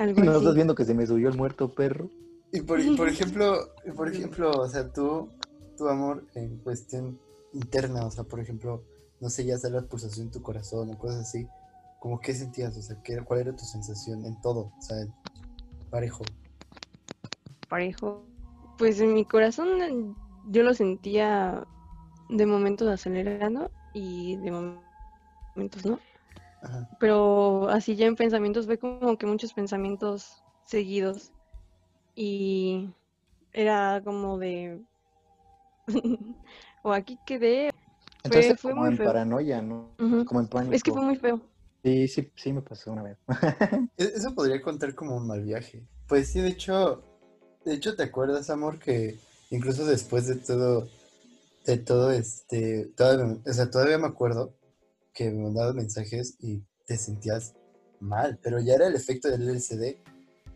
Algo 0.00 0.22
¿No 0.22 0.30
así. 0.30 0.40
estás 0.40 0.54
viendo 0.54 0.74
que 0.74 0.86
se 0.86 0.94
me 0.94 1.06
subió 1.06 1.28
el 1.28 1.36
muerto, 1.36 1.74
perro? 1.74 2.08
Y 2.52 2.62
por, 2.62 2.80
y 2.80 2.96
por 2.96 3.06
ejemplo, 3.10 3.74
y 3.86 3.90
por 3.90 4.08
ejemplo, 4.08 4.50
o 4.50 4.66
sea, 4.66 4.90
tú, 4.90 5.28
tu 5.76 5.88
amor 5.88 6.26
en 6.34 6.56
cuestión 6.56 7.20
interna, 7.52 8.06
o 8.06 8.10
sea, 8.10 8.24
por 8.24 8.40
ejemplo, 8.40 8.82
no 9.20 9.28
sé, 9.28 9.44
ya 9.44 9.58
sea 9.58 9.68
la 9.68 9.82
pulsación 9.82 10.28
en 10.28 10.32
tu 10.32 10.40
corazón 10.40 10.88
o 10.90 10.98
cosas 10.98 11.28
así, 11.28 11.46
como 11.98 12.18
qué 12.18 12.32
sentías, 12.32 12.78
o 12.78 12.80
sea, 12.80 12.96
¿qué, 13.02 13.18
cuál 13.22 13.40
era 13.40 13.52
tu 13.54 13.66
sensación 13.66 14.24
en 14.24 14.40
todo, 14.40 14.72
o 14.78 14.82
sea, 14.82 14.98
en 15.02 15.12
parejo. 15.90 16.24
parejo. 17.68 18.24
Pues 18.78 19.02
en 19.02 19.12
mi 19.12 19.26
corazón 19.26 20.16
yo 20.48 20.62
lo 20.62 20.72
sentía 20.72 21.66
de 22.30 22.46
momentos 22.46 22.88
acelerando 22.88 23.70
y 23.92 24.36
de 24.38 24.50
momentos 24.50 25.84
no. 25.84 25.98
Ajá. 26.62 26.88
Pero 26.98 27.68
así 27.68 27.96
ya 27.96 28.06
en 28.06 28.16
pensamientos 28.16 28.66
fue 28.66 28.78
como 28.78 29.16
que 29.16 29.26
muchos 29.26 29.52
pensamientos 29.52 30.42
seguidos 30.64 31.32
y 32.14 32.88
era 33.52 34.02
como 34.04 34.38
de 34.38 34.80
o 36.82 36.92
aquí 36.92 37.18
quedé. 37.24 37.70
Entonces, 38.24 38.60
fue 38.60 38.72
como 38.72 38.84
muy 38.84 38.92
en 38.92 38.98
feo. 38.98 39.06
paranoia, 39.08 39.62
¿no? 39.62 39.90
Como 40.26 40.40
en 40.40 40.46
pánico. 40.46 40.74
Es 40.74 40.82
que 40.82 40.90
fue 40.92 41.02
muy 41.02 41.16
feo. 41.16 41.40
Sí, 41.82 42.08
sí, 42.08 42.30
sí 42.36 42.52
me 42.52 42.60
pasó 42.62 42.92
una 42.92 43.02
vez. 43.02 43.16
E- 43.96 44.12
Eso 44.16 44.34
podría 44.34 44.60
contar 44.60 44.94
como 44.94 45.16
un 45.16 45.26
mal 45.26 45.42
viaje. 45.42 45.82
Pues 46.08 46.28
sí, 46.28 46.40
de 46.40 46.48
hecho, 46.48 47.02
de 47.64 47.74
hecho, 47.74 47.96
¿te 47.96 48.02
acuerdas, 48.02 48.50
amor, 48.50 48.78
que 48.78 49.16
incluso 49.50 49.86
después 49.86 50.26
de 50.26 50.36
todo, 50.36 50.88
de 51.64 51.78
todo 51.78 52.10
este, 52.10 52.86
todavía, 52.96 53.36
o 53.46 53.52
sea, 53.52 53.70
todavía 53.70 53.98
me 53.98 54.08
acuerdo 54.08 54.52
que 55.20 55.30
me 55.30 55.42
mandaba 55.42 55.74
mensajes 55.74 56.34
y 56.40 56.62
te 56.86 56.96
sentías 56.96 57.54
mal, 58.00 58.38
pero 58.42 58.58
ya 58.58 58.72
era 58.76 58.86
el 58.86 58.94
efecto 58.94 59.28
del 59.28 59.46
LCD. 59.50 59.98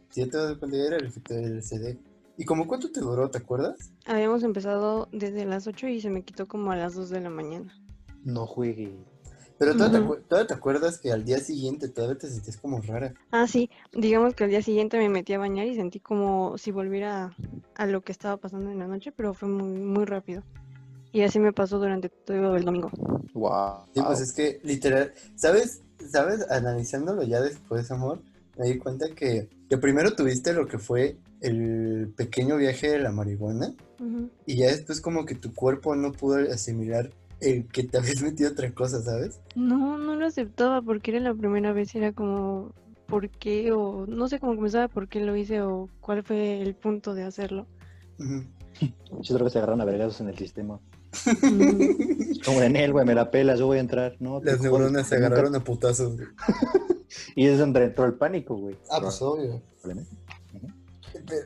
Si 0.09 0.23
ya 0.25 0.31
te 0.31 0.39
das 0.39 0.57
cuenta, 0.57 0.79
ya 0.79 0.85
era 0.85 0.97
el 0.97 1.05
efecto 1.05 1.35
del 1.35 1.59
LCD. 1.59 1.99
¿Y 2.39 2.47
como 2.47 2.67
cuánto 2.67 2.91
te 2.91 3.01
duró, 3.01 3.31
te 3.31 3.37
acuerdas? 3.37 3.93
Habíamos 4.07 4.43
empezado 4.43 5.11
desde 5.13 5.45
las 5.45 5.67
8 5.67 5.87
y 5.89 6.01
se 6.01 6.09
me 6.09 6.23
quitó 6.23 6.47
como 6.47 6.73
a 6.73 6.77
las 6.77 6.95
2 6.95 7.11
de 7.11 7.21
la 7.21 7.29
mañana. 7.29 7.75
No 8.25 8.47
juegue. 8.47 8.97
Pero 9.59 9.73
todavía, 9.77 9.99
te, 9.99 10.05
Ujú. 10.07 10.15
acu- 10.15 10.27
todavía 10.29 10.47
te 10.49 10.55
acuerdas 10.55 10.99
que 10.99 11.13
al 11.13 11.27
día 11.27 11.41
siguiente 11.41 11.91
todavía 11.91 12.17
te 12.17 12.31
sentías 12.31 12.57
como 12.57 12.81
rara. 12.81 13.13
Ah, 13.33 13.47
sí, 13.47 13.69
digamos 13.93 14.33
que 14.35 14.45
al 14.45 14.51
día 14.51 14.63
siguiente 14.63 14.97
me 14.97 15.11
metí 15.11 15.35
a 15.35 15.39
bañar 15.39 15.67
y 15.67 15.77
sentí 15.77 16.01
como 16.01 16.57
si 16.57 16.71
volviera 16.71 17.37
a 17.75 17.87
lo 17.87 18.01
que 18.01 18.13
estaba 18.13 18.39
pasando 18.39 18.71
en 18.71 18.79
la 18.79 18.87
noche, 18.87 19.13
pero 19.13 19.35
fue 19.35 19.47
muy, 19.51 19.79
muy 19.79 20.07
rápido. 20.07 20.43
Y 21.15 21.23
así 21.23 21.39
me 21.39 21.53
pasó 21.53 21.79
durante 21.79 22.09
todo 22.09 22.57
el 22.57 22.65
domingo. 22.65 22.91
Wow. 23.35 23.85
Sí, 23.95 24.03
pues 24.05 24.21
es 24.21 24.33
que 24.33 24.59
literal, 24.65 25.15
¿sabes? 25.37 25.81
¿Sabes? 26.11 26.45
Analizándolo 26.51 27.23
ya 27.23 27.41
después, 27.41 27.89
amor, 27.93 28.19
me 28.59 28.67
di 28.67 28.79
cuenta 28.79 29.07
que, 29.15 29.49
que 29.69 29.79
primero 29.79 30.17
tuviste 30.17 30.53
lo 30.53 30.67
que 30.67 30.79
fue 30.79 31.17
el 31.41 32.13
pequeño 32.17 32.57
viaje 32.57 32.91
de 32.91 32.99
la 32.99 33.13
marihuana 33.13 33.75
y 34.45 34.57
ya 34.57 34.67
después 34.67 35.01
como 35.01 35.25
que 35.25 35.37
tu 35.37 35.55
cuerpo 35.55 35.95
no 35.95 36.11
pudo 36.11 36.53
asimilar 36.53 37.11
el 37.41 37.69
que 37.69 37.85
te 37.85 37.99
habías 37.99 38.21
metido 38.21 38.51
otra 38.51 38.73
cosa, 38.73 39.01
¿sabes? 39.01 39.39
No, 39.55 39.97
no 39.99 40.17
lo 40.17 40.27
aceptaba 40.27 40.83
porque 40.83 41.13
era 41.13 41.21
la 41.21 41.35
primera 41.35 41.73
vez, 41.73 41.95
era 41.95 42.13
como, 42.13 42.73
¿por 43.07 43.31
qué? 43.31 43.71
O 43.71 44.05
no 44.09 44.27
sé 44.27 44.41
cómo 44.41 44.57
comenzaba 44.57 44.89
por 44.89 45.07
qué 45.07 45.21
lo 45.21 45.37
hice 45.37 45.63
o 45.63 45.89
cuál 46.01 46.25
fue 46.25 46.61
el 46.61 46.75
punto 46.75 47.15
de 47.15 47.23
hacerlo. 47.23 47.69
Ujú. 48.19 48.43
Yo 49.21 49.35
creo 49.35 49.47
que 49.47 49.51
se 49.51 49.59
agarraron 49.59 49.81
a 49.81 49.85
vergazos 49.85 50.21
en 50.21 50.29
el 50.29 50.37
sistema. 50.37 50.81
Como 52.45 52.63
en 52.63 52.77
él, 52.77 52.93
güey, 52.93 53.05
me 53.07 53.15
la 53.15 53.31
pelas, 53.31 53.59
yo 53.59 53.67
voy 53.67 53.79
a 53.79 53.81
entrar. 53.81 54.17
No, 54.21 54.41
Las 54.43 54.57
jodes, 54.59 54.63
neuronas 54.63 55.07
se 55.09 55.15
nunca- 55.17 55.27
agarraron 55.29 55.55
a 55.57 55.65
putazos. 55.65 56.15
güey. 56.17 56.29
Y 57.37 57.47
es 57.47 57.59
donde 57.61 57.85
entró 57.85 58.07
el 58.07 58.15
pánico, 58.15 58.57
güey. 58.57 58.77
Ah, 58.91 58.99
pues 59.01 59.23
obvio. 59.23 59.63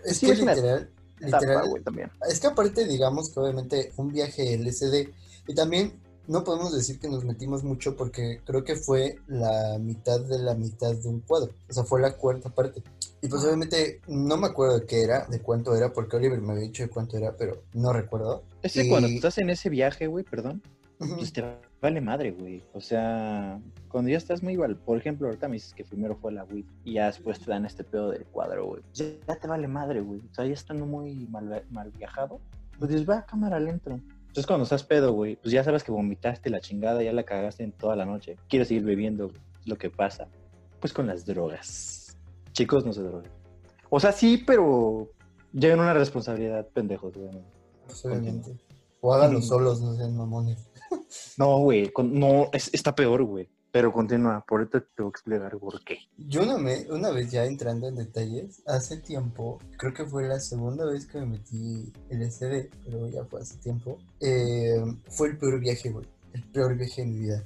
Es 0.07 0.17
Sí, 0.17 0.27
que 0.27 0.33
es 0.33 0.41
una 0.41 0.55
literal, 0.55 0.91
Etapa, 1.21 1.41
literal, 1.41 1.69
güey, 1.69 1.83
también. 1.83 2.11
Es 2.29 2.41
que 2.41 2.47
aparte, 2.47 2.87
digamos 2.87 3.31
que 3.31 3.41
obviamente 3.41 3.93
un 3.97 4.09
viaje 4.13 4.57
LSD 4.57 5.11
y 5.47 5.55
también 5.55 5.93
no 6.29 6.45
podemos 6.45 6.73
decir 6.75 7.01
que 7.01 7.09
nos 7.09 7.25
metimos 7.25 7.65
mucho 7.65 7.97
porque 7.97 8.41
creo 8.45 8.63
que 8.63 8.77
fue 8.77 9.19
la 9.27 9.79
mitad 9.81 10.21
de 10.21 10.39
la 10.39 10.55
mitad 10.55 10.95
de 10.95 11.09
un 11.09 11.21
cuadro, 11.21 11.51
o 11.69 11.73
sea, 11.73 11.85
fue 11.85 12.01
la 12.01 12.13
cuarta 12.17 12.51
parte. 12.51 12.83
Y 13.21 13.27
pues 13.29 13.43
obviamente 13.45 14.01
no 14.07 14.37
me 14.37 14.47
acuerdo 14.47 14.79
de 14.79 14.87
qué 14.87 15.03
era, 15.03 15.27
de 15.27 15.41
cuánto 15.41 15.75
era, 15.75 15.93
porque 15.93 16.17
Oliver 16.17 16.41
me 16.41 16.53
había 16.53 16.65
dicho 16.65 16.85
de 16.85 16.91
cuánto 16.91 17.17
era, 17.17 17.35
pero 17.37 17.63
no 17.73 17.93
recuerdo. 17.93 18.45
Ese 18.63 18.85
Y- 18.85 18.89
cuando 18.89 19.09
estás 19.09 19.39
en 19.39 19.51
ese 19.51 19.69
viaje, 19.71 20.07
güey, 20.07 20.25
perdón, 20.25 20.63
pues 20.99 21.33
te 21.33 21.45
vale 21.81 22.01
madre, 22.01 22.33
güey. 22.33 22.63
O 22.75 22.81
sea, 22.81 23.61
cuando 23.89 24.11
ya 24.11 24.19
estás 24.19 24.43
muy 24.43 24.53
igual, 24.53 24.77
por 24.77 24.99
ejemplo, 24.99 25.29
ahorita 25.29 25.49
me 25.49 25.55
dices 25.55 25.73
que 25.75 25.85
primero 25.85 26.17
fue 26.17 26.33
la 26.33 26.45
weed 26.45 26.65
y 26.85 26.95
ya 26.95 27.07
después 27.07 27.41
te 27.41 27.51
dan 27.51 27.65
este 27.65 27.85
pedo 27.85 28.11
del 28.11 28.25
cuadro, 28.27 28.67
güey. 28.67 28.83
Ya, 28.95 29.07
ya 29.27 29.37
te 29.37 29.49
vale 29.49 29.67
madre, 29.67 30.01
güey. 30.01 30.21
O 30.31 30.35
sea, 30.35 30.45
ya 30.45 30.53
estando 30.53 30.87
muy 30.87 31.27
mal, 31.31 31.65
mal 31.71 31.91
viajado, 31.93 32.41
pues 32.79 32.91
dices, 32.91 33.09
va, 33.09 33.25
cámara, 33.25 33.59
le 33.59 33.71
entro. 33.71 33.99
Entonces 34.29 34.47
cuando 34.47 34.63
estás 34.65 34.85
pedo, 34.85 35.13
güey, 35.13 35.37
pues 35.37 35.53
ya 35.53 35.65
sabes 35.65 35.83
que 35.83 35.91
vomitaste 35.93 36.49
la 36.51 36.61
chingada, 36.61 37.03
ya 37.03 37.13
la 37.13 37.25
cagaste 37.25 37.65
en 37.65 37.73
toda 37.73 37.97
la 37.97 38.05
noche. 38.05 38.37
Quieres 38.49 38.69
seguir 38.69 38.85
bebiendo, 38.85 39.31
lo 39.67 39.77
que 39.77 39.91
pasa. 39.91 40.29
Pues 40.81 40.93
con 40.93 41.07
las 41.07 41.27
drogas. 41.27 42.17
Chicos, 42.53 42.85
no 42.87 42.93
se 42.93 43.03
droguen. 43.03 43.31
O 43.91 43.99
sea, 44.01 44.13
sí, 44.13 44.43
pero 44.47 45.09
lleven 45.53 45.81
una 45.81 45.95
responsabilidad, 45.95 46.67
pendejos, 46.69 47.15
güey. 47.17 47.31
Obviamente. 48.05 48.57
O 49.01 49.13
háganlo 49.15 49.39
Ujú. 49.39 49.47
solos, 49.49 49.81
no 49.81 49.95
sean 49.97 50.17
mamones. 50.17 50.69
No, 51.39 51.59
güey, 51.61 51.89
con- 51.91 52.13
no, 52.19 52.49
es- 52.53 52.73
está 52.75 52.95
peor, 52.95 53.23
güey. 53.25 53.49
Pero 53.71 53.93
continúa, 53.93 54.43
por 54.49 54.61
ahorita 54.61 54.81
te 54.81 55.03
voy 55.03 55.09
a 55.09 55.11
explicar 55.11 55.59
por 55.59 55.85
qué. 55.85 55.99
Yo 56.17 56.43
una, 56.43 56.57
me- 56.57 56.87
una 56.91 57.11
vez 57.11 57.31
ya 57.31 57.45
entrando 57.45 57.87
en 57.89 57.97
detalles, 57.97 58.63
hace 58.67 58.97
tiempo, 58.97 59.59
creo 59.77 59.93
que 59.93 60.07
fue 60.07 60.27
la 60.27 60.41
segunda 60.41 60.87
vez 60.87 61.05
que 61.07 61.19
me 61.21 61.27
metí 61.27 61.93
LSD, 62.11 62.71
pero 62.85 63.09
ya 63.09 63.25
fue 63.25 63.41
hace 63.43 63.57
tiempo, 63.59 63.99
eh, 64.21 64.83
fue 65.11 65.29
el 65.29 65.39
peor 65.39 65.61
viaje, 65.61 65.91
güey. 65.91 66.07
El 66.33 66.43
peor 66.45 66.77
viaje 66.77 67.03
de 67.03 67.09
mi 67.09 67.19
vida. 67.21 67.45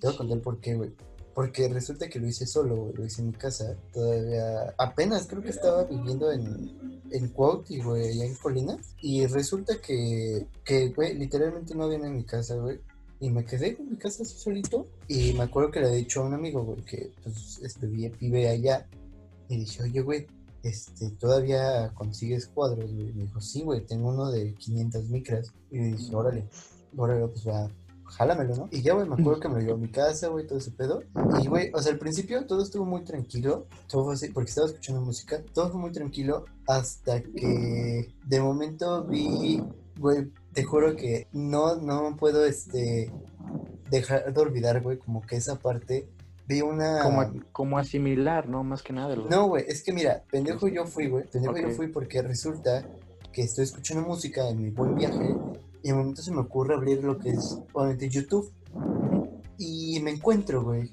Te 0.00 0.06
voy 0.08 0.14
a 0.14 0.18
contar 0.18 0.40
por 0.40 0.58
qué, 0.60 0.74
güey. 0.74 0.90
Porque 1.34 1.66
resulta 1.68 2.08
que 2.10 2.18
lo 2.20 2.26
hice 2.26 2.46
solo, 2.46 2.76
güey. 2.76 2.92
Lo 2.94 3.06
hice 3.06 3.22
en 3.22 3.28
mi 3.28 3.32
casa. 3.32 3.74
Todavía, 3.94 4.74
apenas 4.76 5.26
creo 5.26 5.40
que 5.42 5.48
estaba 5.48 5.84
viviendo 5.84 6.30
en, 6.30 7.00
en 7.10 7.28
Cuautli, 7.28 7.80
güey, 7.80 8.08
allá 8.10 8.26
en 8.26 8.34
Colinas. 8.34 8.94
Y 9.00 9.24
resulta 9.26 9.80
que, 9.80 10.46
que, 10.64 10.90
güey, 10.90 11.14
literalmente 11.16 11.74
no 11.74 11.84
había 11.84 11.96
en 11.98 12.16
mi 12.16 12.24
casa, 12.24 12.56
güey. 12.56 12.80
Y 13.22 13.30
me 13.30 13.44
quedé 13.44 13.76
en 13.78 13.90
mi 13.90 13.96
casa 13.96 14.24
así 14.24 14.36
solito. 14.36 14.88
Y 15.06 15.32
me 15.34 15.44
acuerdo 15.44 15.70
que 15.70 15.78
le 15.78 15.86
había 15.86 15.98
dicho 15.98 16.20
a 16.20 16.26
un 16.26 16.34
amigo, 16.34 16.64
güey, 16.64 16.82
que 16.82 17.12
pues 17.22 17.60
este 17.62 17.86
vive, 17.86 18.48
allá. 18.48 18.88
Y 19.48 19.58
dije, 19.58 19.84
oye, 19.84 20.00
güey, 20.00 20.26
este, 20.64 21.08
¿todavía 21.10 21.92
consigues 21.94 22.48
cuadros, 22.48 22.92
güey? 22.92 23.12
Me 23.12 23.22
dijo, 23.22 23.40
sí, 23.40 23.62
güey, 23.62 23.86
tengo 23.86 24.08
uno 24.08 24.32
de 24.32 24.52
500 24.54 25.08
micras. 25.08 25.52
Y 25.70 25.78
le 25.78 25.84
dije, 25.92 26.16
órale, 26.16 26.48
órale, 26.96 27.28
pues 27.28 27.46
va, 27.46 27.70
jálamelo, 28.06 28.56
¿no? 28.56 28.68
Y 28.72 28.82
ya, 28.82 28.94
güey, 28.94 29.08
me 29.08 29.14
acuerdo 29.14 29.38
que 29.38 29.48
me 29.48 29.60
llevó 29.60 29.74
a 29.74 29.78
mi 29.78 29.88
casa, 29.88 30.26
güey, 30.26 30.44
todo 30.44 30.58
ese 30.58 30.72
pedo. 30.72 31.04
Y, 31.40 31.46
güey, 31.46 31.70
o 31.72 31.80
sea, 31.80 31.92
al 31.92 32.00
principio 32.00 32.44
todo 32.44 32.64
estuvo 32.64 32.84
muy 32.84 33.04
tranquilo. 33.04 33.66
Todo 33.88 34.06
fue 34.06 34.14
así, 34.14 34.30
porque 34.30 34.48
estaba 34.48 34.66
escuchando 34.66 35.00
música. 35.00 35.40
Todo 35.54 35.70
fue 35.70 35.80
muy 35.80 35.92
tranquilo 35.92 36.46
hasta 36.66 37.22
que 37.22 38.12
de 38.26 38.40
momento 38.40 39.04
vi, 39.04 39.62
güey, 39.96 40.28
te 40.52 40.64
juro 40.64 40.96
que 40.96 41.26
no, 41.32 41.76
no 41.76 42.16
puedo, 42.16 42.44
este, 42.44 43.10
dejar 43.90 44.32
de 44.32 44.40
olvidar, 44.40 44.80
güey, 44.82 44.98
como 44.98 45.22
que 45.22 45.36
esa 45.36 45.58
parte. 45.58 46.08
Vi 46.48 46.60
una... 46.60 47.02
Como, 47.02 47.24
como 47.52 47.78
asimilar, 47.78 48.48
¿no? 48.48 48.64
Más 48.64 48.82
que 48.82 48.92
nada. 48.92 49.14
lo- 49.14 49.28
No, 49.28 49.46
güey, 49.46 49.64
es 49.68 49.82
que 49.82 49.92
mira, 49.92 50.24
pendejo 50.30 50.66
yo 50.68 50.84
fui, 50.86 51.06
güey. 51.08 51.24
Pendejo 51.30 51.56
yo 51.56 51.70
fui 51.70 51.86
porque 51.86 52.20
resulta 52.20 52.84
que 53.32 53.42
estoy 53.42 53.64
escuchando 53.64 54.06
música 54.06 54.48
en 54.48 54.60
mi 54.60 54.70
buen 54.70 54.94
viaje 54.96 55.34
y 55.82 55.88
de 55.88 55.94
momento 55.94 56.20
se 56.20 56.32
me 56.32 56.40
ocurre 56.40 56.74
abrir 56.74 57.02
lo 57.04 57.18
que 57.18 57.30
es, 57.30 57.58
obviamente, 57.72 58.08
YouTube. 58.08 58.52
Y 59.58 60.00
me 60.02 60.10
encuentro, 60.10 60.62
güey, 60.64 60.90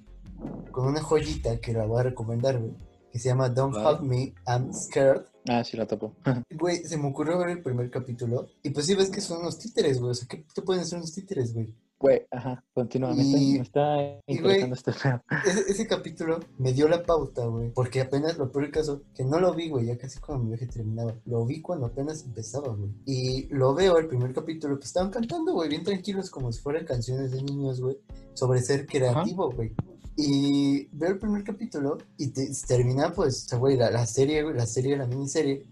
con 0.72 0.86
una 0.88 1.02
joyita 1.02 1.58
que 1.60 1.74
la 1.74 1.86
voy 1.86 2.00
a 2.00 2.04
recomendar, 2.04 2.60
güey, 2.60 2.72
que 3.12 3.20
se 3.20 3.30
llama 3.30 3.50
Don't 3.50 3.76
Vale. 3.76 3.98
Hug 4.00 4.04
Me, 4.04 4.34
I'm 4.48 4.74
Scared. 4.74 5.24
Ah, 5.48 5.64
sí, 5.64 5.78
la 5.78 5.88
topo. 5.88 6.14
Güey, 6.52 6.78
se 6.84 6.98
me 6.98 7.08
ocurrió 7.08 7.38
ver 7.40 7.50
el 7.50 7.62
primer 7.62 7.90
capítulo 7.90 8.48
y 8.62 8.70
pues 8.70 8.86
sí 8.86 8.96
ves 8.96 9.10
que 9.10 9.22
son 9.22 9.40
unos 9.42 9.58
títeres, 9.60 10.00
güey. 10.00 10.12
O 10.12 10.14
sea, 10.16 10.28
¿qué 10.28 10.46
te 10.54 10.62
pueden 10.62 10.86
ser 10.86 10.98
unos 11.00 11.14
títeres, 11.14 11.54
güey? 11.54 11.74
Güey, 12.02 12.22
ajá, 12.32 12.64
continúa. 12.74 13.14
Me 13.14 13.22
está, 13.24 13.38
Y- 13.38 13.54
me 13.56 13.62
está 13.62 13.98
interesando 14.26 14.72
este. 14.72 14.92
Ese, 15.50 15.72
ese 15.72 15.88
capítulo 15.88 16.40
me 16.58 16.72
dio 16.72 16.88
la 16.88 17.04
pauta, 17.04 17.46
güey. 17.46 17.72
Porque 17.74 18.00
apenas, 18.00 18.38
lo 18.38 18.50
peor 18.54 18.72
caso, 18.72 19.02
que 19.14 19.26
no 19.26 19.38
lo 19.42 19.54
vi, 19.54 19.68
güey, 19.70 19.88
ya 19.88 19.98
casi 19.98 20.18
cuando 20.20 20.46
mi 20.46 20.52
viaje 20.52 20.68
terminaba. 20.68 21.14
Lo 21.26 21.46
vi 21.46 21.62
cuando 21.62 21.88
apenas 21.88 22.24
empezaba, 22.24 22.74
güey. 22.74 22.92
Y 23.06 23.48
lo 23.54 23.74
veo, 23.74 23.98
el 23.98 24.08
primer 24.08 24.34
capítulo, 24.34 24.76
pues 24.76 24.88
estaban 24.88 25.12
cantando, 25.12 25.52
güey, 25.54 25.68
bien 25.68 25.84
tranquilos, 25.84 26.30
como 26.30 26.54
si 26.54 26.62
fueran 26.62 26.86
canciones 26.86 27.32
de 27.32 27.44
niños, 27.44 27.82
güey, 27.82 27.98
sobre 28.34 28.62
ser 28.62 28.86
creativo, 28.86 29.52
güey. 29.52 29.74
Y 30.22 30.90
veo 30.92 31.12
el 31.12 31.18
primer 31.18 31.46
capítulo 31.46 31.98
y 32.18 32.28
te, 32.28 32.52
termina, 32.68 33.14
pues, 33.14 33.46
o 33.46 33.48
sea, 33.48 33.58
güey, 33.58 33.78
la, 33.78 33.90
la 33.90 34.06
serie, 34.06 34.44
la 34.54 34.66
serie, 34.66 34.98
la 34.98 35.08
miniserie, 35.08 35.64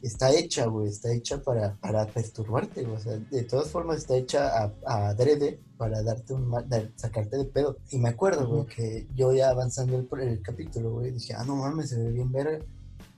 está 0.00 0.32
hecha, 0.32 0.66
güey, 0.66 0.90
está 0.90 1.12
hecha 1.12 1.42
para, 1.42 1.74
para 1.74 2.06
perturbarte, 2.06 2.84
güey. 2.84 2.94
O 2.94 3.00
sea, 3.00 3.16
de 3.16 3.42
todas 3.42 3.68
formas 3.68 3.96
está 3.96 4.16
hecha 4.16 4.62
a, 4.62 4.72
a 4.86 5.08
adrede 5.08 5.58
para 5.76 6.04
darte 6.04 6.34
un 6.34 6.46
mal, 6.46 6.68
sacarte 6.94 7.36
de 7.36 7.46
pedo. 7.46 7.78
Y 7.90 7.98
me 7.98 8.10
acuerdo, 8.10 8.46
güey, 8.46 8.66
que 8.66 9.08
yo 9.16 9.32
ya 9.32 9.50
avanzando 9.50 9.98
el, 9.98 10.08
el 10.20 10.40
capítulo, 10.40 10.92
güey, 10.92 11.10
dije, 11.10 11.34
ah, 11.34 11.44
no 11.44 11.56
mames, 11.56 11.88
se 11.90 11.98
ve 11.98 12.12
bien 12.12 12.30
verga. 12.30 12.64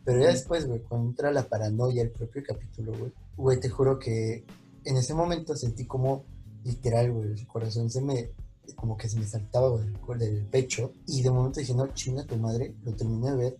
Pero 0.06 0.20
ya 0.22 0.28
después, 0.28 0.66
güey, 0.66 0.80
cuando 0.80 1.10
entra 1.10 1.30
la 1.32 1.46
paranoia, 1.46 2.00
el 2.00 2.12
propio 2.12 2.42
capítulo, 2.48 2.92
güey, 2.96 3.12
güey, 3.36 3.60
te 3.60 3.68
juro 3.68 3.98
que 3.98 4.46
en 4.84 4.96
ese 4.96 5.12
momento 5.12 5.54
sentí 5.54 5.84
como, 5.84 6.24
literal, 6.64 7.12
güey, 7.12 7.32
el 7.32 7.46
corazón 7.46 7.90
se 7.90 8.00
me, 8.00 8.30
como 8.74 8.96
que 8.96 9.08
se 9.08 9.18
me 9.18 9.26
saltaba, 9.26 9.76
del- 9.78 10.18
del 10.18 10.46
pecho. 10.46 10.92
Y 11.06 11.22
de 11.22 11.30
momento 11.30 11.60
dije, 11.60 11.74
no, 11.74 11.86
chinga 11.94 12.24
tu 12.24 12.36
madre, 12.36 12.74
lo 12.84 12.92
terminé 12.94 13.30
de 13.30 13.36
ver. 13.36 13.58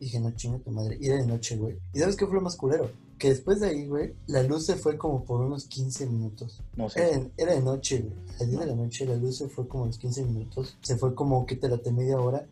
Dije, 0.00 0.20
no, 0.20 0.30
chinga 0.32 0.58
tu 0.58 0.70
madre. 0.70 0.98
Y 1.00 1.06
era 1.06 1.16
de 1.16 1.26
noche, 1.26 1.56
güey. 1.56 1.78
¿Y 1.94 1.98
sabes 2.00 2.16
qué 2.16 2.26
fue 2.26 2.34
lo 2.36 2.42
más 2.42 2.56
culero? 2.56 2.90
Que 3.18 3.30
después 3.30 3.60
de 3.60 3.68
ahí, 3.68 3.86
güey, 3.86 4.14
la 4.26 4.42
luz 4.42 4.66
se 4.66 4.76
fue 4.76 4.98
como 4.98 5.24
por 5.24 5.40
unos 5.40 5.64
15 5.66 6.06
minutos. 6.06 6.62
No 6.76 6.90
sé. 6.90 7.30
era 7.38 7.54
de 7.54 7.62
noche, 7.62 8.00
güey. 8.02 8.14
Al 8.40 8.50
día 8.50 8.60
de 8.60 8.66
la 8.66 8.74
noche 8.74 9.06
la 9.06 9.16
luz 9.16 9.38
se 9.38 9.48
fue 9.48 9.66
como 9.66 9.84
unos 9.84 9.96
15 9.98 10.22
minutos. 10.24 10.76
Se 10.82 10.96
fue 10.96 11.14
como, 11.14 11.46
que 11.46 11.56
te 11.56 11.68
late 11.68 11.92
media 11.92 12.18
hora. 12.20 12.46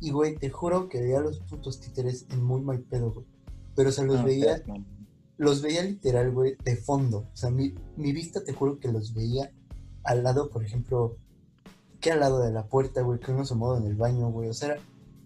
Y, 0.00 0.10
güey, 0.10 0.36
te 0.36 0.48
juro 0.48 0.88
que 0.88 1.00
veía 1.02 1.18
a 1.18 1.22
los 1.22 1.40
putos 1.40 1.80
títeres 1.80 2.24
en 2.30 2.42
muy 2.42 2.62
mal 2.62 2.80
pedo, 2.80 3.12
güey. 3.12 3.26
Pero, 3.74 3.90
o 3.90 3.92
sea, 3.92 4.04
los 4.04 4.16
No, 4.20 4.24
veía, 4.24 4.62
los 5.36 5.60
veía 5.60 5.82
literal, 5.82 6.30
güey, 6.32 6.56
de 6.64 6.76
fondo. 6.76 7.28
O 7.32 7.36
sea, 7.36 7.50
mi, 7.50 7.74
mi 7.98 8.12
vista, 8.12 8.42
te 8.42 8.54
juro 8.54 8.78
que 8.80 8.90
los 8.90 9.12
veía 9.12 9.52
al 10.02 10.22
lado, 10.22 10.48
por 10.48 10.64
ejemplo, 10.64 11.18
que 12.00 12.12
al 12.12 12.20
lado 12.20 12.40
de 12.40 12.52
la 12.52 12.66
puerta, 12.66 13.02
güey, 13.02 13.18
que 13.20 13.32
uno 13.32 13.44
se 13.44 13.54
mueve 13.54 13.78
en 13.84 13.86
el 13.90 13.96
baño, 13.96 14.30
güey. 14.30 14.48
O 14.48 14.54
sea, 14.54 14.76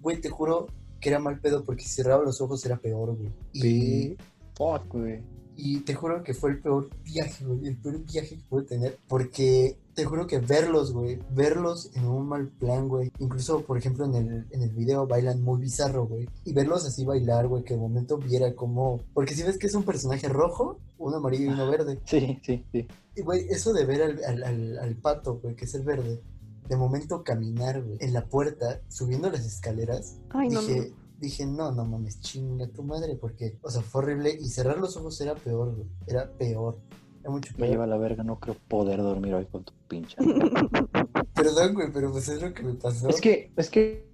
güey, 0.01 0.21
te 0.21 0.31
juro 0.31 0.67
que 1.01 1.09
era 1.09 1.19
mal 1.19 1.41
pedo 1.41 1.65
porque 1.65 1.83
si 1.85 1.91
cerraba 1.91 2.25
los 2.25 2.41
ojos 2.41 2.65
era 2.67 2.77
peor, 2.79 3.17
güey. 3.17 3.33
Y, 3.53 3.61
Sí. 3.61 4.17
Fuck, 4.55 4.89
güey. 4.93 5.23
y 5.57 5.81
te 5.81 5.95
juro 5.95 6.23
que 6.23 6.33
fue 6.35 6.51
el 6.51 6.61
peor 6.61 6.89
viaje, 7.05 7.45
güey, 7.45 7.67
el 7.67 7.77
peor 7.77 7.99
viaje 8.05 8.37
que 8.37 8.45
pude 8.49 8.63
tener, 8.65 8.99
porque 9.09 9.79
te 9.95 10.05
juro 10.05 10.27
que 10.27 10.39
verlos, 10.39 10.93
güey, 10.93 11.19
verlos 11.31 11.91
en 11.95 12.07
un 12.07 12.27
mal 12.29 12.49
plan, 12.49 12.89
güey. 12.89 13.11
Incluso, 13.19 13.63
por 13.65 13.77
ejemplo, 13.77 14.05
en 14.07 14.15
el, 14.15 14.47
en 14.51 14.63
el 14.63 14.71
video 14.71 15.07
bailan 15.07 15.43
muy 15.43 15.61
bizarro, 15.61 16.07
güey. 16.07 16.29
Y 16.45 16.53
verlos 16.55 16.87
así 16.87 17.05
bailar, 17.05 17.49
güey, 17.49 17.63
que 17.65 17.75
de 17.75 17.81
momento 17.81 18.17
viera 18.17 18.55
como... 18.55 19.01
Porque 19.13 19.35
si 19.35 19.43
ves 19.43 19.59
que 19.59 19.67
es 19.67 19.75
un 19.75 19.83
personaje 19.83 20.29
rojo, 20.29 20.79
uno 20.99 21.17
amarillo 21.17 21.47
y 21.47 21.49
uno 21.49 21.71
verde. 21.71 21.99
Sí, 22.05 22.39
sí, 22.43 22.65
sí. 22.73 22.87
Y, 23.17 23.21
güey, 23.23 23.47
eso 23.51 23.73
de 23.75 23.85
ver 23.85 24.03
al, 24.03 24.25
al, 24.25 24.43
al, 24.45 24.79
al 24.79 24.95
pato, 24.97 25.41
güey, 25.43 25.55
que 25.57 25.65
es 25.67 25.75
el 25.75 25.83
verde, 25.83 26.23
de 26.71 26.77
momento 26.77 27.23
caminar, 27.25 27.83
güey, 27.83 27.99
en 28.01 28.15
la 28.15 28.25
puerta, 28.25 28.81
subiendo 28.89 29.29
las 29.29 29.45
escaleras, 29.45 30.17
Ay, 30.31 30.49
no, 30.49 30.63
dije, 30.63 30.93
dije, 31.19 31.45
no, 31.45 31.73
no 31.73 31.85
mames, 31.85 32.21
chinga 32.21 32.69
tu 32.69 32.83
madre, 32.83 33.17
porque, 33.21 33.59
o 33.63 33.71
sea, 33.71 33.83
fue 33.83 34.03
horrible 34.03 34.35
y 34.41 34.49
cerrar 34.49 34.79
los 34.79 34.97
ojos 34.97 35.21
era 35.21 35.35
peor, 35.35 35.75
güey, 35.75 35.89
era 36.07 36.31
peor, 36.39 36.79
era 37.21 37.31
mucho 37.31 37.53
Me 37.55 37.59
peor. 37.59 37.71
lleva 37.71 37.85
a 37.85 37.89
la 37.89 37.99
verga, 37.99 38.23
no 38.23 38.39
creo 38.39 38.57
poder 38.69 38.99
dormir 39.03 39.35
hoy 39.35 39.45
con 39.47 39.65
tu 39.65 39.73
pinche. 39.89 40.17
Perdón, 41.35 41.75
güey, 41.75 41.93
pero 41.93 42.11
pues 42.13 42.29
es 42.29 42.41
lo 42.43 42.53
que 42.53 42.63
me 42.63 42.75
pasó. 42.75 43.09
es 43.09 43.21
que, 43.21 43.51
es 43.57 43.71
que, 43.71 44.07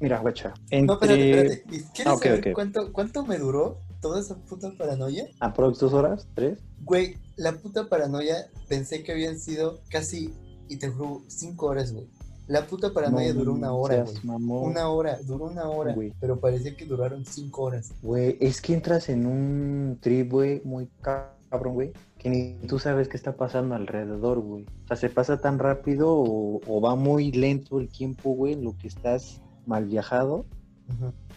mira, 0.00 0.20
guacha. 0.20 0.52
Entre... 0.70 0.86
No, 0.86 0.92
espérate, 0.94 1.30
espérate. 1.30 1.76
¿Y 1.76 1.80
¿Quieres 1.80 2.06
Ah, 2.06 2.14
ok, 2.14 2.22
saber. 2.24 2.52
Cuánto, 2.54 2.92
cuánto 2.92 3.24
me 3.26 3.38
duró 3.38 3.78
toda 4.00 4.20
esa 4.20 4.36
puta 4.36 4.70
paranoia? 4.76 5.26
¿Aprox 5.40 5.78
dos 5.78 5.92
horas? 5.92 6.26
¿Tres? 6.34 6.58
Güey, 6.84 7.16
la 7.36 7.52
puta 7.52 7.88
paranoia 7.88 8.50
pensé 8.68 9.02
que 9.04 9.12
habían 9.12 9.38
sido 9.38 9.80
casi, 9.90 10.32
y 10.68 10.76
te 10.76 10.88
juro, 10.88 11.22
cinco 11.28 11.66
horas, 11.66 11.92
güey. 11.92 12.06
La 12.48 12.66
puta 12.66 12.92
paranoia 12.92 13.32
No 13.32 13.38
duró 13.38 13.52
una 13.54 13.72
hora, 13.72 14.04
güey. 14.04 14.16
Una 14.24 14.88
hora, 14.88 15.18
duró 15.22 15.46
una 15.46 15.68
hora, 15.68 15.94
Güey. 15.94 16.12
pero 16.20 16.40
parecía 16.40 16.76
que 16.76 16.84
duraron 16.84 17.24
cinco 17.24 17.62
horas. 17.62 17.92
Güey, 18.02 18.36
es 18.40 18.60
que 18.60 18.74
entras 18.74 19.08
en 19.08 19.26
un 19.26 19.98
trip, 20.00 20.30
güey, 20.30 20.60
muy 20.64 20.88
cabrón, 21.00 21.74
güey, 21.74 21.92
que 22.18 22.28
ni 22.30 22.54
tú 22.66 22.78
sabes 22.80 23.08
qué 23.08 23.16
está 23.16 23.36
pasando 23.36 23.74
alrededor, 23.76 24.40
güey. 24.40 24.64
O 24.84 24.88
sea, 24.88 24.96
se 24.96 25.08
pasa 25.08 25.40
tan 25.40 25.58
rápido 25.60 26.10
o, 26.10 26.60
o 26.66 26.80
va 26.80 26.96
muy 26.96 27.30
lento 27.30 27.78
el 27.78 27.88
tiempo, 27.88 28.30
güey, 28.34 28.60
lo 28.60 28.76
que 28.76 28.88
estás 28.88 29.40
mal 29.64 29.84
viajado, 29.86 30.44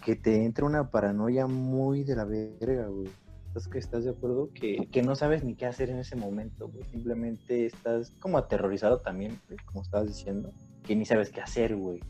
que 0.04 0.16
te 0.16 0.44
entra 0.44 0.66
una 0.66 0.90
paranoia 0.90 1.46
muy 1.46 2.02
de 2.02 2.16
la 2.16 2.24
verga, 2.24 2.88
güey. 2.88 3.08
¿Estás, 3.56 3.72
que 3.72 3.78
estás 3.78 4.04
de 4.04 4.10
acuerdo? 4.10 4.50
Que, 4.52 4.86
que 4.92 5.02
no 5.02 5.14
sabes 5.14 5.42
ni 5.42 5.54
qué 5.54 5.64
hacer 5.64 5.88
en 5.88 5.98
ese 5.98 6.14
momento, 6.14 6.68
güey. 6.68 6.84
Simplemente 6.90 7.64
estás 7.64 8.10
como 8.20 8.36
aterrorizado 8.36 9.00
también, 9.00 9.40
güey, 9.48 9.58
como 9.64 9.80
estabas 9.80 10.08
diciendo, 10.08 10.52
que 10.82 10.94
ni 10.94 11.06
sabes 11.06 11.30
qué 11.30 11.40
hacer, 11.40 11.74
güey. 11.74 12.00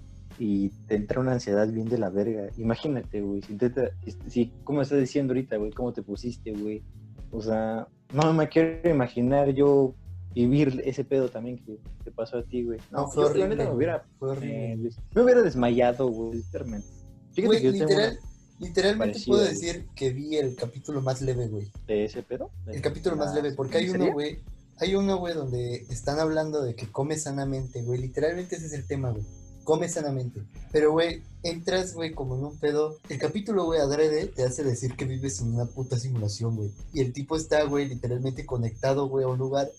Y 0.40 0.70
te 0.88 0.96
entra 0.96 1.20
una 1.20 1.32
ansiedad 1.32 1.68
bien 1.70 1.88
de 1.88 1.98
la 1.98 2.10
verga. 2.10 2.48
Imagínate, 2.56 3.20
güey, 3.22 3.42
si, 3.42 3.52
intenta- 3.52 3.92
si, 4.26 4.52
como 4.64 4.82
estás 4.82 4.98
diciendo 4.98 5.34
ahorita, 5.34 5.56
güey, 5.56 5.70
cómo 5.70 5.92
te 5.92 6.02
pusiste, 6.02 6.52
güey. 6.52 6.82
O 7.30 7.40
sea, 7.40 7.86
no 8.12 8.32
me 8.34 8.48
quiero 8.48 8.90
imaginar 8.90 9.50
yo 9.50 9.94
vivir 10.34 10.82
ese 10.84 11.04
pedo 11.04 11.28
también 11.28 11.58
que 11.64 11.78
te 12.02 12.10
pasó 12.10 12.38
a 12.38 12.42
ti, 12.42 12.64
güey. 12.64 12.80
No, 12.90 13.02
No, 13.02 13.08
fue 13.08 13.38
yo, 13.38 13.46
me 13.46 13.70
hubiera, 13.70 14.04
eh, 14.42 14.76
me 15.14 15.22
hubiera 15.22 15.42
desmayado, 15.42 16.08
güey, 16.08 16.38
literalmente. 16.38 16.88
Fíjate 17.32 17.46
Güey, 17.46 17.58
que 17.60 17.66
yo 17.66 17.72
tengo 17.72 17.88
literal, 17.90 18.18
una 18.18 18.35
literalmente 18.58 19.20
puedo 19.26 19.42
güey. 19.42 19.52
decir 19.52 19.86
que 19.94 20.10
vi 20.10 20.36
el 20.36 20.54
capítulo 20.54 21.00
más 21.02 21.20
leve, 21.20 21.48
güey. 21.48 21.70
de 21.86 22.04
ese 22.04 22.22
pedo. 22.22 22.50
El 22.66 22.80
capítulo 22.80 23.16
más 23.16 23.34
leve, 23.34 23.52
porque 23.52 23.78
hay 23.78 23.86
¿en 23.86 24.00
uno, 24.00 24.12
güey. 24.12 24.40
Hay 24.78 24.94
uno, 24.94 25.16
güey, 25.16 25.34
donde 25.34 25.86
están 25.88 26.18
hablando 26.18 26.62
de 26.62 26.74
que 26.74 26.90
come 26.90 27.16
sanamente, 27.16 27.82
güey. 27.82 28.00
Literalmente 28.00 28.56
ese 28.56 28.66
es 28.66 28.72
el 28.72 28.86
tema, 28.86 29.10
güey. 29.10 29.24
Come 29.64 29.88
sanamente. 29.88 30.42
Pero, 30.70 30.92
güey, 30.92 31.22
entras, 31.42 31.94
güey, 31.94 32.12
como 32.12 32.36
en 32.36 32.44
un 32.44 32.58
pedo. 32.58 32.98
El 33.08 33.18
capítulo, 33.18 33.64
güey, 33.64 33.80
adrede 33.80 34.26
te 34.26 34.44
hace 34.44 34.62
decir 34.62 34.94
que 34.94 35.06
vives 35.06 35.40
en 35.40 35.54
una 35.54 35.66
puta 35.66 35.98
simulación, 35.98 36.56
güey. 36.56 36.70
Y 36.92 37.00
el 37.00 37.12
tipo 37.12 37.36
está, 37.36 37.64
güey, 37.64 37.88
literalmente 37.88 38.44
conectado, 38.44 39.08
güey, 39.08 39.24
a 39.24 39.28
un 39.28 39.38
lugar 39.38 39.70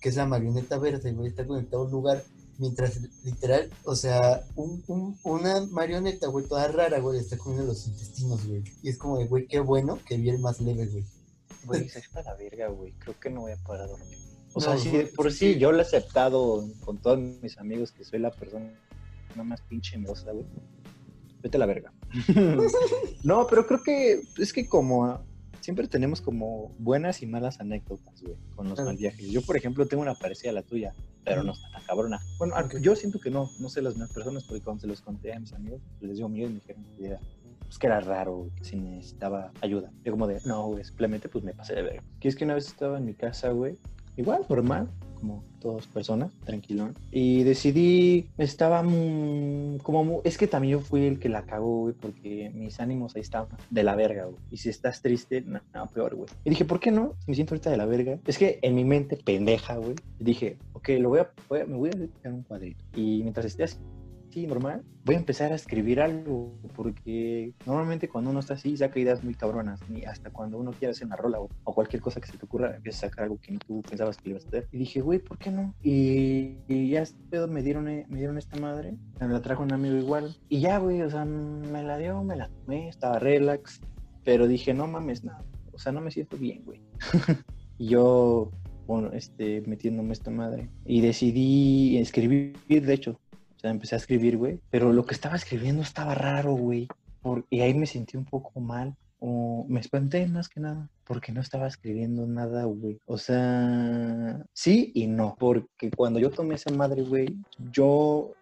que 0.00 0.10
es 0.10 0.16
la 0.16 0.26
marioneta 0.26 0.78
verde, 0.78 1.12
güey. 1.12 1.30
Está 1.30 1.46
conectado 1.46 1.84
a 1.84 1.86
un 1.86 1.92
lugar 1.92 2.22
mientras, 2.62 2.98
literal, 3.24 3.68
o 3.84 3.94
sea, 3.94 4.40
un, 4.56 4.82
un- 4.86 5.18
una 5.24 5.66
marioneta, 5.66 6.28
güey, 6.28 6.46
toda 6.46 6.68
rara, 6.68 7.00
güey, 7.00 7.18
está 7.18 7.36
comiendo 7.36 7.66
los 7.66 7.86
intestinos, 7.88 8.46
güey. 8.46 8.62
Y 8.82 8.88
es 8.88 8.96
como 8.96 9.18
de, 9.18 9.26
güey, 9.26 9.46
qué 9.48 9.60
bueno 9.60 9.98
que 10.06 10.16
vi 10.16 10.30
el 10.30 10.38
más 10.38 10.60
leve, 10.60 10.86
güey. 10.86 11.04
Güey, 11.66 11.88
se 11.88 11.98
está 11.98 12.22
la 12.22 12.34
verga, 12.36 12.68
güey. 12.68 12.92
Creo 12.98 13.18
que 13.20 13.30
no 13.30 13.42
voy 13.42 13.52
a 13.52 13.56
poder 13.56 13.86
dormir. 13.88 14.18
O 14.54 14.60
No, 14.60 14.64
sea, 14.66 14.78
si 14.78 14.90
de 14.90 15.06
por 15.06 15.32
sí 15.32 15.58
yo 15.58 15.72
lo 15.72 15.78
he 15.78 15.82
aceptado 15.82 16.64
con 16.84 16.98
todos 16.98 17.18
mis 17.18 17.58
amigos 17.58 17.90
que 17.92 18.04
soy 18.04 18.18
la 18.20 18.30
persona 18.30 18.72
más 19.44 19.60
pinche 19.62 19.98
miedosa, 19.98 20.30
güey. 20.32 20.46
Vete 21.42 21.56
a 21.56 21.60
la 21.60 21.66
verga. 21.66 21.92
no, 23.24 23.46
pero 23.48 23.66
creo 23.66 23.82
que 23.82 24.22
es 24.38 24.52
que 24.52 24.68
como 24.68 25.20
siempre 25.62 25.86
tenemos 25.88 26.20
como 26.20 26.70
buenas 26.78 27.22
y 27.22 27.26
malas 27.26 27.60
anécdotas, 27.60 28.20
güey, 28.20 28.36
con 28.56 28.66
los 28.68 28.74
Claro. 28.74 28.90
mal 28.90 28.96
viajes. 28.98 29.30
Yo, 29.30 29.40
por 29.42 29.56
ejemplo, 29.56 29.86
tengo 29.86 30.02
una 30.02 30.14
parecida 30.14 30.50
a 30.50 30.54
la 30.54 30.62
tuya, 30.62 30.92
pero 31.24 31.42
no 31.42 31.52
está 31.52 31.70
tan 31.70 31.84
cabrona. 31.84 32.20
Bueno, 32.38 32.54
a- 32.56 32.64
Ok. 32.64 32.76
yo 32.80 32.94
siento 32.96 33.20
que 33.20 33.30
no, 33.30 33.50
no 33.58 33.68
sé 33.68 33.80
las 33.80 33.94
demás 33.94 34.10
personas, 34.12 34.44
porque 34.44 34.60
cuando 34.62 34.80
se 34.80 34.86
los 34.88 35.00
conté 35.00 35.32
a 35.32 35.38
mis 35.40 35.52
amigos, 35.52 35.80
les 36.00 36.16
digo 36.16 36.26
amigos 36.26 36.50
y 36.50 36.54
me 36.54 36.60
dijeron 36.60 36.84
que 36.98 37.06
era, 37.06 37.20
pues, 37.60 37.78
que 37.78 37.86
era 37.86 38.00
raro, 38.00 38.50
que 38.56 38.64
si 38.64 38.76
necesitaba 38.76 39.52
ayuda. 39.60 39.90
Yo 40.04 40.12
como 40.12 40.26
de, 40.26 40.40
no, 40.44 40.66
güey, 40.66 40.84
simplemente 40.84 41.28
pues 41.28 41.44
me 41.44 41.54
pasé 41.54 41.74
de 41.76 41.82
ver. 41.82 42.02
Que 42.20 42.28
es 42.28 42.34
que 42.36 42.44
una 42.44 42.54
vez 42.54 42.66
estaba 42.66 42.98
en 42.98 43.06
mi 43.06 43.14
casa, 43.14 43.50
güey, 43.50 43.78
igual, 44.16 44.44
normal, 44.48 44.88
como 45.22 45.44
todas 45.60 45.86
personas, 45.86 46.32
tranquilón. 46.44 46.94
Y 47.12 47.44
decidí, 47.44 48.26
estaba 48.38 48.82
mm, 48.82 49.78
como, 49.78 50.20
es 50.24 50.36
que 50.36 50.48
también 50.48 50.72
yo 50.72 50.80
fui 50.80 51.06
el 51.06 51.20
que 51.20 51.28
la 51.28 51.42
cagó, 51.42 51.82
güey, 51.82 51.94
porque 51.94 52.50
mis 52.52 52.80
ánimos 52.80 53.14
ahí 53.14 53.22
estaban 53.22 53.48
de 53.70 53.84
la 53.84 53.94
verga, 53.94 54.24
güey. 54.24 54.36
Y 54.50 54.56
si 54.56 54.68
estás 54.68 55.00
triste, 55.00 55.40
no, 55.42 55.60
no, 55.72 55.86
peor, 55.86 56.16
güey. 56.16 56.28
Y 56.44 56.50
dije, 56.50 56.64
¿por 56.64 56.80
qué 56.80 56.90
no? 56.90 57.14
Me 57.28 57.36
siento 57.36 57.54
ahorita 57.54 57.70
de 57.70 57.76
la 57.76 57.86
verga. 57.86 58.18
Es 58.26 58.36
que 58.36 58.58
en 58.62 58.74
mi 58.74 58.84
mente, 58.84 59.16
pendeja, 59.16 59.76
güey, 59.76 59.94
dije, 60.18 60.56
ok, 60.72 60.88
lo 60.98 61.10
voy 61.10 61.20
a, 61.20 61.30
voy 61.48 61.64
me 61.66 61.76
voy 61.76 61.90
a 61.90 61.96
dedicar 61.96 62.32
un 62.32 62.42
cuadrito. 62.42 62.84
Y 62.96 63.20
mientras 63.22 63.46
esté 63.46 63.62
así, 63.62 63.76
sí, 64.32 64.46
normal, 64.46 64.82
voy 65.04 65.16
a 65.16 65.18
empezar 65.18 65.52
a 65.52 65.56
escribir 65.56 66.00
algo, 66.00 66.54
porque 66.74 67.52
normalmente 67.66 68.08
cuando 68.08 68.30
uno 68.30 68.40
está 68.40 68.54
así 68.54 68.76
saca 68.76 68.98
ideas 68.98 69.22
muy 69.22 69.34
cabronas, 69.34 69.80
y 69.90 70.04
hasta 70.04 70.30
cuando 70.30 70.58
uno 70.58 70.72
quiere 70.72 70.92
hacer 70.92 71.06
una 71.06 71.16
rola 71.16 71.40
o, 71.40 71.48
cualquier 71.74 72.00
cosa 72.00 72.20
que 72.20 72.28
se 72.28 72.38
te 72.38 72.44
ocurra, 72.44 72.74
empiezas 72.74 73.04
a 73.04 73.08
sacar 73.08 73.24
algo 73.24 73.38
que 73.40 73.52
ni 73.52 73.58
tú 73.58 73.82
pensabas 73.82 74.16
que 74.16 74.30
ibas 74.30 74.44
a 74.44 74.48
hacer. 74.48 74.68
Y 74.72 74.78
dije, 74.78 75.00
güey, 75.00 75.18
¿por 75.18 75.38
qué 75.38 75.50
no? 75.50 75.74
Y, 75.82 76.56
y 76.68 76.88
ya 76.90 77.02
este 77.02 77.46
me 77.46 77.62
dieron, 77.62 77.88
eh, 77.88 78.06
me 78.08 78.18
dieron 78.18 78.38
esta 78.38 78.58
madre, 78.58 78.94
me 79.20 79.28
la 79.28 79.42
trajo 79.42 79.62
un 79.62 79.72
amigo 79.72 79.96
igual, 79.96 80.36
y 80.48 80.60
ya, 80.60 80.78
güey, 80.78 81.02
o 81.02 81.10
sea, 81.10 81.24
me 81.24 81.82
la 81.82 81.98
dio, 81.98 82.22
me 82.24 82.36
la 82.36 82.48
tomé, 82.48 82.88
estaba 82.88 83.18
relax, 83.18 83.80
pero 84.24 84.46
dije, 84.46 84.72
no 84.72 84.86
mames, 84.86 85.24
nada, 85.24 85.44
o 85.72 85.78
sea, 85.78 85.92
no 85.92 86.00
me 86.00 86.10
siento 86.10 86.38
bien, 86.38 86.62
güey. 86.64 86.80
y 87.78 87.88
yo, 87.88 88.50
bueno, 88.86 89.10
este, 89.12 89.62
metiéndome 89.62 90.12
esta 90.12 90.30
madre, 90.30 90.70
y 90.86 91.00
decidí 91.00 91.98
escribir, 91.98 92.56
de 92.68 92.94
hecho, 92.94 93.18
sea, 93.62 93.70
empecé 93.70 93.94
a 93.94 93.98
escribir, 93.98 94.36
güey. 94.36 94.60
Pero 94.70 94.92
lo 94.92 95.04
que 95.06 95.14
estaba 95.14 95.36
escribiendo 95.36 95.82
estaba 95.82 96.14
raro, 96.14 96.52
güey. 96.52 96.88
Y 97.48 97.60
ahí 97.60 97.74
me 97.74 97.86
sentí 97.86 98.16
un 98.16 98.24
poco 98.24 98.60
mal. 98.60 98.96
O 99.24 99.64
me 99.68 99.78
espanté 99.78 100.26
más 100.26 100.48
que 100.48 100.58
nada. 100.58 100.90
Porque 101.04 101.30
no 101.30 101.40
estaba 101.40 101.68
escribiendo 101.68 102.26
nada, 102.26 102.64
güey. 102.64 102.98
O 103.06 103.18
sea, 103.18 104.44
sí 104.52 104.90
y 104.94 105.06
no. 105.06 105.36
Porque 105.38 105.92
cuando 105.92 106.18
yo 106.18 106.30
tomé 106.30 106.56
esa 106.56 106.72
madre, 106.72 107.02
güey, 107.02 107.36
yo, 107.70 108.32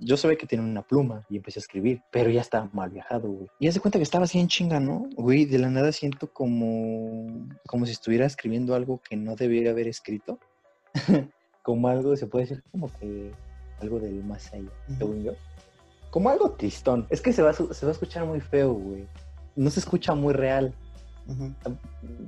yo 0.00 0.16
sabía 0.16 0.36
que 0.36 0.46
tenía 0.46 0.64
una 0.64 0.82
pluma 0.82 1.24
y 1.30 1.36
empecé 1.36 1.60
a 1.60 1.62
escribir. 1.62 2.02
Pero 2.10 2.30
ya 2.30 2.40
estaba 2.40 2.68
mal 2.72 2.90
viajado, 2.90 3.28
güey. 3.30 3.48
Y 3.60 3.68
haz 3.68 3.74
de 3.74 3.80
cuenta 3.80 3.98
que 4.00 4.02
estaba 4.02 4.24
así 4.24 4.40
en 4.40 4.48
chinga, 4.48 4.80
¿no? 4.80 5.08
Güey, 5.16 5.44
de 5.44 5.58
la 5.58 5.70
nada 5.70 5.92
siento 5.92 6.32
como, 6.32 7.46
como 7.68 7.86
si 7.86 7.92
estuviera 7.92 8.26
escribiendo 8.26 8.74
algo 8.74 9.00
que 9.08 9.16
no 9.16 9.36
debería 9.36 9.70
haber 9.70 9.86
escrito. 9.86 10.40
como 11.62 11.88
algo, 11.88 12.14
se 12.16 12.26
puede 12.26 12.46
decir 12.46 12.62
como 12.70 12.92
que 12.98 13.32
algo 13.84 14.00
del 14.00 14.24
más 14.24 14.52
allá, 14.52 14.70
según 14.98 15.22
yo. 15.22 15.32
Como 16.10 16.30
algo 16.30 16.50
tristón. 16.52 17.06
Es 17.10 17.20
que 17.20 17.32
se 17.32 17.42
va, 17.42 17.50
a 17.50 17.54
su- 17.54 17.72
se 17.74 17.86
va 17.86 17.90
a 17.90 17.92
escuchar 17.92 18.24
muy 18.26 18.40
feo, 18.40 18.72
güey. 18.72 19.06
No 19.56 19.70
se 19.70 19.80
escucha 19.80 20.14
muy 20.14 20.32
real. 20.32 20.74
Tal- 21.62 21.78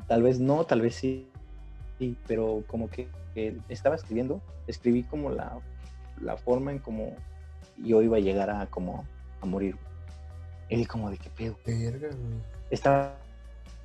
Tal 0.07 0.23
vez 0.23 0.39
no, 0.41 0.65
tal 0.65 0.81
vez 0.81 0.95
sí. 0.97 1.29
Sí, 1.99 2.17
pero 2.27 2.63
como 2.67 2.89
que, 2.91 3.09
que 3.35 3.57
estaba 3.69 3.95
escribiendo, 3.97 4.41
escribí 4.67 5.03
como 5.03 5.31
la, 5.31 5.59
la 6.21 6.37
forma 6.37 6.71
en 6.73 6.79
como 6.79 7.15
yo 7.79 8.03
iba 8.03 8.17
a 8.19 8.21
llegar 8.21 8.51
a 8.51 8.67
como 8.67 9.05
a 9.41 9.47
morir. 9.47 9.77
Y 10.69 10.85
como 10.87 11.11
de 11.11 11.19
qué 11.19 11.31
pedo. 11.31 11.57
Verga, 11.65 12.09
güey. 12.09 12.41
Estaba, 12.71 13.15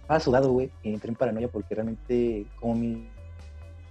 estaba 0.01 0.19
sudado, 0.19 0.51
güey, 0.51 0.71
y 0.83 0.93
entré 0.93 1.09
en 1.09 1.15
paranoia 1.15 1.47
porque 1.47 1.75
realmente 1.75 2.45
como 2.59 2.73
mi, 2.75 3.07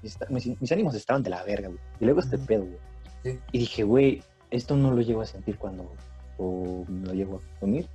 mis, 0.02 0.18
mis- 0.28 0.60
mis 0.60 0.72
ánimos 0.72 0.94
estaban 0.96 1.22
de 1.22 1.30
la 1.30 1.42
verga, 1.44 1.68
güey. 1.68 1.80
Y 2.00 2.04
luego 2.04 2.20
este 2.20 2.36
pedo, 2.38 2.64
güey. 2.64 2.78
Sí. 3.22 3.38
Y 3.52 3.58
dije, 3.58 3.82
güey, 3.84 4.22
esto 4.50 4.76
no 4.76 4.90
lo 4.92 5.00
llego 5.02 5.20
a 5.22 5.26
sentir 5.26 5.56
cuando 5.58 5.90
o 6.38 6.84
lo 6.88 7.12
llego 7.12 7.36
a 7.38 7.60
dormir. 7.60 7.88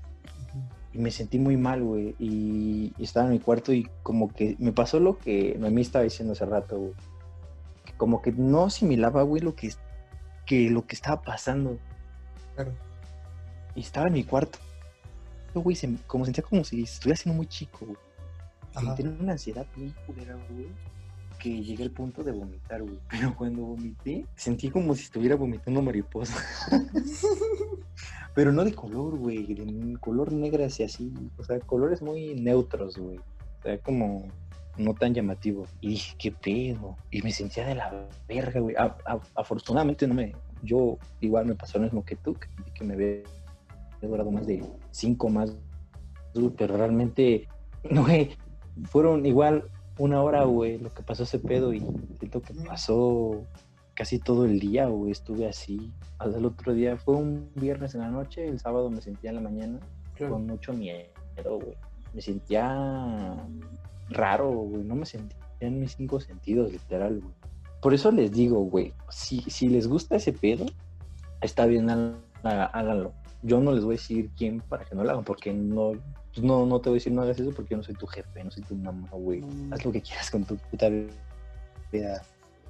Y 0.94 0.98
me 1.00 1.12
sentí 1.12 1.40
muy 1.40 1.58
mal, 1.58 1.84
güey. 1.84 2.16
Y, 2.20 2.94
estaba 3.00 3.26
en 3.26 3.34
mi 3.34 3.40
cuarto 3.40 3.74
y 3.74 3.90
como 4.04 4.30
que 4.30 4.56
me 4.60 4.72
pasó 4.72 5.00
lo 5.00 5.18
que 5.18 5.58
Noemí 5.60 5.82
estaba 5.82 6.04
diciendo 6.04 6.34
hace 6.34 6.46
rato, 6.46 6.78
güey. 6.80 6.94
Como 7.98 8.22
que 8.22 8.32
no 8.32 8.66
asimilaba, 8.66 9.24
güey, 9.24 9.42
lo 9.42 9.56
que, 9.56 9.72
que 10.46 10.70
lo 10.70 10.86
que 10.86 10.96
estaba 10.96 11.22
pasando. 11.22 11.78
Claro. 12.56 12.72
Y 13.76 13.82
estaba 13.82 14.08
en 14.08 14.14
mi 14.14 14.24
cuarto, 14.24 14.58
güey, 15.54 15.76
se- 15.76 15.98
como 16.08 16.24
sentía 16.24 16.44
como 16.44 16.64
si 16.64 16.84
estuviera 16.84 17.18
siendo 17.18 17.36
muy 17.36 17.48
chico, 17.48 17.86
güey. 17.86 17.98
Sentía 18.80 19.10
una 19.20 19.34
ansiedad 19.34 19.66
bien 19.76 19.94
culera, 20.06 20.36
güey. 20.50 20.68
Que 21.46 21.62
llegué 21.62 21.84
al 21.84 21.92
punto 21.92 22.24
de 22.24 22.32
vomitar, 22.32 22.82
güey. 22.82 22.98
Pero 23.10 23.36
cuando 23.36 23.62
vomité, 23.62 24.26
sentí 24.36 24.70
como 24.72 24.96
si 24.96 25.04
estuviera 25.04 25.36
vomitando 25.36 25.80
mariposa. 25.82 26.36
Pero 28.34 28.52
no 28.52 28.66
de 28.66 28.74
color, 28.74 29.16
güey, 29.16 29.54
de 29.54 29.98
color 30.00 30.34
negro 30.34 30.66
así, 30.66 30.84
así. 30.84 31.14
O 31.38 31.44
sea, 31.44 31.60
colores 31.60 32.02
muy 32.02 32.34
neutros, 32.34 32.98
güey. 32.98 33.18
O 33.20 33.62
sea, 33.62 33.78
como 33.78 34.28
no 34.78 34.94
tan 34.96 35.14
llamativo. 35.14 35.66
Y 35.82 35.90
dije, 35.90 36.16
¿qué 36.18 36.32
pedo? 36.32 36.98
Y 37.12 37.22
me 37.22 37.32
sentía 37.32 37.66
de 37.68 37.76
la 37.76 38.10
verga, 38.28 38.60
güey. 38.60 38.76
A- 38.76 38.98
a- 39.06 39.22
afortunadamente 39.36 40.08
no 40.08 40.16
me... 40.16 40.34
Yo 40.64 40.98
igual 41.22 41.46
me 41.46 41.54
pasó 41.54 41.78
lo 41.78 41.84
mismo 41.84 42.04
que 42.04 42.16
tú, 42.16 42.36
que, 42.74 42.84
me 42.84 42.96
había 42.96 43.22
durado 44.02 44.32
más 44.32 44.48
de 44.48 44.66
cinco 44.90 45.30
más, 45.30 45.56
pero 46.58 46.76
realmente, 46.76 47.48
no, 47.92 48.02
güey, 48.06 48.36
fueron 48.86 49.26
igual 49.28 49.70
una 49.98 50.22
hora, 50.22 50.44
güey, 50.44 50.78
lo 50.78 50.94
que 50.94 51.04
pasó 51.04 51.24
ese 51.24 51.40
pedo 51.40 51.74
y 51.74 51.80
siento 52.20 52.42
que 52.42 52.54
pasó 52.54 53.44
casi 53.94 54.20
todo 54.20 54.46
el 54.46 54.60
día, 54.60 54.88
güey, 54.88 55.12
estuve 55.12 55.48
así. 55.48 55.94
Hasta 56.20 56.38
el 56.38 56.46
otro 56.46 56.74
día, 56.74 56.98
fue 56.98 57.16
un 57.16 57.50
viernes 57.56 57.96
en 57.96 58.02
la 58.02 58.10
noche, 58.10 58.48
el 58.48 58.60
sábado 58.60 58.90
me 58.90 59.02
sentía 59.02 59.30
en 59.30 59.38
la 59.38 59.42
mañana 59.42 59.80
con 60.18 60.46
mucho 60.48 60.74
miedo, 60.74 61.08
güey. 61.46 61.78
Me 62.14 62.22
sentía 62.22 63.38
raro, 64.10 64.50
güey. 64.52 64.84
No 64.84 64.96
me 64.96 65.06
sentía 65.06 65.38
en 65.60 65.80
mis 65.80 65.96
cinco 65.96 66.20
sentidos, 66.20 66.72
literal, 66.72 67.20
güey. 67.22 67.34
Por 67.82 67.94
eso 67.94 68.12
les 68.12 68.32
digo, 68.32 68.60
güey, 68.62 68.94
si, 69.10 69.42
si 69.42 69.68
les 69.68 69.88
gusta 69.88 70.16
ese 70.16 70.34
pedo, 70.34 70.66
está 71.42 71.66
bien, 71.66 71.90
há- 71.90 72.16
há- 72.44 72.66
háganlo. 72.66 73.14
Yo 73.44 73.60
no 73.60 73.72
les 73.74 73.84
voy 73.84 73.96
a 73.96 73.98
decir 73.98 74.32
quién 74.36 74.60
para 74.62 74.86
que 74.86 74.96
no 74.96 75.04
lo 75.04 75.12
hagan, 75.12 75.24
porque 75.24 75.54
no, 75.54 75.92
pues 76.36 76.46
no, 76.46 76.66
no 76.66 76.80
te 76.82 76.90
voy 76.90 76.98
a 76.98 77.00
decir 77.00 77.14
no 77.14 77.22
hagas 77.22 77.40
eso 77.40 77.52
porque 77.56 77.72
yo 77.72 77.78
no 77.78 77.84
soy 77.84 77.96
tu 77.96 78.06
jefe, 78.08 78.44
no 78.44 78.52
soy 78.52 78.62
tu 78.64 78.76
mamá, 78.76 79.08
güey. 79.12 79.42
Mm. 79.42 79.74
Haz 79.74 79.86
lo 79.86 79.92
que 79.92 80.02
quieras 80.02 80.30
con 80.30 80.44
tu 80.44 80.58
puta 80.58 80.90
vida. 81.92 82.22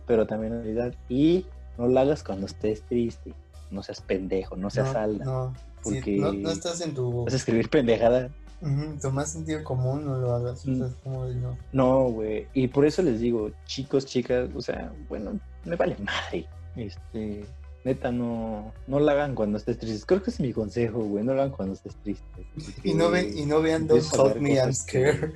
Pero 0.07 0.27
también 0.27 0.53
en 0.53 0.59
realidad, 0.63 0.93
y 1.09 1.45
no 1.77 1.87
lo 1.87 1.99
hagas 1.99 2.23
cuando 2.23 2.45
estés 2.45 2.83
triste. 2.83 3.33
No 3.71 3.81
seas 3.81 3.99
pendejo, 4.01 4.55
no 4.55 4.69
seas 4.69 4.93
no, 4.93 4.99
alda. 4.99 5.25
no. 5.25 5.53
Si 5.83 5.95
porque- 5.95 6.17
no, 6.17 6.31
no 6.33 6.51
estás 6.51 6.79
en 6.81 6.93
tu, 6.93 7.23
Vas 7.25 7.33
a 7.33 7.37
escribir 7.37 7.69
pendejada. 7.69 8.29
Ujú, 8.61 8.97
tu 9.01 9.11
más 9.11 9.31
sentido 9.31 9.63
común, 9.63 10.05
no 10.05 10.17
lo 10.17 10.33
hagas. 10.35 10.65
O 10.67 10.71
Mm. 10.71 10.77
sea, 10.77 10.87
como 11.03 11.25
de 11.25 11.35
no. 11.35 11.57
No, 11.73 12.03
güey. 12.11 12.47
Y 12.53 12.67
por 12.67 12.85
eso 12.85 13.01
les 13.01 13.19
digo, 13.19 13.51
chicos, 13.65 14.05
chicas, 14.05 14.49
o 14.55 14.61
sea, 14.61 14.93
bueno, 15.09 15.39
me 15.65 15.75
vale 15.75 15.97
madre. 15.99 16.45
Este, 16.75 17.45
neta, 17.85 18.11
no, 18.11 18.73
no 18.87 18.99
la 18.99 19.13
hagan 19.13 19.35
cuando 19.35 19.57
estés 19.57 19.77
triste. 19.77 20.05
Creo 20.05 20.21
que 20.21 20.31
es 20.31 20.39
mi 20.39 20.51
consejo, 20.51 20.99
güey. 21.03 21.23
No 21.23 21.33
la 21.33 21.43
hagan 21.43 21.55
cuando 21.55 21.75
estés 21.75 21.95
triste. 21.97 22.45
Y 22.83 22.93
no, 22.95 23.09
ven, 23.11 23.37
y 23.37 23.45
no 23.45 23.61
vean 23.61 23.87
Don't 23.87 24.03
ver 24.25 24.41
Me, 24.41 24.55
I'm 24.55 24.67
que- 24.69 24.73
Scared. 24.73 25.33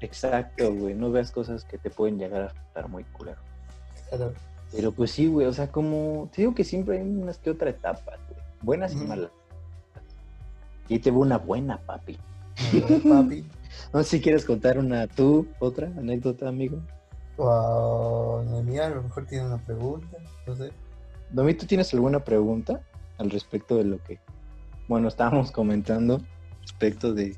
Exacto, 0.00 0.72
güey. 0.72 0.94
No 0.94 1.10
veas 1.10 1.30
cosas 1.30 1.64
que 1.64 1.76
te 1.76 1.90
pueden 1.90 2.18
llegar 2.18 2.42
a 2.42 2.46
afectar 2.46 2.88
muy 2.88 3.04
culero. 3.04 3.40
Claro. 4.08 4.32
Pero 4.72 4.92
pues 4.92 5.10
sí, 5.10 5.26
güey. 5.26 5.46
O 5.46 5.52
sea, 5.52 5.70
como 5.70 6.30
te 6.32 6.42
digo 6.42 6.54
que 6.54 6.64
siempre 6.64 6.98
hay 6.98 7.02
unas 7.02 7.38
que 7.38 7.50
otras 7.50 7.74
etapas, 7.74 8.18
güey. 8.30 8.40
Buenas 8.62 8.92
y 8.92 8.96
malas. 8.96 9.30
Y 10.88 11.00
te 11.00 11.10
veo 11.10 11.20
una 11.20 11.38
buena, 11.38 11.78
papi. 11.78 12.16
Papi. 13.08 13.44
No 13.92 14.02
sé 14.02 14.10
si 14.16 14.20
quieres 14.20 14.44
contar 14.44 14.76
una 14.78 15.06
tú, 15.06 15.46
otra 15.60 15.86
anécdota, 15.86 16.48
amigo. 16.48 16.78
Wow, 17.36 18.42
Noemí 18.44 18.76
a 18.78 18.88
lo 18.88 19.02
mejor 19.04 19.24
tiene 19.26 19.46
una 19.46 19.58
pregunta. 19.58 20.18
No 20.46 20.56
sé. 20.56 20.70
Domi, 21.30 21.54
¿tú 21.54 21.66
tienes 21.66 21.92
alguna 21.92 22.24
pregunta 22.24 22.82
al 23.18 23.30
respecto 23.30 23.76
de 23.76 23.84
lo 23.84 24.02
que, 24.02 24.18
bueno, 24.88 25.08
estábamos 25.08 25.52
comentando 25.52 26.20
respecto 26.62 27.12
de, 27.12 27.36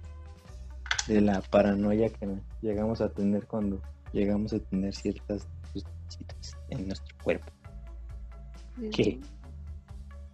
de 1.07 1.21
la 1.21 1.41
paranoia 1.41 2.09
que 2.09 2.41
llegamos 2.63 3.01
a 3.01 3.09
tener 3.09 3.47
cuando 3.47 3.81
llegamos 4.13 4.53
a 4.53 4.59
tener 4.59 4.95
ciertas 4.95 5.47
sustancias 5.73 6.57
en 6.69 6.87
nuestro 6.87 7.17
cuerpo? 7.23 7.51
¿Qué? 8.93 9.21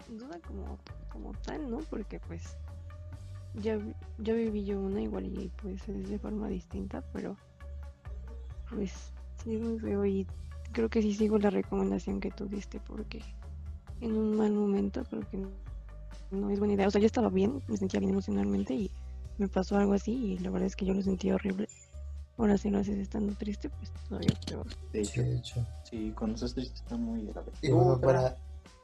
Duda 0.09 0.39
como, 0.47 0.79
como 1.11 1.33
tal, 1.43 1.71
¿no? 1.71 1.79
Porque 1.91 2.21
pues 2.21 2.57
ya, 3.55 3.79
ya 4.19 4.35
viví 4.35 4.65
yo 4.65 4.81
una 4.81 5.01
igual 5.01 5.27
y 5.27 5.51
pues 5.63 5.89
es 5.89 6.09
de 6.09 6.19
forma 6.19 6.49
distinta, 6.49 7.03
pero 7.13 7.37
pues 8.69 9.13
sí 9.43 9.55
es 9.55 9.61
muy 9.63 9.79
feo 9.79 10.05
y 10.05 10.27
creo 10.73 10.89
que 10.89 11.03
sí 11.03 11.15
sigo 11.15 11.39
la 11.39 11.51
recomendación 11.51 12.21
que 12.21 12.31
tú 12.31 12.47
diste 12.47 12.81
porque 12.81 13.23
en 14.01 14.17
un 14.17 14.37
mal 14.37 14.53
momento 14.53 15.03
creo 15.09 15.23
que 15.31 15.39
no, 16.31 16.51
es 16.51 16.59
buena 16.59 16.75
idea. 16.75 16.89
O 16.89 16.91
sea, 16.91 17.01
yo 17.01 17.07
estaba 17.07 17.29
bien, 17.29 17.63
me 17.69 17.77
sentía 17.77 18.01
bien 18.01 18.11
emocionalmente 18.13 18.75
y 18.75 18.91
me 19.39 19.49
pasó 19.49 19.77
algo 19.77 19.93
así 19.93 20.13
y 20.13 20.39
la 20.39 20.51
verdad 20.51 20.67
es 20.67 20.77
que 20.77 20.85
yo 20.87 20.95
lo 20.95 21.03
sentí 21.03 21.31
horrible. 21.31 21.69
Ahora 22.39 22.59
si 22.59 22.69
lo 22.71 22.79
haces 22.79 22.99
estando 22.99 23.35
triste, 23.35 23.71
pues 23.71 23.91
todavía 24.09 24.33
peor. 24.47 24.67
De 24.93 25.01
hecho, 25.01 25.23
de 25.23 25.37
hecho. 25.37 25.67
sí, 25.85 26.13
cuando 26.17 26.35
estás 26.35 26.55
triste 26.55 26.75
está 26.77 26.97
muy 26.97 27.25
grave. 27.27 27.51
Y 27.63 27.71
bueno, 27.71 27.99
para, 28.01 28.37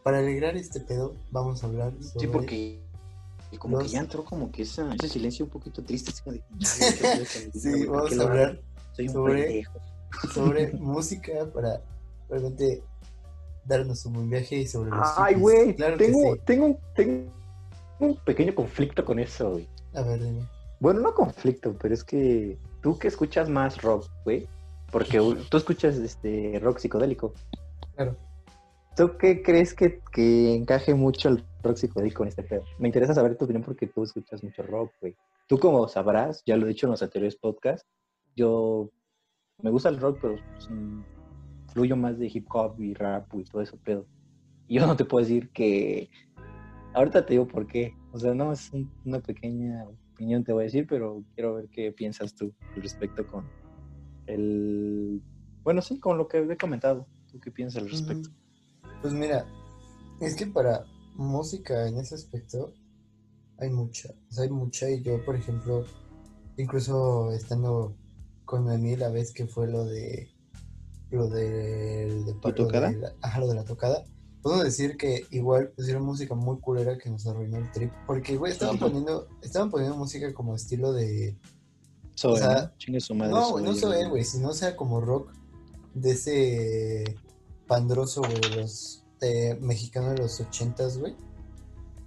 para 0.03 0.19
alegrar 0.19 0.57
este 0.57 0.81
pedo, 0.81 1.15
vamos 1.31 1.63
a 1.63 1.67
hablar 1.67 1.93
sobre... 2.03 2.21
Sí, 2.21 2.27
porque 2.33 2.83
como 3.59 3.77
los- 3.77 3.85
que 3.85 3.93
ya 3.93 4.01
entró 4.01 4.25
como 4.25 4.51
que 4.51 4.63
esa, 4.63 4.95
ese 4.95 5.09
silencio 5.09 5.45
un 5.45 5.51
poquito 5.51 5.83
triste. 5.83 6.13
así 6.13 6.23
como 6.23 6.33
de, 6.37 6.43
Sí, 7.53 7.85
¿por 7.87 7.97
vamos 7.97 8.19
a 8.19 8.23
hablar 8.23 8.61
Soy 8.93 9.09
un 9.09 9.13
sobre- 9.15 9.63
sobre 10.33 10.73
música 10.79 11.47
para 11.53 11.83
realmente 12.31 12.83
darnos 13.65 14.05
un 14.07 14.15
buen 14.15 14.31
viaje 14.31 14.57
y 14.57 14.67
sobre 14.67 14.91
los 14.91 15.09
Ay, 15.17 15.35
güey, 15.35 15.75
Claro 15.75 15.97
tengo, 15.97 16.35
sí. 16.35 16.41
tengo, 16.45 16.79
tengo 16.95 17.33
un 18.01 18.17
pequeño 18.17 18.55
conflicto 18.55 19.05
con 19.05 19.19
eso, 19.19 19.53
güey. 19.53 19.69
A 19.95 20.03
ver, 20.03 20.23
dime. 20.23 20.47
Bueno, 20.81 21.01
no 21.01 21.15
conflicto, 21.15 21.77
pero 21.81 21.95
es 21.95 22.03
que 22.03 22.59
tú 22.81 22.99
que 22.99 23.09
escuchas 23.09 23.49
más 23.49 23.81
rock, 23.83 24.07
güey, 24.25 24.49
porque 24.91 25.19
tú 25.49 25.57
escuchas 25.57 25.97
este 25.97 26.59
rock 26.61 26.79
psicodélico. 26.79 27.33
Claro. 27.95 28.17
¿Tú 28.97 29.17
qué 29.17 29.43
crees 29.43 29.73
que, 29.73 30.01
que 30.13 30.55
encaje 30.55 30.95
mucho 30.95 31.31
el 31.31 31.45
rock 31.63 31.77
psicodélico 31.77 32.25
en 32.25 32.29
este 32.29 32.43
pedo? 32.43 32.65
Me 32.79 32.89
interesa 32.89 33.15
saber 33.15 33.37
tu 33.37 33.45
opinión 33.45 33.63
porque 33.63 33.87
tú 33.87 34.03
escuchas 34.03 34.43
mucho 34.43 34.63
rock, 34.65 34.93
güey. 35.01 35.17
Tú 35.47 35.59
como 35.59 35.87
sabrás, 35.89 36.43
ya 36.45 36.57
lo 36.57 36.67
he 36.67 36.69
dicho 36.69 36.87
en 36.87 36.91
los 36.91 37.03
anteriores 37.03 37.37
podcasts, 37.37 37.87
yo 38.37 38.91
me 39.63 39.71
gusta 39.71 39.89
el 39.89 39.99
rock, 39.99 40.19
pero 40.21 40.37
pues, 40.53 40.69
fluyo 41.73 41.97
más 41.97 42.19
de 42.19 42.27
hip 42.33 42.47
hop 42.53 42.81
y 42.81 42.95
rap 42.95 43.33
y 43.35 43.45
todo 43.45 43.63
eso 43.63 43.77
pedo. 43.79 44.07
Y 44.69 44.77
yo 44.77 44.87
no 44.87 44.97
te 44.97 45.05
puedo 45.05 45.25
decir 45.25 45.51
que... 45.51 46.09
Ahorita 46.95 47.25
te 47.25 47.35
digo 47.35 47.49
por 47.49 47.67
qué. 47.67 47.95
O 48.13 48.19
sea, 48.19 48.35
no 48.35 48.53
es 48.53 48.71
un- 48.73 48.91
una 49.05 49.21
pequeña 49.21 49.85
opinión 50.13 50.45
te 50.45 50.53
voy 50.53 50.63
a 50.63 50.65
decir, 50.65 50.87
pero 50.87 51.25
quiero 51.35 51.55
ver 51.55 51.69
qué 51.71 51.91
piensas 51.93 52.35
tú 52.35 52.53
al 52.77 52.83
respecto 52.83 53.27
con 53.27 53.47
el... 54.27 55.23
Bueno, 55.65 55.81
sí, 55.81 55.99
con 55.99 56.19
lo 56.19 56.29
que 56.29 56.39
he 56.39 56.57
comentado. 56.57 57.07
¿Tú 57.31 57.41
qué 57.41 57.51
piensas 57.51 57.83
al 57.83 57.89
respecto? 57.91 58.29
Pues 59.01 59.15
mira, 59.15 59.47
es 60.21 60.37
que 60.37 60.47
para 60.47 60.85
música 61.15 61.89
en 61.89 61.97
ese 61.99 62.15
aspecto 62.15 62.75
hay 63.59 63.71
mucha. 63.71 64.11
O 64.11 64.33
sea, 64.33 64.45
hay 64.45 64.51
mucha 64.51 64.91
y 64.91 65.03
yo, 65.03 65.25
por 65.25 65.37
ejemplo, 65.37 65.85
incluso 66.57 67.33
estando 67.33 67.97
con 68.45 68.65
Noemí 68.65 68.97
la 68.97 69.09
vez 69.09 69.33
que 69.33 69.47
fue 69.47 69.67
lo 69.69 69.85
de 69.85 70.29
lo 71.13 71.29
de, 71.29 72.25
de, 72.25 72.35
tocada? 72.55 72.91
de 72.91 72.97
la, 72.97 73.13
ajá, 73.21 73.41
lo 73.41 73.49
de 73.49 73.55
la 73.55 73.65
tocada. 73.65 74.05
Puedo 74.43 74.65
decir 74.65 74.97
que 74.97 75.25
igual 75.31 75.69
pusieron 75.69 76.05
música 76.05 76.35
muy 76.35 76.59
culera 76.59 76.99
que 76.99 77.09
nos 77.11 77.27
arruinó 77.27 77.59
el 77.59 77.71
trip. 77.71 77.93
Porque, 78.07 78.37
güey, 78.37 78.53
estaban 78.53 78.77
Ajá. 78.77 78.87
poniendo, 78.87 79.29
estaban 79.43 79.71
poniendo 79.71 79.97
música 79.97 80.33
como 80.33 80.57
estilo 80.57 80.93
de. 80.93 81.37
Zoe, 82.19 82.33
o 82.33 82.37
sea, 82.37 82.73
¿no? 82.89 83.01
Su 83.01 83.15
madre. 83.15 83.33
No, 83.33 83.61
no 83.61 83.75
soy, 83.75 84.09
güey, 84.09 84.25
sino 84.25 84.53
sea 84.53 84.75
como 84.75 85.01
rock 85.01 85.33
de 85.95 86.11
ese 86.13 87.05
pandroso, 87.69 88.23
güey, 88.23 88.41
de 88.41 88.63
los 88.63 89.05
eh, 89.21 89.57
mexicanos 89.61 90.15
de 90.15 90.19
los 90.19 90.41
ochentas, 90.41 90.99
güey. 90.99 91.15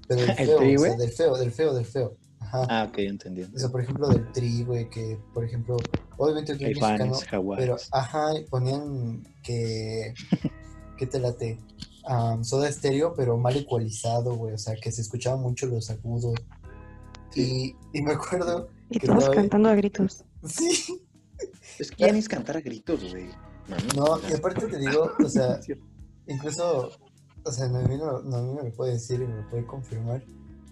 Pero 0.07 0.21
del 0.21 0.29
¿El 0.37 0.47
feo, 0.47 0.57
Tri, 0.57 0.75
o 0.75 0.79
sea, 0.79 0.95
del 0.95 1.11
feo, 1.11 1.37
del 1.37 1.51
feo, 1.51 1.73
del 1.73 1.85
feo. 1.85 2.17
Ajá. 2.39 2.67
Ah, 2.69 2.87
ok, 2.89 2.97
entendí. 2.99 3.43
O 3.43 3.59
sea, 3.59 3.69
por 3.69 3.81
ejemplo, 3.81 4.09
del 4.09 4.31
tri, 4.31 4.63
güey, 4.63 4.89
que, 4.89 5.17
por 5.33 5.45
ejemplo, 5.45 5.77
obviamente 6.17 6.53
eres 6.53 6.79
mexicano, 6.79 7.17
pero, 7.55 7.77
ajá, 7.91 8.33
ponían 8.49 9.23
que, 9.43 10.13
¿qué 10.97 11.07
te 11.07 11.19
late? 11.19 11.59
Am, 12.07 12.43
soda 12.43 12.69
estéreo, 12.69 13.13
pero 13.15 13.37
mal 13.37 13.55
ecualizado, 13.55 14.35
güey, 14.35 14.53
o 14.53 14.57
sea, 14.57 14.75
que 14.75 14.91
se 14.91 15.01
escuchaban 15.01 15.41
mucho 15.41 15.65
los 15.65 15.89
agudos. 15.89 16.35
Y, 17.35 17.75
y 17.93 18.01
me 18.01 18.11
acuerdo, 18.13 18.69
Y 18.89 18.99
Que 18.99 19.07
todos 19.07 19.29
cantando 19.29 19.69
a 19.69 19.75
gritos. 19.75 20.23
sí, 20.45 21.01
Es 21.79 21.91
que 21.91 22.05
ya 22.05 22.11
ni 22.11 22.19
es 22.19 22.29
cantar 22.29 22.57
a 22.57 22.61
gritos, 22.61 23.11
güey. 23.11 23.29
No, 23.95 24.19
y 24.29 24.33
aparte 24.33 24.67
te 24.67 24.77
digo, 24.77 25.11
o 25.23 25.27
sea, 25.27 25.59
incluso, 26.27 26.91
o 27.43 27.51
sea, 27.51 27.67
Noemí, 27.67 27.97
no, 27.97 28.21
Noemí 28.21 28.53
me 28.53 28.69
lo 28.69 28.73
puede 28.73 28.93
decir 28.93 29.21
y 29.21 29.27
me 29.27 29.41
lo 29.41 29.49
puede 29.49 29.65
confirmar, 29.65 30.23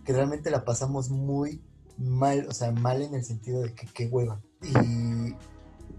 que 0.05 0.13
realmente 0.13 0.51
la 0.51 0.63
pasamos 0.63 1.09
muy 1.09 1.61
mal, 1.97 2.45
o 2.47 2.53
sea, 2.53 2.71
mal 2.71 3.01
en 3.01 3.15
el 3.15 3.23
sentido 3.23 3.61
de 3.61 3.73
que 3.73 3.87
qué 3.87 4.07
hueva. 4.07 4.41
Y 4.63 5.35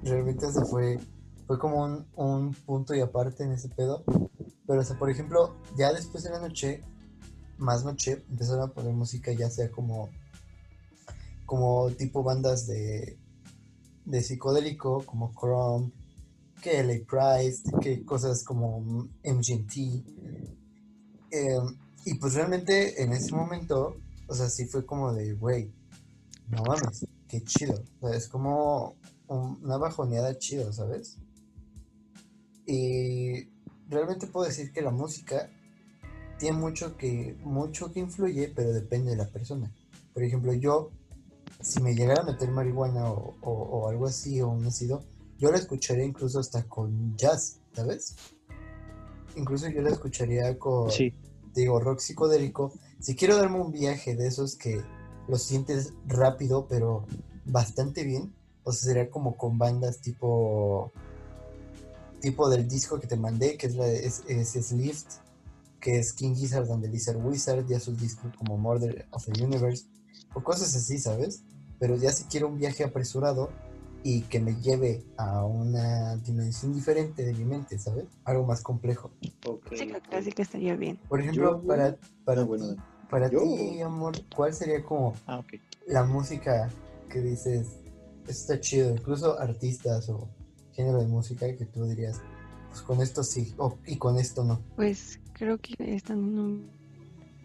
realmente 0.07 0.47
eso 0.47 0.65
fue, 0.65 0.99
fue 1.47 1.59
como 1.59 1.85
un, 1.85 2.07
un 2.17 2.55
punto 2.55 2.95
y 2.95 3.01
aparte 3.01 3.45
en 3.45 3.53
ese 3.53 3.69
pedo. 3.69 4.05
Pero, 4.67 4.81
o 4.81 4.85
sea, 4.85 4.99
por 4.99 5.11
ejemplo, 5.11 5.57
ya 5.77 5.93
después 5.93 6.25
de 6.25 6.31
la 6.31 6.41
noche, 6.41 6.83
más 7.59 7.85
noche, 7.85 8.25
empezaron 8.31 8.69
a 8.71 8.73
poner 8.73 8.93
música 8.93 9.33
ya 9.33 9.51
sea 9.51 9.71
como, 9.71 10.09
como 11.47 11.91
tipo 11.91 12.23
bandas 12.23 12.67
de, 12.67 13.19
de 14.05 14.23
psicodélico, 14.23 15.05
como 15.05 15.33
Chrome, 15.33 15.93
que 16.63 16.83
LA 16.83 17.05
Price, 17.07 17.63
que 17.83 18.05
cosas 18.05 18.43
como 18.43 19.09
MGT. 19.23 19.77
Eh, 21.31 21.61
y 22.07 22.15
pues 22.15 22.35
realmente 22.35 23.03
en 23.03 23.13
ese 23.13 23.35
momento, 23.35 23.97
o 24.27 24.35
sea, 24.35 24.49
sí 24.49 24.67
fue 24.67 24.85
como 24.87 25.13
de, 25.13 25.35
güey, 25.35 25.73
no 26.49 26.63
mames, 26.63 27.07
qué 27.29 27.43
chido. 27.43 27.83
O 28.01 28.09
sea, 28.09 28.17
es 28.17 28.29
como 28.29 28.97
una 29.29 29.77
bajoneada 29.77 30.39
chido, 30.39 30.73
¿sabes? 30.73 31.19
Y 32.67 33.49
realmente 33.89 34.27
puedo 34.27 34.47
decir 34.47 34.73
que 34.73 34.83
la 34.83 34.91
música 34.91 35.51
tiene 36.39 36.59
mucho 36.59 36.97
que, 36.97 37.37
mucho 37.45 37.93
que 37.93 38.01
influye, 38.01 38.53
pero 38.55 38.73
depende 38.73 39.11
de 39.11 39.17
la 39.17 39.29
persona. 39.29 39.73
Por 40.13 40.23
ejemplo, 40.23 40.53
yo, 40.53 40.91
si 41.61 41.81
me 41.83 41.95
llegara 41.95 42.23
a 42.23 42.27
meter 42.27 42.51
marihuana 42.51 43.11
o, 43.11 43.89
algo 43.89 44.07
así, 44.07 44.41
o 44.41 44.49
un 44.49 44.67
ácido, 44.67 45.05
yo 45.39 45.51
la 45.51 45.59
escucharía 45.59 46.05
incluso 46.05 46.39
hasta 46.39 46.65
con 46.65 47.17
jazz, 47.17 47.61
¿sabes? 47.73 48.15
Incluso 49.37 49.69
yo 49.69 49.83
la 49.83 49.91
escucharía 49.91 50.59
con, 50.59 50.89
digo, 51.55 51.81
rock 51.81 51.99
psicodélico. 51.99 52.73
Si 53.01 53.17
quiero 53.17 53.37
darme 53.37 53.61
un 53.61 53.73
viaje 53.73 54.15
de 54.15 54.29
esos 54.29 54.57
que 54.57 54.83
lo 55.29 55.39
sientes 55.39 55.93
rápido, 56.07 56.67
pero 56.69 57.07
bastante 57.45 58.05
bien, 58.05 58.35
o 58.63 58.73
sea, 58.73 58.93
sería 58.93 59.11
como 59.11 59.37
con 59.37 59.59
bandas 59.59 60.01
tipo 60.01 60.93
tipo 62.25 62.49
del 62.49 62.67
disco 62.67 62.99
que 62.99 63.07
te 63.07 63.17
mandé, 63.17 63.59
que 63.59 63.67
es, 63.67 63.77
la, 63.77 63.87
es, 63.87 64.25
es 64.27 64.73
Lift, 64.73 65.19
que 65.79 65.99
es 65.99 66.15
King 66.15 66.35
Gizzard 66.35 66.71
and 66.73 66.83
the 66.83 66.89
Lizard 66.89 67.19
Wizard, 67.23 67.67
ya 67.67 67.79
sus 67.79 68.01
discos 68.01 68.33
como 68.39 68.57
Murder 68.57 69.07
of 69.11 69.27
the 69.27 69.45
Universe, 69.45 69.85
o 70.33 70.43
cosas 70.43 70.75
así, 70.75 70.99
¿sabes? 70.99 71.45
Pero 71.79 71.97
ya 71.97 72.11
si 72.13 72.25
quiero 72.25 72.49
un 72.49 72.57
viaje 72.57 72.83
apresurado 72.83 73.51
y 74.03 74.23
que 74.23 74.41
me 74.41 74.55
lleve 74.57 75.05
a 75.19 75.45
una 75.45 76.17
dimensión 76.17 76.73
diferente 76.73 77.25
de 77.25 77.35
mi 77.35 77.45
mente, 77.45 77.79
¿sabes? 77.79 78.07
Algo 78.25 78.47
más 78.47 78.63
complejo. 78.63 79.11
Sí, 79.21 79.93
casi 80.11 80.33
que 80.33 80.43
estaría 80.43 80.77
bien. 80.77 80.99
Por 81.09 81.21
ejemplo, 81.21 81.63
para, 81.63 81.99
para, 82.25 82.43
ah, 82.43 82.47
ti, 82.57 82.77
para 83.15 83.31
ti, 83.31 83.81
amor, 83.81 84.13
¿cuál 84.35 84.53
sería 84.53 84.85
como 84.85 85.15
ah, 85.29 85.41
la 85.87 86.03
música 86.03 86.69
que 87.09 87.21
dices, 87.21 87.79
está 88.27 88.59
chido, 88.59 88.91
incluso 88.91 89.39
artistas 89.39 90.09
o 90.09 90.29
género 90.73 90.99
de 90.99 91.07
música 91.07 91.47
que 91.57 91.65
tú 91.65 91.85
dirías, 91.85 92.21
pues 92.71 92.83
con 92.83 93.01
esto 93.01 93.23
sí, 93.23 93.55
y 93.87 93.99
con 93.99 94.19
esto 94.19 94.43
no? 94.43 94.61
Pues 94.75 95.21
creo 95.33 95.59
que 95.59 95.77
estando 95.95 96.27
en 96.27 96.39
un 96.41 96.71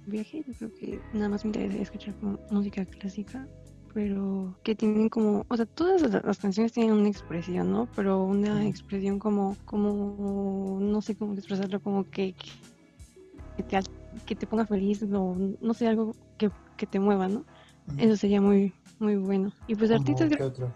viaje, 0.08 0.44
yo 0.48 0.56
creo 0.56 0.74
que 0.74 1.00
nada 1.14 1.30
más 1.30 1.46
me 1.46 1.50
interesa 1.50 1.84
escuchar 1.84 2.16
música 2.50 2.84
clásica, 2.86 3.48
pero 3.94 4.58
que 4.64 4.74
tienen 4.74 5.08
como, 5.08 5.46
o 5.50 5.56
sea, 5.56 5.68
todas 5.68 6.02
las, 6.02 6.40
canciones 6.40 6.74
tienen 6.74 6.94
una 6.94 7.10
expresión, 7.10 7.72
¿no? 7.72 7.88
Pero 7.96 8.24
una 8.24 8.66
expresión 8.66 9.20
como, 9.20 9.56
como, 9.66 10.80
no 10.82 11.00
sé 11.04 11.16
cómo 11.16 11.36
expresarlo, 11.36 11.80
como 11.80 12.10
que, 12.10 12.34
que, 13.56 13.62
te, 13.62 13.78
que 14.26 14.36
te 14.36 14.48
ponga 14.48 14.66
feliz 14.66 15.04
o 15.04 15.36
no 15.62 15.74
sé, 15.74 15.88
algo 15.88 16.16
que, 16.38 16.52
que 16.78 16.86
te 16.86 17.00
mueva, 17.00 17.28
¿no? 17.28 17.46
Eso 17.98 18.16
sería 18.16 18.42
muy, 18.42 18.74
muy 19.00 19.16
bueno. 19.16 19.52
Y 19.68 19.76
pues 19.76 19.92
artistas... 19.92 20.32
Otro? 20.40 20.74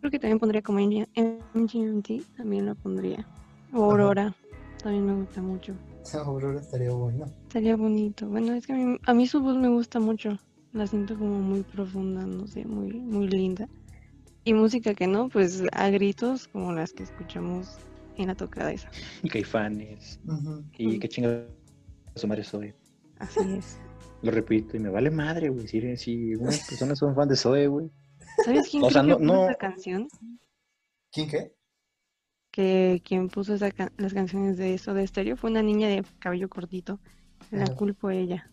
Creo 0.00 0.10
que 0.10 0.18
también 0.18 0.38
pondría 0.38 0.62
como 0.62 0.78
MGMT, 0.78 2.36
también 2.36 2.66
lo 2.66 2.74
pondría. 2.74 3.26
O 3.72 3.84
Aurora, 3.84 4.34
también 4.82 5.06
me 5.06 5.14
gusta 5.14 5.42
mucho. 5.42 5.74
Aurora 6.24 6.60
estaría 6.60 6.92
bueno. 6.92 7.26
Estaría 7.48 7.76
bonito. 7.76 8.28
Bueno, 8.28 8.52
es 8.54 8.66
que 8.66 8.72
a 8.72 8.76
mí, 8.76 8.98
a 9.04 9.14
mí 9.14 9.26
su 9.26 9.40
voz 9.40 9.56
me 9.56 9.68
gusta 9.68 9.98
mucho. 9.98 10.38
La 10.72 10.86
siento 10.86 11.18
como 11.18 11.40
muy 11.40 11.62
profunda, 11.62 12.26
no 12.26 12.46
sé, 12.46 12.64
muy, 12.64 12.92
muy 12.92 13.28
linda. 13.28 13.68
Y 14.44 14.54
música 14.54 14.94
que 14.94 15.06
no, 15.06 15.28
pues 15.28 15.64
a 15.72 15.90
gritos 15.90 16.46
como 16.48 16.72
las 16.72 16.92
que 16.92 17.02
escuchamos 17.02 17.78
en 18.16 18.28
la 18.28 18.34
tocada 18.34 18.72
esa. 18.72 18.88
Caifanes. 19.28 20.20
Y 20.78 20.98
qué 20.98 21.08
chingada 21.08 21.46
su 22.16 22.26
madre 22.26 22.44
soy. 22.44 22.74
Así 23.18 23.40
es. 23.58 23.78
Lo 24.22 24.30
repito 24.30 24.76
y 24.76 24.80
me 24.80 24.88
vale 24.88 25.10
madre, 25.10 25.48
güey. 25.50 25.68
Si, 25.68 25.96
si 25.96 26.34
unas 26.34 26.66
personas 26.68 26.98
son 26.98 27.14
fan 27.14 27.28
de 27.28 27.36
Zoe, 27.36 27.66
güey. 27.66 27.90
¿Sabes 28.44 28.68
quién 28.70 28.82
puso 28.82 29.00
esa 29.00 29.54
canción? 29.54 30.08
¿Quién 31.12 31.28
qué? 31.28 31.54
Que 32.50 33.02
quien 33.04 33.28
puso 33.28 33.54
esa 33.54 33.70
las 33.98 34.14
canciones 34.14 34.56
de 34.56 34.74
eso 34.74 34.94
de 34.94 35.04
estéreo 35.04 35.36
fue 35.36 35.50
una 35.50 35.62
niña 35.62 35.88
de 35.88 36.04
cabello 36.18 36.48
cortito. 36.48 36.98
La 37.50 37.66
culpo 37.74 38.10
ella. 38.10 38.50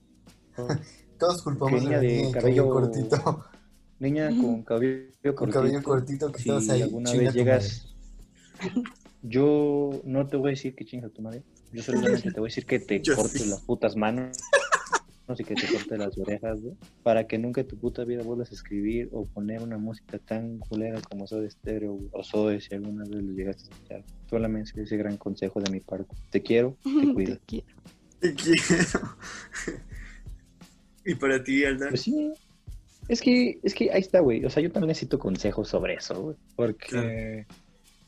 Todos 1.20 1.41
culpamos 1.41 1.82
niña 1.82 1.99
de, 1.99 2.30
cabello... 2.34 2.70
cortito. 2.70 3.45
Niña 3.99 4.30
con 4.30 4.64
cabello 4.64 5.05
cortito. 5.05 5.36
Con 5.36 5.51
cabello 5.51 5.84
cortito 5.84 6.32
que 6.32 6.39
si 6.39 6.49
estabas 6.49 6.70
ahí. 6.70 6.82
alguna 6.82 7.11
vez 7.14 7.34
llegas. 7.34 7.95
Yo 9.22 10.01
no 10.03 10.28
te 10.28 10.36
voy 10.36 10.49
a 10.49 10.51
decir 10.51 10.76
que 10.76 10.84
chinga 10.84 11.07
tu 11.09 11.22
madre. 11.22 11.43
Yo 11.74 11.82
solamente 11.82 12.32
te 12.32 12.39
voy 12.39 12.47
a 12.47 12.49
decir 12.49 12.65
que 12.65 12.80
te 12.80 13.01
cortes 13.15 13.47
las 13.47 13.61
putas 13.61 13.95
manos 13.95 14.38
y 15.39 15.43
que 15.43 15.55
te 15.55 15.67
corte 15.67 15.97
las 15.97 16.17
orejas, 16.17 16.59
para 17.01 17.26
que 17.28 17.38
nunca 17.38 17.61
en 17.61 17.67
tu 17.67 17.78
puta 17.78 18.03
vida 18.03 18.24
vuelvas 18.24 18.51
a 18.51 18.53
escribir 18.53 19.09
o 19.11 19.26
poner 19.26 19.61
una 19.61 19.78
música 19.78 20.19
tan 20.19 20.59
culera 20.59 21.01
como 21.01 21.26
Soy 21.26 21.49
Stereo 21.49 21.99
o 22.11 22.24
Soy, 22.24 22.61
si 22.61 22.76
alguna 22.76 23.03
vez 23.03 23.24
lo 23.24 23.34
llegaste 23.34 23.63
a 23.63 23.74
escuchar. 23.74 24.03
Solamente 24.30 24.82
ese 24.82 24.97
gran 24.97 25.17
consejo 25.17 25.59
de 25.61 25.71
mi 25.71 25.80
parte. 25.80 26.15
Te 26.30 26.41
quiero, 26.41 26.78
te 26.84 27.13
cuido. 27.13 27.38
te 27.38 27.41
quiero. 27.45 27.67
Te 28.19 28.34
quiero. 28.36 28.63
¿Y 31.05 31.15
para 31.15 31.43
ti, 31.43 31.65
Alda? 31.65 31.89
Pues 31.89 32.01
sí. 32.01 32.32
Es 33.09 33.19
que, 33.19 33.59
es 33.63 33.74
que 33.74 33.91
ahí 33.91 33.99
está, 33.99 34.19
güey. 34.19 34.45
O 34.45 34.49
sea, 34.49 34.63
yo 34.63 34.71
también 34.71 34.89
necesito 34.89 35.19
consejos 35.19 35.67
sobre 35.67 35.95
eso, 35.95 36.21
güey. 36.21 36.36
Porque 36.55 37.45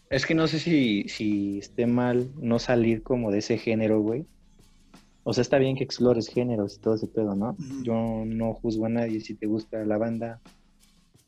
es 0.09 0.25
que 0.25 0.35
no 0.35 0.47
sé 0.47 0.59
si, 0.59 1.07
si 1.07 1.59
esté 1.59 1.87
mal 1.87 2.31
no 2.39 2.59
salir 2.59 3.03
como 3.03 3.31
de 3.31 3.39
ese 3.39 3.57
género, 3.57 4.01
güey. 4.01 4.25
O 5.23 5.33
sea, 5.33 5.41
está 5.41 5.57
bien 5.57 5.75
que 5.75 5.83
explores 5.83 6.27
géneros 6.27 6.75
y 6.75 6.79
todo 6.79 6.95
ese 6.95 7.07
pedo, 7.07 7.35
¿no? 7.35 7.57
Yo 7.81 8.23
no 8.25 8.53
juzgo 8.53 8.85
a 8.85 8.89
nadie. 8.89 9.19
Si 9.21 9.33
te 9.33 9.47
gusta 9.47 9.83
la 9.83 9.97
banda, 9.97 10.39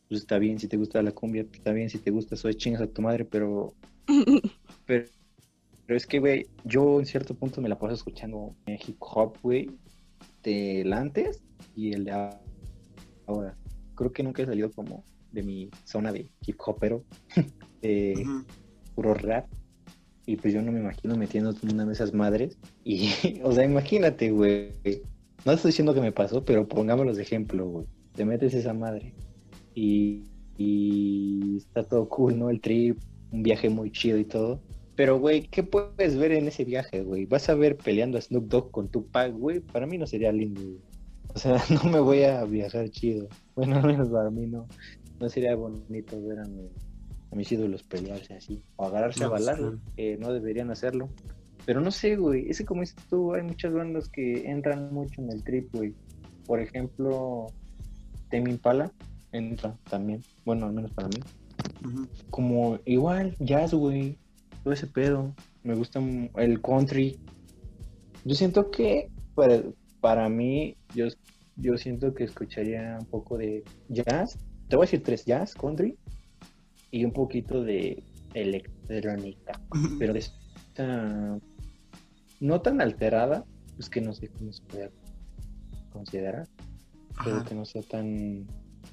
pues 0.08 0.22
está 0.22 0.38
bien. 0.38 0.60
Si 0.60 0.68
te 0.68 0.78
gusta 0.78 1.02
la 1.02 1.12
cumbia, 1.12 1.44
pues 1.44 1.58
está 1.58 1.72
bien. 1.72 1.90
Si 1.90 1.98
te 1.98 2.12
gusta 2.12 2.36
soy 2.36 2.54
chingas 2.54 2.82
a 2.82 2.88
tu 2.88 3.02
madre, 3.02 3.26
pero... 3.26 3.74
pero, 4.86 5.08
es 5.88 6.06
que, 6.06 6.20
güey, 6.20 6.46
yo 6.64 7.00
en 7.00 7.08
cierto 7.08 7.34
punto 7.34 7.60
me 7.60 7.70
la 7.70 7.80
paso 7.80 7.96
escuchando 7.96 8.56
hip 8.68 8.98
hop, 9.00 9.38
güey, 9.42 9.72
del 10.44 10.94
antes 10.94 11.42
y 11.76 11.94
el 11.94 12.06
de 12.06 12.12
ahora. 13.26 13.58
Creo 13.96 14.14
que 14.14 14.22
nunca 14.22 14.44
he 14.44 14.46
salido 14.46 14.72
como 14.72 15.04
de 15.32 15.42
mi 15.42 15.72
zona 15.86 16.12
de 16.12 16.30
hip 16.46 16.60
hopero, 16.66 17.04
de 17.82 18.26
puro 18.98 19.14
rap. 19.14 19.46
Y 20.26 20.36
pues 20.36 20.54
yo 20.54 20.62
no 20.62 20.72
me 20.72 20.80
imagino 20.80 21.16
metiendo 21.16 21.54
una 21.72 21.86
de 21.86 21.94
esas 21.94 22.14
madres. 22.14 22.58
Y, 22.84 23.12
o 23.44 23.52
sea, 23.54 23.64
imagínate, 23.64 24.32
güey. 24.32 24.72
No 25.46 25.54
estoy 25.54 25.70
diciendo 25.70 25.94
que 25.94 26.02
me 26.02 26.12
pasó, 26.12 26.44
pero 26.44 26.68
pongámoslo 26.68 27.14
de 27.14 27.22
ejemplo, 27.22 27.66
güey. 27.68 27.86
Te 28.14 28.26
metes 28.26 28.56
esa 28.56 28.74
madre. 28.74 29.14
Y, 29.76 30.24
y 30.58 31.58
está 31.58 31.84
todo 31.84 32.10
cool, 32.10 32.40
¿no? 32.40 32.50
El 32.50 32.60
trip, 32.60 32.98
un 33.32 33.44
viaje 33.44 33.70
muy 33.70 33.92
chido 33.92 34.18
y 34.18 34.26
todo. 34.26 34.60
Pero, 34.96 35.20
güey, 35.20 35.44
¿qué 35.44 35.62
puedes 35.62 36.18
ver 36.18 36.32
en 36.32 36.48
ese 36.48 36.66
viaje, 36.66 37.04
güey? 37.04 37.26
¿Vas 37.26 37.48
a 37.50 37.56
ver 37.56 37.78
peleando 37.78 38.18
a 38.18 38.22
Snoop 38.22 38.48
Dogg 38.48 38.72
con 38.72 38.90
Tupac, 38.90 39.32
güey? 39.32 39.60
Para 39.60 39.86
mí 39.86 40.00
no 40.00 40.08
sería 40.08 40.32
lindo, 40.32 40.60
güey. 40.62 40.82
O 41.36 41.38
sea, 41.38 41.58
no 41.70 41.90
me 41.90 42.00
voy 42.00 42.24
a 42.24 42.44
viajar 42.46 42.90
chido. 42.90 43.30
Bueno, 43.56 43.76
al 43.78 43.86
menos 43.86 44.10
para 44.10 44.32
mí 44.32 44.48
no. 44.48 44.68
No 45.20 45.30
sería 45.30 45.56
bonito 45.56 46.20
ver 46.24 46.40
a 46.40 46.46
mi 46.46 46.68
a 47.32 47.36
mis 47.36 47.52
ídolos 47.52 47.84
pelearse 47.84 48.36
así, 48.36 48.64
o 48.76 48.86
agarrarse 48.86 49.24
a 49.24 49.30
balar, 49.30 49.60
que 49.96 50.18
no 50.18 50.32
deberían 50.32 50.72
hacerlo. 50.72 51.10
Pero 51.66 51.82
no 51.82 51.92
sé, 51.92 52.16
güey, 52.16 52.50
ese 52.50 52.66
como 52.66 52.82
dices 52.82 52.96
tú, 53.10 53.34
hay 53.34 53.44
muchas 53.44 53.74
bandas 53.74 54.08
que 54.08 54.50
entran 54.50 54.94
mucho 54.94 55.22
en 55.22 55.32
el 55.32 55.44
trip, 55.44 55.74
güey. 55.74 55.94
Por 56.46 56.62
ejemplo, 56.62 57.48
Temi 58.30 58.52
Impala 58.52 58.92
entra 59.34 59.78
también, 59.90 60.24
bueno, 60.46 60.68
al 60.68 60.74
menos 60.74 60.92
para 60.92 61.10
mí. 61.10 61.20
Como 62.30 62.80
igual, 62.86 63.36
jazz, 63.40 63.74
güey, 63.74 64.18
todo 64.64 64.74
ese 64.74 64.88
pedo. 64.88 65.34
Me 65.64 65.76
gusta 65.76 66.02
el 66.38 66.62
country. 66.62 67.20
Yo 68.24 68.36
siento 68.36 68.72
que 68.72 69.10
para, 69.36 69.62
para 70.00 70.30
mí, 70.30 70.78
yo, 70.96 71.08
yo 71.58 71.78
siento 71.78 72.14
que 72.14 72.24
escucharía 72.24 72.98
un 72.98 73.06
poco 73.08 73.38
de 73.38 73.66
jazz. 73.90 74.38
Te 74.70 74.78
voy 74.78 74.84
a 74.84 74.88
decir 74.88 75.04
tres, 75.04 75.26
jazz, 75.26 75.54
country 75.54 75.98
y 76.92 77.06
un 77.06 77.12
poquito 77.12 77.64
de 77.64 78.04
electrónica, 78.34 79.60
pero 80.00 80.14
de 80.14 80.20
esta 80.20 81.40
no 82.40 82.62
tan 82.62 82.82
alterada, 82.82 83.46
pues 83.76 83.90
que 83.90 84.02
no 84.02 84.14
sé 84.14 84.30
cómo 84.30 84.54
se 84.54 84.62
puede 84.64 84.92
considerar, 85.92 86.48
pero 87.24 87.44
que 87.44 87.56
no 87.56 87.66
sea 87.66 87.82
tan 87.82 88.46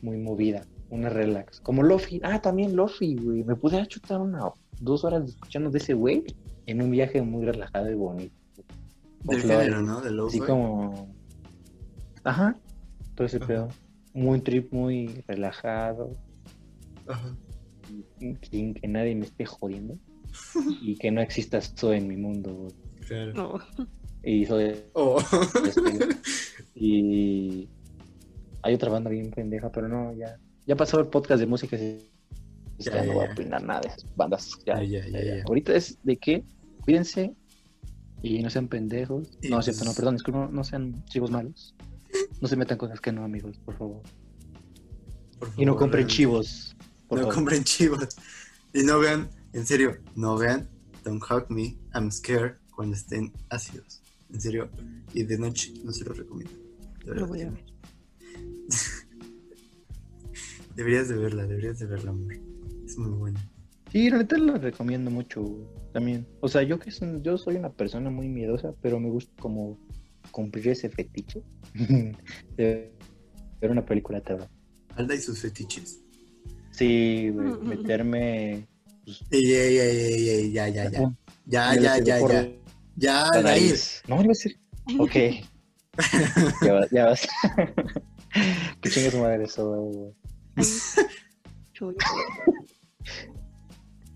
muy 0.03 0.17
movida, 0.17 0.65
una 0.91 1.09
relax, 1.09 1.61
como 1.61 1.83
Lofi, 1.83 2.21
ah, 2.25 2.41
también 2.41 2.75
Lofi, 2.75 3.17
güey, 3.17 3.45
me 3.45 3.55
pude 3.55 3.87
chutar 3.87 4.21
una 4.21 4.51
dos 4.81 5.05
horas 5.05 5.29
escuchando 5.29 5.71
de 5.71 5.79
ese 5.79 5.95
güey 5.95 6.25
en 6.67 6.83
un 6.83 6.91
viaje 6.91 7.21
muy 7.23 7.45
relajado 7.45 7.91
y 7.91 7.95
bonito. 7.95 8.35
Del 9.25 9.41
género, 9.41 9.83
¿no? 9.83 10.01
De 10.01 10.11
Lofi. 10.11 10.39
Así 10.39 10.47
como, 10.47 11.15
ajá, 12.25 12.57
todo 13.15 13.27
ese 13.27 13.41
pedo, 13.41 13.69
muy 14.15 14.41
trip, 14.41 14.73
muy 14.73 15.23
relajado. 15.27 16.17
Ajá 17.07 17.37
sin 18.51 18.75
que 18.75 18.89
nadie 18.89 19.15
me 19.15 19.25
esté 19.27 19.45
jodiendo. 19.47 19.99
y 20.83 20.97
que 20.97 21.11
no 21.13 21.21
existas 21.21 21.75
tú 21.75 21.93
en 21.93 22.09
mi 22.09 22.17
mundo. 22.17 22.69
Claro. 23.07 23.33
No. 23.35 23.87
Y 24.25 24.47
soy 24.47 24.75
Oh. 24.95 25.21
y 26.75 27.69
hay 28.63 28.75
otra 28.75 28.91
banda 28.91 29.11
bien 29.11 29.31
pendeja, 29.31 29.71
pero 29.71 29.89
no, 29.89 30.13
ya 30.15 30.39
ya 30.67 30.77
pasó 30.77 30.99
el 30.99 31.07
podcast 31.09 31.41
de 31.41 31.47
música 31.47 31.77
y 31.77 31.99
Ya, 32.79 32.93
ya, 32.93 33.01
ya, 33.03 33.07
no 33.07 33.13
voy 33.15 33.27
a 33.27 33.33
opinar 33.33 33.63
nada 33.63 33.81
de 33.83 33.89
esas 33.89 34.07
bandas. 34.17 34.59
Ya, 34.67 34.83
Ya, 34.83 35.01
ya, 35.01 35.07
ya, 35.07 35.11
ya, 35.11 35.25
ya. 35.25 35.37
ya. 35.37 35.43
Ahorita 35.47 35.75
es 35.77 35.99
de 36.03 36.17
que 36.17 36.43
cuídense 36.83 37.35
y 38.23 38.43
no 38.43 38.49
sean 38.51 38.67
pendejos. 38.69 39.29
Y 39.43 39.49
no, 39.49 39.59
es 39.61 39.67
cierto, 39.67 39.85
pues- 39.85 39.91
no, 39.91 39.95
perdón, 39.95 40.15
es 40.17 40.23
que 40.23 40.33
no, 40.33 40.49
no 40.49 40.65
sean 40.65 41.05
chivos 41.05 41.31
malos. 41.31 41.75
No 42.41 42.49
se 42.49 42.57
metan 42.57 42.79
cosas 42.79 43.01
que 43.01 43.13
no, 43.13 43.23
amigos, 43.25 43.59
por 43.65 43.77
favor. 43.77 44.03
Por 45.39 45.51
Y 45.57 45.65
no 45.67 45.73
compren 45.77 45.93
realmente. 46.07 46.15
chivos. 46.15 46.74
Por 47.09 47.19
no 47.19 47.25
favor. 47.25 47.35
compren 47.35 47.65
chivos. 47.65 48.09
Y 48.73 48.83
no 48.83 48.99
vean, 48.99 49.31
en 49.53 49.67
serio, 49.67 49.99
no 50.17 50.37
vean 50.37 50.69
Don't 51.05 51.23
Hug 51.23 51.51
Me, 51.51 51.77
I'm 51.95 52.11
Scared 52.11 52.57
cuando 52.75 52.97
estén 52.97 53.33
ácidos. 53.51 54.03
En 54.33 54.41
serio. 54.41 54.69
Y 55.13 55.23
de 55.23 55.39
noche 55.39 55.73
no 55.85 55.93
se 55.93 56.05
lo 56.05 56.13
recomiendo. 56.13 56.55
De 57.05 57.15
Lo 57.15 57.27
voy 57.27 57.43
a 57.43 57.51
ver. 57.51 57.65
Deberías 60.77 61.09
de 61.09 61.17
verla, 61.17 61.47
deberías 61.47 61.79
de 61.79 61.87
verla, 61.87 62.11
amor. 62.11 62.35
Es 62.85 62.99
muy 62.99 63.11
buena. 63.11 63.49
Sí, 63.93 64.11
la 64.11 64.19
neta 64.19 64.37
la 64.39 64.59
recomiendo 64.59 65.09
mucho 65.09 65.71
también. 65.93 66.27
O 66.41 66.49
sea, 66.49 66.63
yo 66.65 66.81
que 66.81 66.91
son, 66.91 67.23
yo 67.23 67.39
soy 67.39 67.55
una 67.55 67.73
persona 67.73 68.11
muy 68.11 68.29
miedosa, 68.29 68.75
pero 68.83 68.99
me 68.99 69.09
gusta 69.09 69.33
como 69.41 69.79
cumplir 70.33 70.69
ese 70.69 70.89
fetiche 70.89 71.43
de 72.57 72.93
ver 73.61 73.71
una 73.71 73.87
película 73.87 74.19
de 74.19 74.25
terror. 74.25 74.49
Alda 74.97 75.15
y 75.15 75.21
sus 75.21 75.41
fetiches. 75.41 76.01
Sí, 76.77 77.31
meterme 77.63 78.67
pues, 79.05 79.21
Ey, 79.31 79.53
ey, 79.53 79.79
ey, 79.79 80.53
ya, 80.53 80.69
ya, 80.69 80.91
ya. 80.91 81.13
Ya, 81.47 81.75
ya, 81.75 81.99
ya, 81.99 82.19
ya. 82.21 82.49
Ya, 82.97 83.13
la 83.15 83.29
Aldair. 83.29 83.45
nariz. 83.45 84.03
No, 84.09 84.15
iba 84.17 84.25
a 84.25 84.29
decir. 84.29 84.59
Ok. 84.99 85.15
ya 86.65 86.73
vas, 86.73 86.91
ya 86.91 87.05
vas. 87.07 87.29
que 88.81 88.91
chingue 88.91 89.11
su 89.11 89.19
madre 89.19 89.45
eso, 89.45 89.69
güey. 89.71 90.15
Chuy. 91.73 91.95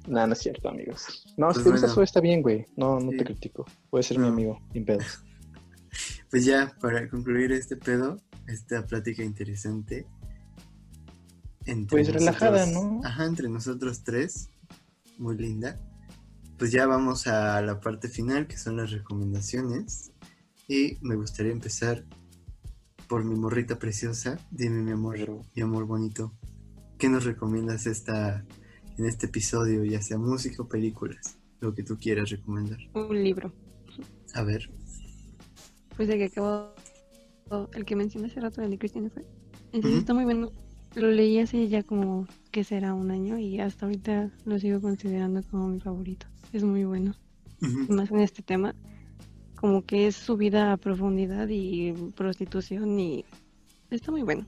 No, 0.07 0.27
no 0.27 0.33
es 0.33 0.39
cierto, 0.39 0.69
amigos. 0.71 1.25
No, 1.37 1.47
Pues 1.49 1.59
si 1.59 1.65
te 1.65 1.71
gusta 1.71 1.87
bueno. 1.87 1.93
eso 1.93 2.03
está 2.03 2.21
bien, 2.21 2.41
güey. 2.43 2.65
No, 2.77 2.99
no 2.99 3.11
Sí. 3.11 3.19
te 3.19 3.25
critico. 3.25 3.67
Puedes 3.91 4.07
ser 4.07 4.19
mi 4.19 4.27
No. 4.27 4.33
amigo, 4.33 4.61
sin 4.73 4.85
pedos. 4.85 5.23
Pues 6.31 6.45
ya, 6.47 6.73
para 6.81 7.09
concluir 7.09 7.53
este 7.53 7.77
pedo, 7.77 8.19
esta 8.47 8.87
plática 8.87 9.23
interesante. 9.23 10.07
Entre 11.71 11.89
Pues 12.03 12.13
relajada, 12.13 12.67
nosotros- 12.67 12.93
¿no? 12.93 13.01
Ajá, 13.05 13.25
entre 13.27 13.49
nosotros 13.49 14.03
tres. 14.05 14.51
Muy 15.19 15.37
linda. 15.37 15.79
Pues 16.59 16.73
ya 16.73 16.87
vamos 16.87 17.27
a 17.27 17.61
la 17.63 17.81
parte 17.81 18.09
final, 18.09 18.47
que 18.47 18.57
son 18.57 18.77
las 18.77 18.91
recomendaciones. 18.91 20.11
Y 20.69 20.97
me 21.01 21.15
gustaría 21.17 21.53
empezar 21.53 22.05
por 23.09 23.25
mi 23.25 23.35
morrita 23.37 23.79
preciosa. 23.79 24.39
Dime, 24.51 24.83
mi 24.83 24.93
amor, 24.93 25.15
Pero- 25.17 25.43
mi 25.55 25.63
amor 25.63 25.85
bonito. 25.87 26.33
¿Qué 26.99 27.09
nos 27.09 27.25
recomiendas 27.25 27.87
esta, 27.87 28.45
en 28.97 29.07
este 29.07 29.27
episodio, 29.27 29.85
ya 29.85 30.03
sea 30.03 30.19
música 30.19 30.63
o 30.63 30.69
películas? 30.69 31.39
Lo 31.61 31.75
que 31.75 31.83
tú 31.85 31.97
quieras 31.99 32.31
recomendar. 32.31 32.79
Un 32.95 33.23
libro. 33.23 33.53
A 34.35 34.43
ver. 34.43 34.69
Pues 35.97 36.09
el 36.09 36.19
que 36.19 36.25
acabo. 36.27 36.75
El 37.73 37.85
que 37.85 37.97
mencioné 37.97 38.27
hace 38.29 38.41
rato, 38.41 38.61
el 38.63 38.71
de 38.71 38.79
Christian 38.79 39.11
fue. 39.11 39.25
Serio, 39.73 39.89
Ujú. 39.91 39.99
está 39.99 40.15
muy 40.15 40.25
bueno. 40.25 40.51
Lo 40.95 41.11
leí 41.11 41.39
hace 41.39 41.69
ya 41.69 41.83
como 41.83 42.27
que 42.51 42.65
será 42.65 42.95
un 42.95 43.11
año 43.11 43.39
y 43.39 43.61
hasta 43.61 43.87
ahorita 43.87 44.31
lo 44.45 44.59
sigo 44.59 44.81
considerando 44.81 45.43
como 45.51 45.69
mi 45.69 45.81
favorito. 45.81 46.27
Es 46.53 46.63
muy 46.65 46.85
bueno. 46.85 47.15
Más 47.89 48.11
en 48.11 48.21
este 48.21 48.43
tema. 48.43 48.75
Como 49.57 49.85
que 49.85 50.07
es 50.07 50.17
su 50.17 50.37
vida 50.37 50.73
a 50.73 50.77
profundidad 50.77 51.49
y 51.49 51.93
prostitución 52.15 52.99
y 52.99 53.25
está 53.91 54.11
muy 54.13 54.23
bueno. 54.23 54.47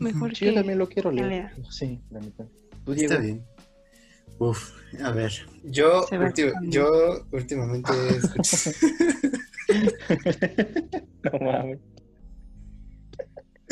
Mejor 0.00 0.30
Sí, 0.34 0.40
que 0.40 0.46
yo 0.46 0.54
también 0.54 0.78
lo 0.78 0.88
quiero 0.88 1.10
leer. 1.12 1.28
lea. 1.28 1.52
Sí, 1.70 2.00
la 2.10 2.20
neta. 2.20 2.46
Tú, 2.84 2.92
Está 2.92 3.18
bien. 3.18 3.44
Uf, 4.38 4.72
a 5.02 5.10
ver. 5.12 5.30
Yo, 5.64 6.04
yo 6.68 6.88
últimamente 7.30 7.92
he 7.92 8.16
escuchado- 8.16 8.76
no 11.24 11.38
mames. 11.40 11.78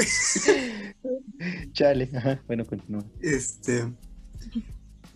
Chale, 1.72 2.10
ajá. 2.14 2.42
Bueno, 2.46 2.66
continúa. 2.66 3.04
este. 3.20 3.92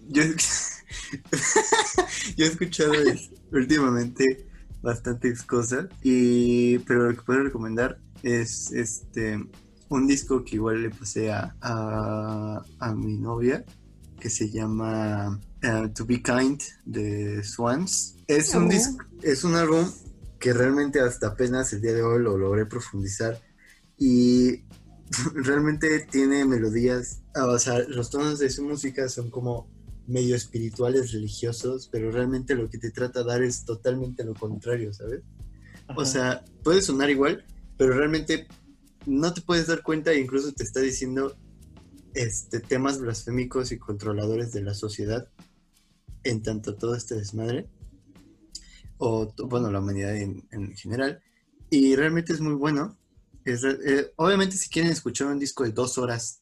Yo, 0.08 0.22
yo 2.36 2.44
he 2.44 2.48
escuchado 2.48 2.92
es- 2.94 3.30
últimamente 3.52 4.46
bastantes 4.82 5.42
cosas. 5.42 5.86
Y. 6.02 6.78
Pero 6.80 7.10
lo 7.10 7.16
que 7.16 7.22
puedo 7.22 7.42
recomendar 7.44 7.98
es 8.22 8.72
este. 8.72 9.38
Un 9.88 10.06
disco 10.06 10.44
que 10.44 10.56
igual 10.56 10.82
le 10.82 10.90
pasé 10.90 11.30
a, 11.30 11.54
a, 11.60 12.62
a 12.78 12.94
mi 12.94 13.16
novia. 13.18 13.64
Que 14.18 14.30
se 14.30 14.50
llama 14.50 15.38
uh, 15.62 15.88
To 15.90 16.06
Be 16.06 16.22
Kind 16.22 16.62
de 16.86 17.44
Swans. 17.44 18.16
Es 18.26 18.54
un 18.54 18.66
Oh. 18.66 18.68
disco. 18.70 19.04
Es 19.22 19.44
un 19.44 19.54
álbum 19.54 19.86
que 20.38 20.52
realmente 20.54 21.00
hasta 21.00 21.28
apenas 21.28 21.72
el 21.74 21.82
día 21.82 21.92
de 21.92 22.02
hoy 22.02 22.22
lo 22.22 22.36
logré 22.38 22.64
profundizar 22.66 23.38
y 24.04 24.62
realmente 25.34 26.06
tiene 26.10 26.44
melodías, 26.44 27.22
ah, 27.34 27.46
o 27.46 27.58
sea, 27.58 27.78
los 27.88 28.10
tonos 28.10 28.38
de 28.38 28.50
su 28.50 28.62
música 28.62 29.08
son 29.08 29.30
como 29.30 29.66
medio 30.06 30.36
espirituales, 30.36 31.12
religiosos, 31.12 31.88
pero 31.90 32.10
realmente 32.10 32.54
lo 32.54 32.68
que 32.68 32.76
te 32.76 32.90
trata 32.90 33.20
de 33.20 33.26
dar 33.30 33.42
es 33.42 33.64
totalmente 33.64 34.22
lo 34.22 34.34
contrario, 34.34 34.92
¿sabes? 34.92 35.22
O 35.96 36.04
sea, 36.04 36.44
puede 36.62 36.82
sonar 36.82 37.08
igual, 37.08 37.46
pero 37.78 37.94
realmente 37.94 38.46
no 39.06 39.32
te 39.32 39.40
puedes 39.40 39.68
dar 39.68 39.82
cuenta 39.82 40.12
e 40.12 40.20
incluso 40.20 40.52
te 40.52 40.64
está 40.64 40.80
diciendo 40.80 41.34
este, 42.12 42.60
temas 42.60 43.00
blasfémicos 43.00 43.72
y 43.72 43.78
controladores 43.78 44.52
de 44.52 44.64
la 44.64 44.74
sociedad 44.74 45.30
en 46.24 46.42
tanto 46.42 46.74
todo 46.74 46.94
este 46.94 47.14
desmadre, 47.14 47.70
o 48.98 49.32
bueno, 49.48 49.70
la 49.70 49.80
humanidad 49.80 50.14
en, 50.14 50.46
en 50.50 50.76
general, 50.76 51.22
y 51.70 51.96
realmente 51.96 52.34
es 52.34 52.42
muy 52.42 52.52
bueno. 52.52 52.98
Eh, 53.44 54.12
obviamente 54.16 54.56
si 54.56 54.70
quieren 54.70 54.90
escuchar 54.90 55.28
un 55.28 55.38
disco 55.38 55.64
de 55.64 55.72
dos 55.72 55.98
horas 55.98 56.40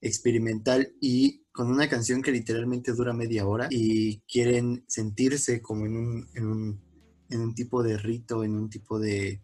experimental 0.00 0.94
y 1.00 1.44
con 1.52 1.70
una 1.70 1.88
canción 1.88 2.22
que 2.22 2.32
literalmente 2.32 2.92
dura 2.92 3.12
media 3.12 3.46
hora 3.46 3.68
y 3.70 4.20
quieren 4.22 4.84
sentirse 4.88 5.60
como 5.60 5.84
en 5.84 6.80
un, 7.28 7.54
tipo 7.54 7.82
de 7.82 7.98
rito, 7.98 8.42
en 8.44 8.54
un 8.54 8.70
tipo 8.70 8.98
de, 8.98 9.42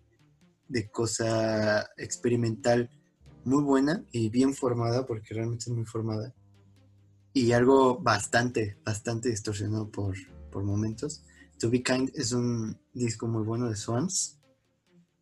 cosa 0.90 1.88
experimental 1.96 2.90
muy 3.44 3.62
buena 3.62 4.04
y 4.12 4.30
bien 4.30 4.54
formada, 4.54 5.06
porque 5.06 5.34
realmente 5.34 5.66
es 5.68 5.76
muy 5.76 5.84
formada, 5.84 6.34
y 7.32 7.52
algo 7.52 7.98
bastante, 7.98 8.78
bastante 8.84 9.28
distorsionado 9.28 9.90
por 9.90 10.16
momentos. 10.64 11.22
To 11.58 11.70
Be 11.70 11.82
Kind 11.82 12.10
es 12.14 12.32
un 12.32 12.78
disco 12.92 13.26
muy 13.26 13.42
bueno 13.42 13.68
de 13.68 13.76
Swans. 13.76 14.35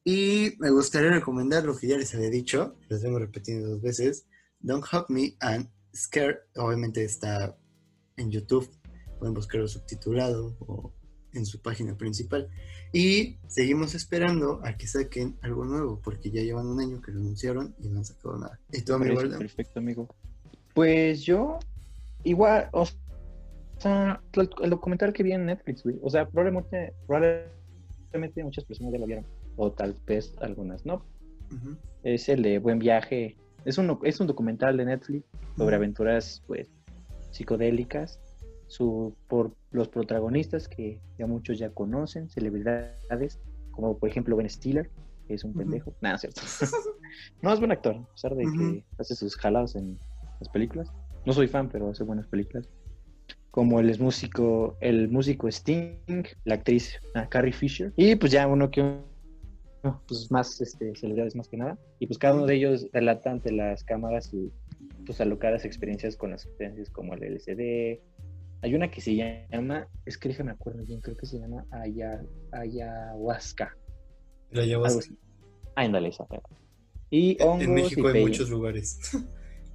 Y 0.05 0.53
me 0.59 0.71
gustaría 0.71 1.11
recomendar 1.11 1.65
lo 1.65 1.77
que 1.77 1.89
ya 1.89 1.97
les 1.97 2.15
había 2.15 2.29
dicho, 2.29 2.77
los 2.89 3.03
vengo 3.03 3.19
repetiendo 3.19 3.71
dos 3.71 3.81
veces. 3.81 4.27
Don't 4.61 4.85
Hug 4.85 5.07
Me 5.09 5.35
and 5.41 5.71
Scared, 5.95 6.37
obviamente 6.57 7.03
está 7.03 7.57
en 8.17 8.31
YouTube, 8.31 8.69
pueden 9.19 9.35
buscarlo 9.35 9.67
subtitulado 9.67 10.57
o 10.61 10.93
en 11.33 11.47
su 11.47 11.61
página 11.63 11.97
principal. 11.97 12.49
Y 12.93 13.39
seguimos 13.49 13.95
esperando 13.95 14.61
a 14.63 14.77
que 14.77 14.87
saquen 14.87 15.39
algo 15.41 15.65
nuevo, 15.65 16.01
porque 16.03 16.31
ya 16.31 16.43
llevan 16.43 16.67
un 16.67 16.81
año 16.81 17.01
que 17.01 17.11
lo 17.11 17.21
anunciaron 17.21 17.75
y 17.79 17.89
no 17.89 17.99
han 17.99 18.05
sacado 18.05 18.39
nada. 18.39 18.61
¿Y 18.73 18.83
tú, 18.83 18.95
amigo? 18.95 19.21
Perfecto, 19.21 19.81
amigo. 19.81 20.15
Pues 20.75 21.23
yo, 21.23 21.59
igual, 22.25 22.69
o 22.73 22.87
sea, 23.79 24.21
el, 24.35 24.51
el 24.63 24.71
documental 24.71 25.13
que 25.13 25.23
vi 25.23 25.33
en 25.33 25.47
Netflix, 25.47 25.83
güey. 25.83 25.99
O 26.03 26.11
sea, 26.11 26.29
probablemente, 26.29 26.95
probablemente 27.07 28.45
muchas 28.45 28.65
personas 28.65 28.93
ya 28.93 28.99
lo 28.99 29.07
vieron. 29.07 29.27
O 29.57 29.73
tal 29.73 29.95
vez 30.07 30.35
algunas 30.41 30.85
no. 30.85 31.05
Ujú. 31.53 31.77
Es 32.03 32.29
el 32.29 32.43
de 32.43 32.59
Buen 32.59 32.79
Viaje. 32.79 33.37
Es 33.65 33.79
un, 33.79 33.99
es 34.03 34.21
un 34.21 34.27
documental 34.27 34.77
de 34.77 34.85
Netflix 34.85 35.25
sobre 35.57 35.77
aventuras, 35.77 36.43
pues, 36.47 36.69
psicodélicas. 37.31 38.21
Su, 38.67 39.15
por 39.29 39.53
los 39.71 39.89
protagonistas 39.89 40.69
que 40.69 40.99
ya 41.19 41.27
muchos 41.27 41.59
ya 41.59 41.71
conocen, 41.71 42.29
celebridades, 42.31 43.39
como 43.71 43.99
por 43.99 44.09
ejemplo 44.09 44.37
Ben 44.37 44.49
Stiller, 44.49 44.91
que 45.29 45.35
es 45.35 45.45
un 45.45 45.51
Ujú. 45.51 45.61
pendejo. 45.61 45.95
Nada, 46.01 46.19
cierto. 46.19 46.41
no, 47.43 47.53
es 47.53 47.59
buen 47.59 47.73
actor, 47.73 47.97
a 47.97 48.13
pesar 48.13 48.35
de 48.35 48.45
que 48.45 48.85
hace 48.99 49.15
sus 49.15 49.37
jalados 49.37 49.77
en 49.77 49.99
las 50.41 50.49
películas. 50.49 50.93
No 51.25 51.33
soy 51.33 51.47
fan, 51.49 51.69
pero 51.69 51.91
hace 51.91 52.05
buenas 52.05 52.27
películas. 52.27 52.69
Como 53.51 53.79
el 53.81 53.99
músico, 54.01 54.77
el 54.81 55.09
músico 55.09 55.47
Sting, 55.49 56.25
la 56.45 56.57
actriz 56.57 57.01
ah, 57.15 57.29
Carrie 57.29 57.53
Fisher. 57.53 57.93
Y 57.97 58.17
pues 58.17 58.33
ya 58.33 58.47
uno 58.49 58.71
que 58.71 59.01
pues 60.07 60.31
más 60.31 60.61
este, 60.61 60.95
celebridades 60.97 61.35
más 61.37 61.49
que 61.49 61.57
nada. 61.57 61.79
Y 61.99 62.07
pues 62.07 62.19
cada 62.19 62.35
uno 62.35 62.47
de 62.47 62.55
ellos 62.57 62.87
relata 62.93 63.31
ante 63.31 63.53
las 63.53 63.85
cámaras 63.85 64.27
sus 64.27 64.53
pues 65.07 65.21
alocadas 65.21 65.65
experiencias 65.65 66.17
con 66.17 66.31
las 66.31 66.43
sustancias 66.43 66.91
como 66.91 67.15
el 67.15 67.23
LSD, 67.35 68.01
Hay 68.63 68.75
una 68.75 68.91
que 68.91 69.01
se 69.03 69.15
llama, 69.15 69.87
es 70.07 70.17
que 70.17 70.29
déjame 70.29 70.53
acuerdo 70.53 70.83
bien, 70.85 71.01
creo 71.03 71.17
que 71.17 71.27
se 71.27 71.39
llama 71.39 71.67
Aya- 71.71 72.25
ayahuasca. 72.53 73.77
La 74.51 74.63
ayahuasca. 74.63 75.01
así. 75.01 75.19
Ándale, 75.77 76.09
esa. 76.09 76.27
Y 77.11 77.37
hongos 77.43 77.63
En 77.65 77.75
México 77.75 78.11
y 78.11 78.17
hay 78.17 78.23
muchos 78.25 78.49
lugares. 78.51 78.99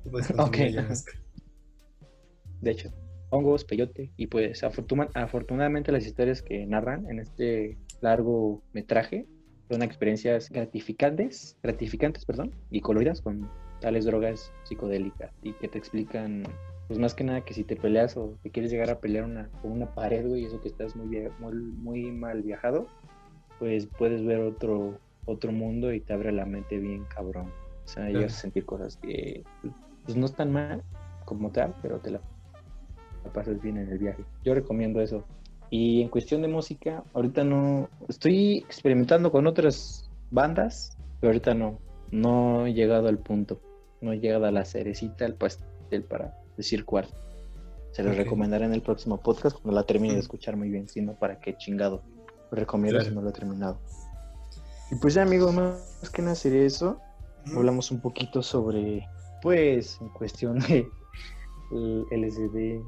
que 0.04 0.10
puedes 0.10 0.28
consumir 0.28 0.50
Ok. 0.50 0.58
ayahuasca. 0.60 1.12
De 2.62 2.72
hecho, 2.72 2.90
hongos, 3.30 3.64
peyote. 3.64 4.12
Y 4.18 4.28
pues 4.28 4.64
afortuna- 4.64 5.10
afortunadamente 5.14 5.92
las 5.92 6.06
historias 6.06 6.42
que 6.42 6.66
narran 6.66 7.10
en 7.10 7.20
este 7.20 7.78
largo 8.02 8.64
metraje 8.74 9.28
son 9.70 9.84
experiencias 9.84 10.50
gratificantes, 10.50 11.56
gratificantes, 11.62 12.26
perdón, 12.26 12.52
y 12.72 12.82
coloridas 12.82 13.22
con 13.22 13.50
tales 13.82 14.06
drogas 14.06 14.52
psicodélicas 14.64 15.32
y 15.44 15.54
que 15.54 15.68
te 15.68 15.78
explican, 15.78 16.44
pues 16.88 17.00
más 17.00 17.14
que 17.14 17.24
nada 17.24 17.42
que 17.42 17.54
si 17.54 17.64
te 17.64 17.76
peleas 17.76 18.18
o 18.18 18.38
te 18.42 18.50
quieres 18.50 18.72
llegar 18.72 18.90
a 18.90 19.00
pelear 19.00 19.26
una, 19.26 19.48
con 19.62 19.72
una 19.72 19.94
pared, 19.94 20.28
güey, 20.28 20.46
eso 20.46 20.60
que 20.62 20.70
estás 20.70 20.96
muy, 20.96 21.30
muy, 21.40 21.54
muy 21.54 22.12
mal 22.12 22.42
viajado, 22.42 22.88
pues 23.60 23.88
puedes 23.98 24.26
ver 24.26 24.40
otro, 24.42 25.00
otro 25.26 25.52
mundo 25.52 25.94
y 25.94 26.02
te 26.02 26.14
abre 26.14 26.32
la 26.32 26.46
mente 26.46 26.78
bien 26.80 27.06
cabrón. 27.06 27.52
O 27.86 27.88
sea, 27.88 28.04
Claro. 28.06 28.20
llegas 28.20 28.38
a 28.38 28.42
sentir 28.42 28.66
cosas 28.66 28.98
que 28.98 29.44
pues 30.06 30.18
no 30.18 30.26
están 30.26 30.52
mal 30.52 30.84
como 31.26 31.52
tal, 31.52 31.76
pero 31.82 32.00
te 32.00 32.12
la, 32.12 32.22
la 33.24 33.34
pasas 33.34 33.62
bien 33.62 33.78
en 33.78 33.90
el 33.90 34.00
viaje. 34.00 34.24
Yo 34.44 34.56
recomiendo 34.56 35.02
eso. 35.02 35.24
Y 35.72 36.02
en 36.02 36.10
cuestión 36.10 36.42
de 36.42 36.48
música, 36.48 37.04
ahorita 37.14 37.44
no 37.44 37.90
estoy 38.08 38.58
experimentando 38.60 39.32
con 39.32 39.46
otras 39.48 40.10
bandas, 40.32 40.98
pero 41.20 41.30
ahorita 41.32 41.54
no, 41.54 41.80
no 42.12 42.66
he 42.66 42.74
llegado 42.74 43.08
al 43.08 43.20
punto, 43.20 43.62
no 44.02 44.12
he 44.14 44.20
llegado 44.20 44.46
a 44.46 44.52
la 44.52 44.66
cerecita, 44.66 45.26
al 45.26 45.36
pastel 45.36 46.04
para 46.04 46.34
decir 46.58 46.86
cuál. 46.86 47.08
Se 47.92 48.04
los 48.04 48.14
Ok. 48.14 48.20
recomendaré 48.20 48.66
en 48.66 48.74
el 48.74 48.82
próximo 48.82 49.18
podcast 49.18 49.58
cuando 49.62 49.80
la 49.80 49.86
termine 49.86 50.14
de 50.14 50.20
Mm. 50.20 50.24
escuchar 50.24 50.56
muy 50.58 50.70
bien, 50.70 50.88
si 50.88 51.02
no, 51.02 51.14
para 51.14 51.40
qué 51.40 51.56
chingado. 51.58 52.02
Lo 52.52 52.58
recomiendo 52.58 52.98
Claro. 53.00 53.10
si 53.10 53.16
no 53.16 53.22
lo 53.22 53.30
he 53.30 53.34
terminado. 53.34 53.80
Y 54.92 54.96
pues 54.96 55.14
ya, 55.14 55.22
amigo, 55.22 55.52
más 55.52 56.10
que 56.12 56.22
nada 56.24 56.36
sería 56.36 56.64
eso 56.64 57.00
hablamos 57.56 57.90
un 57.90 58.00
poquito 58.02 58.44
sobre, 58.44 59.08
pues, 59.42 60.00
en 60.02 60.10
cuestión 60.10 60.60
de 60.60 60.88
el 61.72 62.06
LSD, 62.12 62.82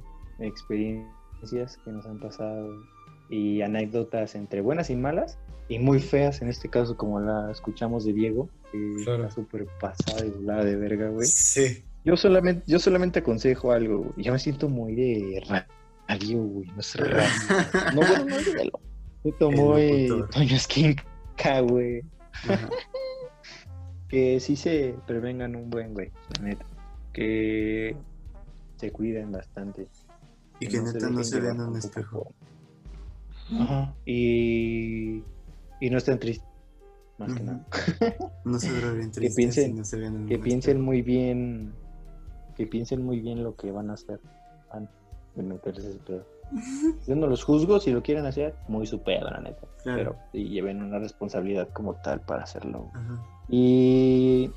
experiencias 1.42 1.78
que 1.84 1.92
nos 1.92 2.06
han 2.06 2.20
pasado 2.20 2.84
y 3.30 3.62
anécdotas 3.62 4.36
entre 4.36 4.62
buenas 4.62 4.90
y 4.90 4.96
malas 4.96 5.38
y 5.70 5.80
muy 5.80 6.00
feas, 6.00 6.42
en 6.42 6.50
este 6.50 6.70
caso 6.70 6.98
como 6.98 7.20
la 7.20 7.50
escuchamos 7.52 8.04
de 8.06 8.14
Diego, 8.14 8.50
que 8.72 8.96
Claro. 9.04 9.24
está 9.24 9.36
súper 9.36 9.68
pasada 9.80 10.26
y 10.26 10.30
volada 10.30 10.66
de 10.66 10.76
verga, 10.76 11.10
güey. 11.10 11.26
Sí. 11.28 11.84
Yo 12.04 12.18
solamente, 12.18 12.64
yo 12.68 12.80
solamente 12.80 13.20
aconsejo 13.20 13.72
algo, 13.72 14.00
güey. 14.00 14.26
Yo 14.26 14.34
me 14.34 14.40
siento 14.40 14.68
muy 14.68 14.96
de 14.96 15.44
radio, 16.08 16.44
güey, 16.44 16.68
no 16.70 16.80
es 16.80 16.96
radio. 16.96 17.16
No, 17.96 18.02
bueno, 18.02 18.26
no 18.26 18.36
es 18.36 18.54
de 18.54 18.66
lo. 18.66 18.80
Me 19.24 19.32
tomó. 19.34 19.76
Toño 20.32 20.56
Esquinca, 20.56 21.62
güey 21.62 22.02
que 24.10 24.40
sí 24.42 24.58
se 24.58 24.94
prevengan 25.08 25.56
un 25.56 25.70
buen, 25.70 25.94
güey, 25.94 26.12
la 26.38 26.44
neta. 26.44 26.66
Que 27.14 27.96
se 28.76 28.92
cuiden 28.92 29.32
bastante. 29.32 29.88
Y 30.62 30.68
que 30.68 30.82
neta 30.82 31.10
no 31.10 31.24
se 31.24 31.40
vean 31.42 31.58
en 31.58 31.62
un 31.64 31.78
espejo. 31.78 32.32
Ajá. 33.60 33.94
Y, 34.06 35.24
y 35.82 35.90
no 35.90 35.98
estén 35.98 36.20
tristes, 36.20 36.48
más 37.18 37.34
que 37.34 37.44
nada. 37.44 37.66
No 38.46 38.60
se 38.60 38.72
droguen 38.80 39.12
tristes 39.12 39.36
piensen- 39.38 39.72
y 39.72 39.74
no 39.74 39.84
se 39.84 39.98
vean 39.98 40.16
en 40.16 40.28
Que 40.28 40.36
un 40.38 40.42
piensen 40.42 40.72
espejo. 40.78 40.86
muy 40.86 41.02
bien, 41.02 41.74
que 42.56 42.66
piensen 42.68 43.04
muy 43.06 43.20
bien 43.20 43.44
lo 43.44 43.56
que 43.56 43.72
van 43.72 43.90
a 43.90 43.94
hacer 43.94 44.20
antes 44.72 44.96
de 45.36 45.44
meterse 45.44 45.90
ese 45.90 46.00
pedo. 46.00 46.26
Yo 47.08 47.16
no 47.16 47.28
los 47.28 47.44
juzgo, 47.44 47.80
si 47.80 47.92
lo 47.92 48.02
quieren 48.04 48.26
hacer, 48.26 48.56
muy 48.68 48.86
su 48.88 49.02
pedo, 49.02 49.30
la 49.30 49.40
neta. 49.42 49.68
Claro. 49.84 49.98
Pero 49.98 50.16
sí 50.32 50.50
lleven 50.50 50.82
una 50.82 51.00
responsabilidad 51.00 51.70
como 51.70 51.96
tal 51.96 52.22
para 52.22 52.44
hacerlo. 52.44 52.90
Ajá. 52.94 53.22
Y 53.50 54.50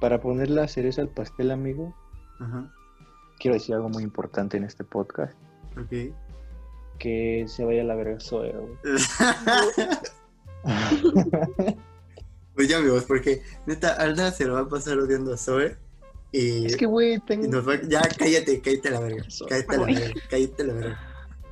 para 0.00 0.20
poner 0.20 0.50
la 0.50 0.66
cereza 0.68 1.00
al 1.02 1.08
pastel, 1.08 1.50
amigo, 1.50 1.94
Ajá. 2.40 2.72
Quiero 3.38 3.54
decir 3.54 3.74
algo 3.74 3.88
muy 3.88 4.02
importante 4.02 4.56
en 4.56 4.64
este 4.64 4.84
podcast. 4.84 5.34
Ok. 5.78 6.12
Que 6.98 7.44
se 7.48 7.64
vaya 7.64 7.82
a 7.82 7.84
la 7.84 7.94
verga 7.94 8.18
Zoe, 8.20 8.52
güey. 8.52 8.74
pues 12.54 12.68
ya 12.68 12.78
amigos, 12.78 13.04
porque 13.04 13.42
neta 13.66 13.92
Alda 13.94 14.30
se 14.32 14.44
lo 14.46 14.54
va 14.54 14.60
a 14.60 14.68
pasar 14.68 14.98
odiando 14.98 15.32
a 15.34 15.36
Zoe. 15.36 15.76
Y, 16.32 16.66
es 16.66 16.76
que, 16.76 16.86
güey, 16.86 17.18
tengo... 17.20 17.62
va- 17.62 17.80
Ya, 17.82 18.00
cállate, 18.18 18.60
cállate 18.60 18.88
a 18.88 18.90
la 18.92 19.00
verga. 19.00 19.24
Zoe. 19.30 19.48
Cállate 19.48 19.74
a 19.74 19.78
la 19.78 19.84
verga. 19.86 20.20
Cállate 20.30 20.62
a 20.62 20.66
la 20.66 20.72
verga. 20.74 21.00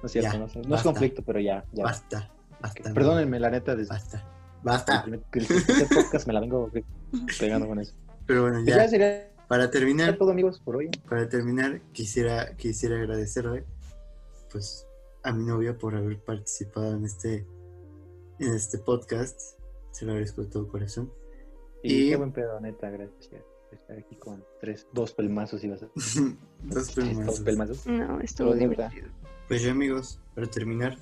No 0.03 0.07
es 0.07 0.13
cierto, 0.13 0.33
Ya, 0.33 0.39
no, 0.39 0.49
sé. 0.49 0.59
No 0.59 0.63
es 0.65 0.69
basta. 0.71 0.89
conflicto, 0.91 1.23
pero 1.23 1.41
ya, 1.41 1.65
ya. 1.73 1.85
Basta. 1.85 2.31
Basta. 2.61 2.93
Perdónenme, 2.95 3.39
la 3.41 3.51
neta, 3.51 3.75
desde 3.77 3.91
Basta. 3.91 4.19
el 4.19 4.25
Basta. 4.63 5.05
que 5.31 5.39
el 5.41 5.47
primer 5.47 5.89
podcast 5.89 6.27
me 6.27 6.33
la 6.33 6.41
vengo 6.41 6.71
pegando 7.39 7.67
con 7.69 7.81
eso. 7.81 7.95
Pero 8.27 8.43
bueno, 8.43 8.57
Pues 8.65 8.67
ya 8.75 8.83
ya. 8.85 8.89
sería 8.89 9.31
Para 9.49 9.71
terminar, 9.71 10.17
todo, 10.17 10.31
amigos, 10.31 10.59
por 10.61 10.77
hoy. 10.77 10.91
para 11.09 11.29
terminar, 11.29 11.81
quisiera, 11.93 12.57
quisiera 12.57 12.97
agradecerle 12.97 13.65
pues 14.51 14.87
a 15.23 15.33
mi 15.33 15.45
novia 15.45 15.77
por 15.77 15.95
haber 15.97 16.19
participado 16.23 16.97
en 16.97 17.05
este 17.05 17.47
en 18.41 18.53
este 18.55 18.79
podcast. 18.79 19.41
Se 19.93 20.05
lo 20.05 20.13
agradezco 20.13 20.43
de 20.43 20.49
todo 20.51 20.67
corazón. 20.69 21.13
Y, 21.83 22.07
Y- 22.07 22.11
qué 22.11 22.17
buen 22.17 22.33
pedo, 22.33 22.59
neta, 22.61 22.91
gracias 22.91 23.29
por 23.29 23.45
estar 23.79 23.99
aquí 23.99 24.17
con 24.17 24.45
tres, 24.61 24.87
dos 24.93 25.13
pelmazos 25.13 25.63
ibas 25.65 25.83
a 25.83 25.87
Dos 25.95 26.37
Dos 26.63 26.91
pelmazos. 26.93 27.41
pelmazos. 27.41 27.87
No, 27.87 28.21
estuvo 28.21 28.55
divertido. 28.55 29.09
Pues 29.49 29.63
ya 29.63 29.71
amigos, 29.73 30.19
para 30.35 30.47
terminar, 30.47 30.97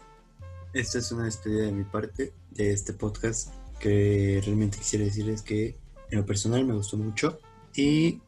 esta 0.74 0.98
es 0.98 1.12
una 1.12 1.24
despedida 1.26 1.66
de 1.66 1.72
mi 1.72 1.84
parte 1.84 2.32
de 2.50 2.72
este 2.72 2.92
podcast 2.92 3.52
que 3.78 4.40
realmente 4.44 4.78
quisiera 4.78 5.04
decirles 5.04 5.42
que 5.42 5.76
en 6.10 6.18
lo 6.18 6.26
personal 6.26 6.64
me 6.66 6.74
gustó 6.74 6.96
mucho 6.96 7.38
y 7.74 8.20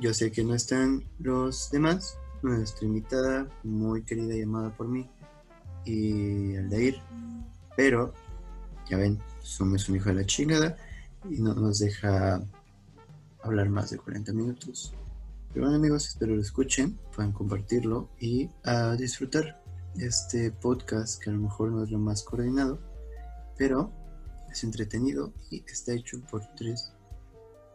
yo 0.00 0.12
sé 0.12 0.30
que 0.30 0.44
no 0.44 0.54
están 0.54 1.04
los 1.18 1.70
demás, 1.70 2.18
nuestra 2.42 2.86
invitada 2.86 3.48
muy 3.62 4.02
querida 4.02 4.34
y 4.34 4.42
amada 4.42 4.76
por 4.76 4.88
mí 4.88 5.08
y 5.84 6.56
Aldair, 6.56 7.00
pero 7.76 8.12
ya 8.88 8.98
ven, 8.98 9.18
somos 9.40 9.88
un 9.88 9.96
hijo 9.96 10.10
de 10.10 10.16
la 10.16 10.26
chingada 10.26 10.76
y 11.30 11.40
no 11.40 11.54
nos 11.54 11.78
deja 11.78 12.42
hablar 13.42 13.68
más 13.70 13.90
de 13.90 13.98
40 13.98 14.32
minutos. 14.32 14.92
Pero 15.52 15.66
bueno 15.66 15.76
amigos, 15.78 16.08
espero 16.08 16.34
lo 16.34 16.42
escuchen, 16.42 16.98
puedan 17.14 17.32
compartirlo 17.32 18.10
y 18.20 18.50
a 18.64 18.94
disfrutar 18.96 19.62
este 19.96 20.50
podcast 20.50 21.22
que 21.22 21.30
a 21.30 21.32
lo 21.32 21.40
mejor 21.40 21.72
no 21.72 21.82
es 21.82 21.90
lo 21.90 21.98
más 21.98 22.22
coordinado, 22.22 22.78
pero 23.56 23.90
es 24.50 24.62
entretenido 24.62 25.32
y 25.50 25.64
está 25.66 25.94
hecho 25.94 26.20
por 26.30 26.42
tres, 26.54 26.92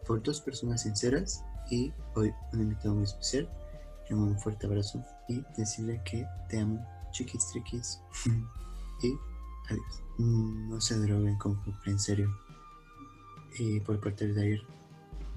por 0.05 0.21
dos 0.21 0.41
personas 0.41 0.83
sinceras 0.83 1.43
y 1.71 1.91
hoy 2.15 2.31
un 2.53 2.61
invitado 2.61 2.93
muy 2.93 3.05
especial. 3.05 3.49
Mando 4.11 4.25
un 4.33 4.39
fuerte 4.39 4.67
abrazo 4.67 5.01
y 5.29 5.41
decirle 5.57 6.01
que 6.03 6.27
te 6.49 6.59
amo, 6.59 6.85
chiquis 7.11 7.47
triquis. 7.47 8.01
y 9.01 9.13
adiós. 9.69 10.03
Mm, 10.17 10.69
No 10.69 10.81
se 10.81 10.99
droguen 10.99 11.37
con 11.37 11.59
en 11.85 11.97
serio. 11.97 12.29
Y 13.57 13.79
por 13.79 13.99
parte 14.01 14.27
de 14.27 14.49
ir, 14.49 14.61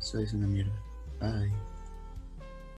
sois 0.00 0.32
una 0.34 0.48
mierda. 0.48 0.74
Bye. 1.20 1.73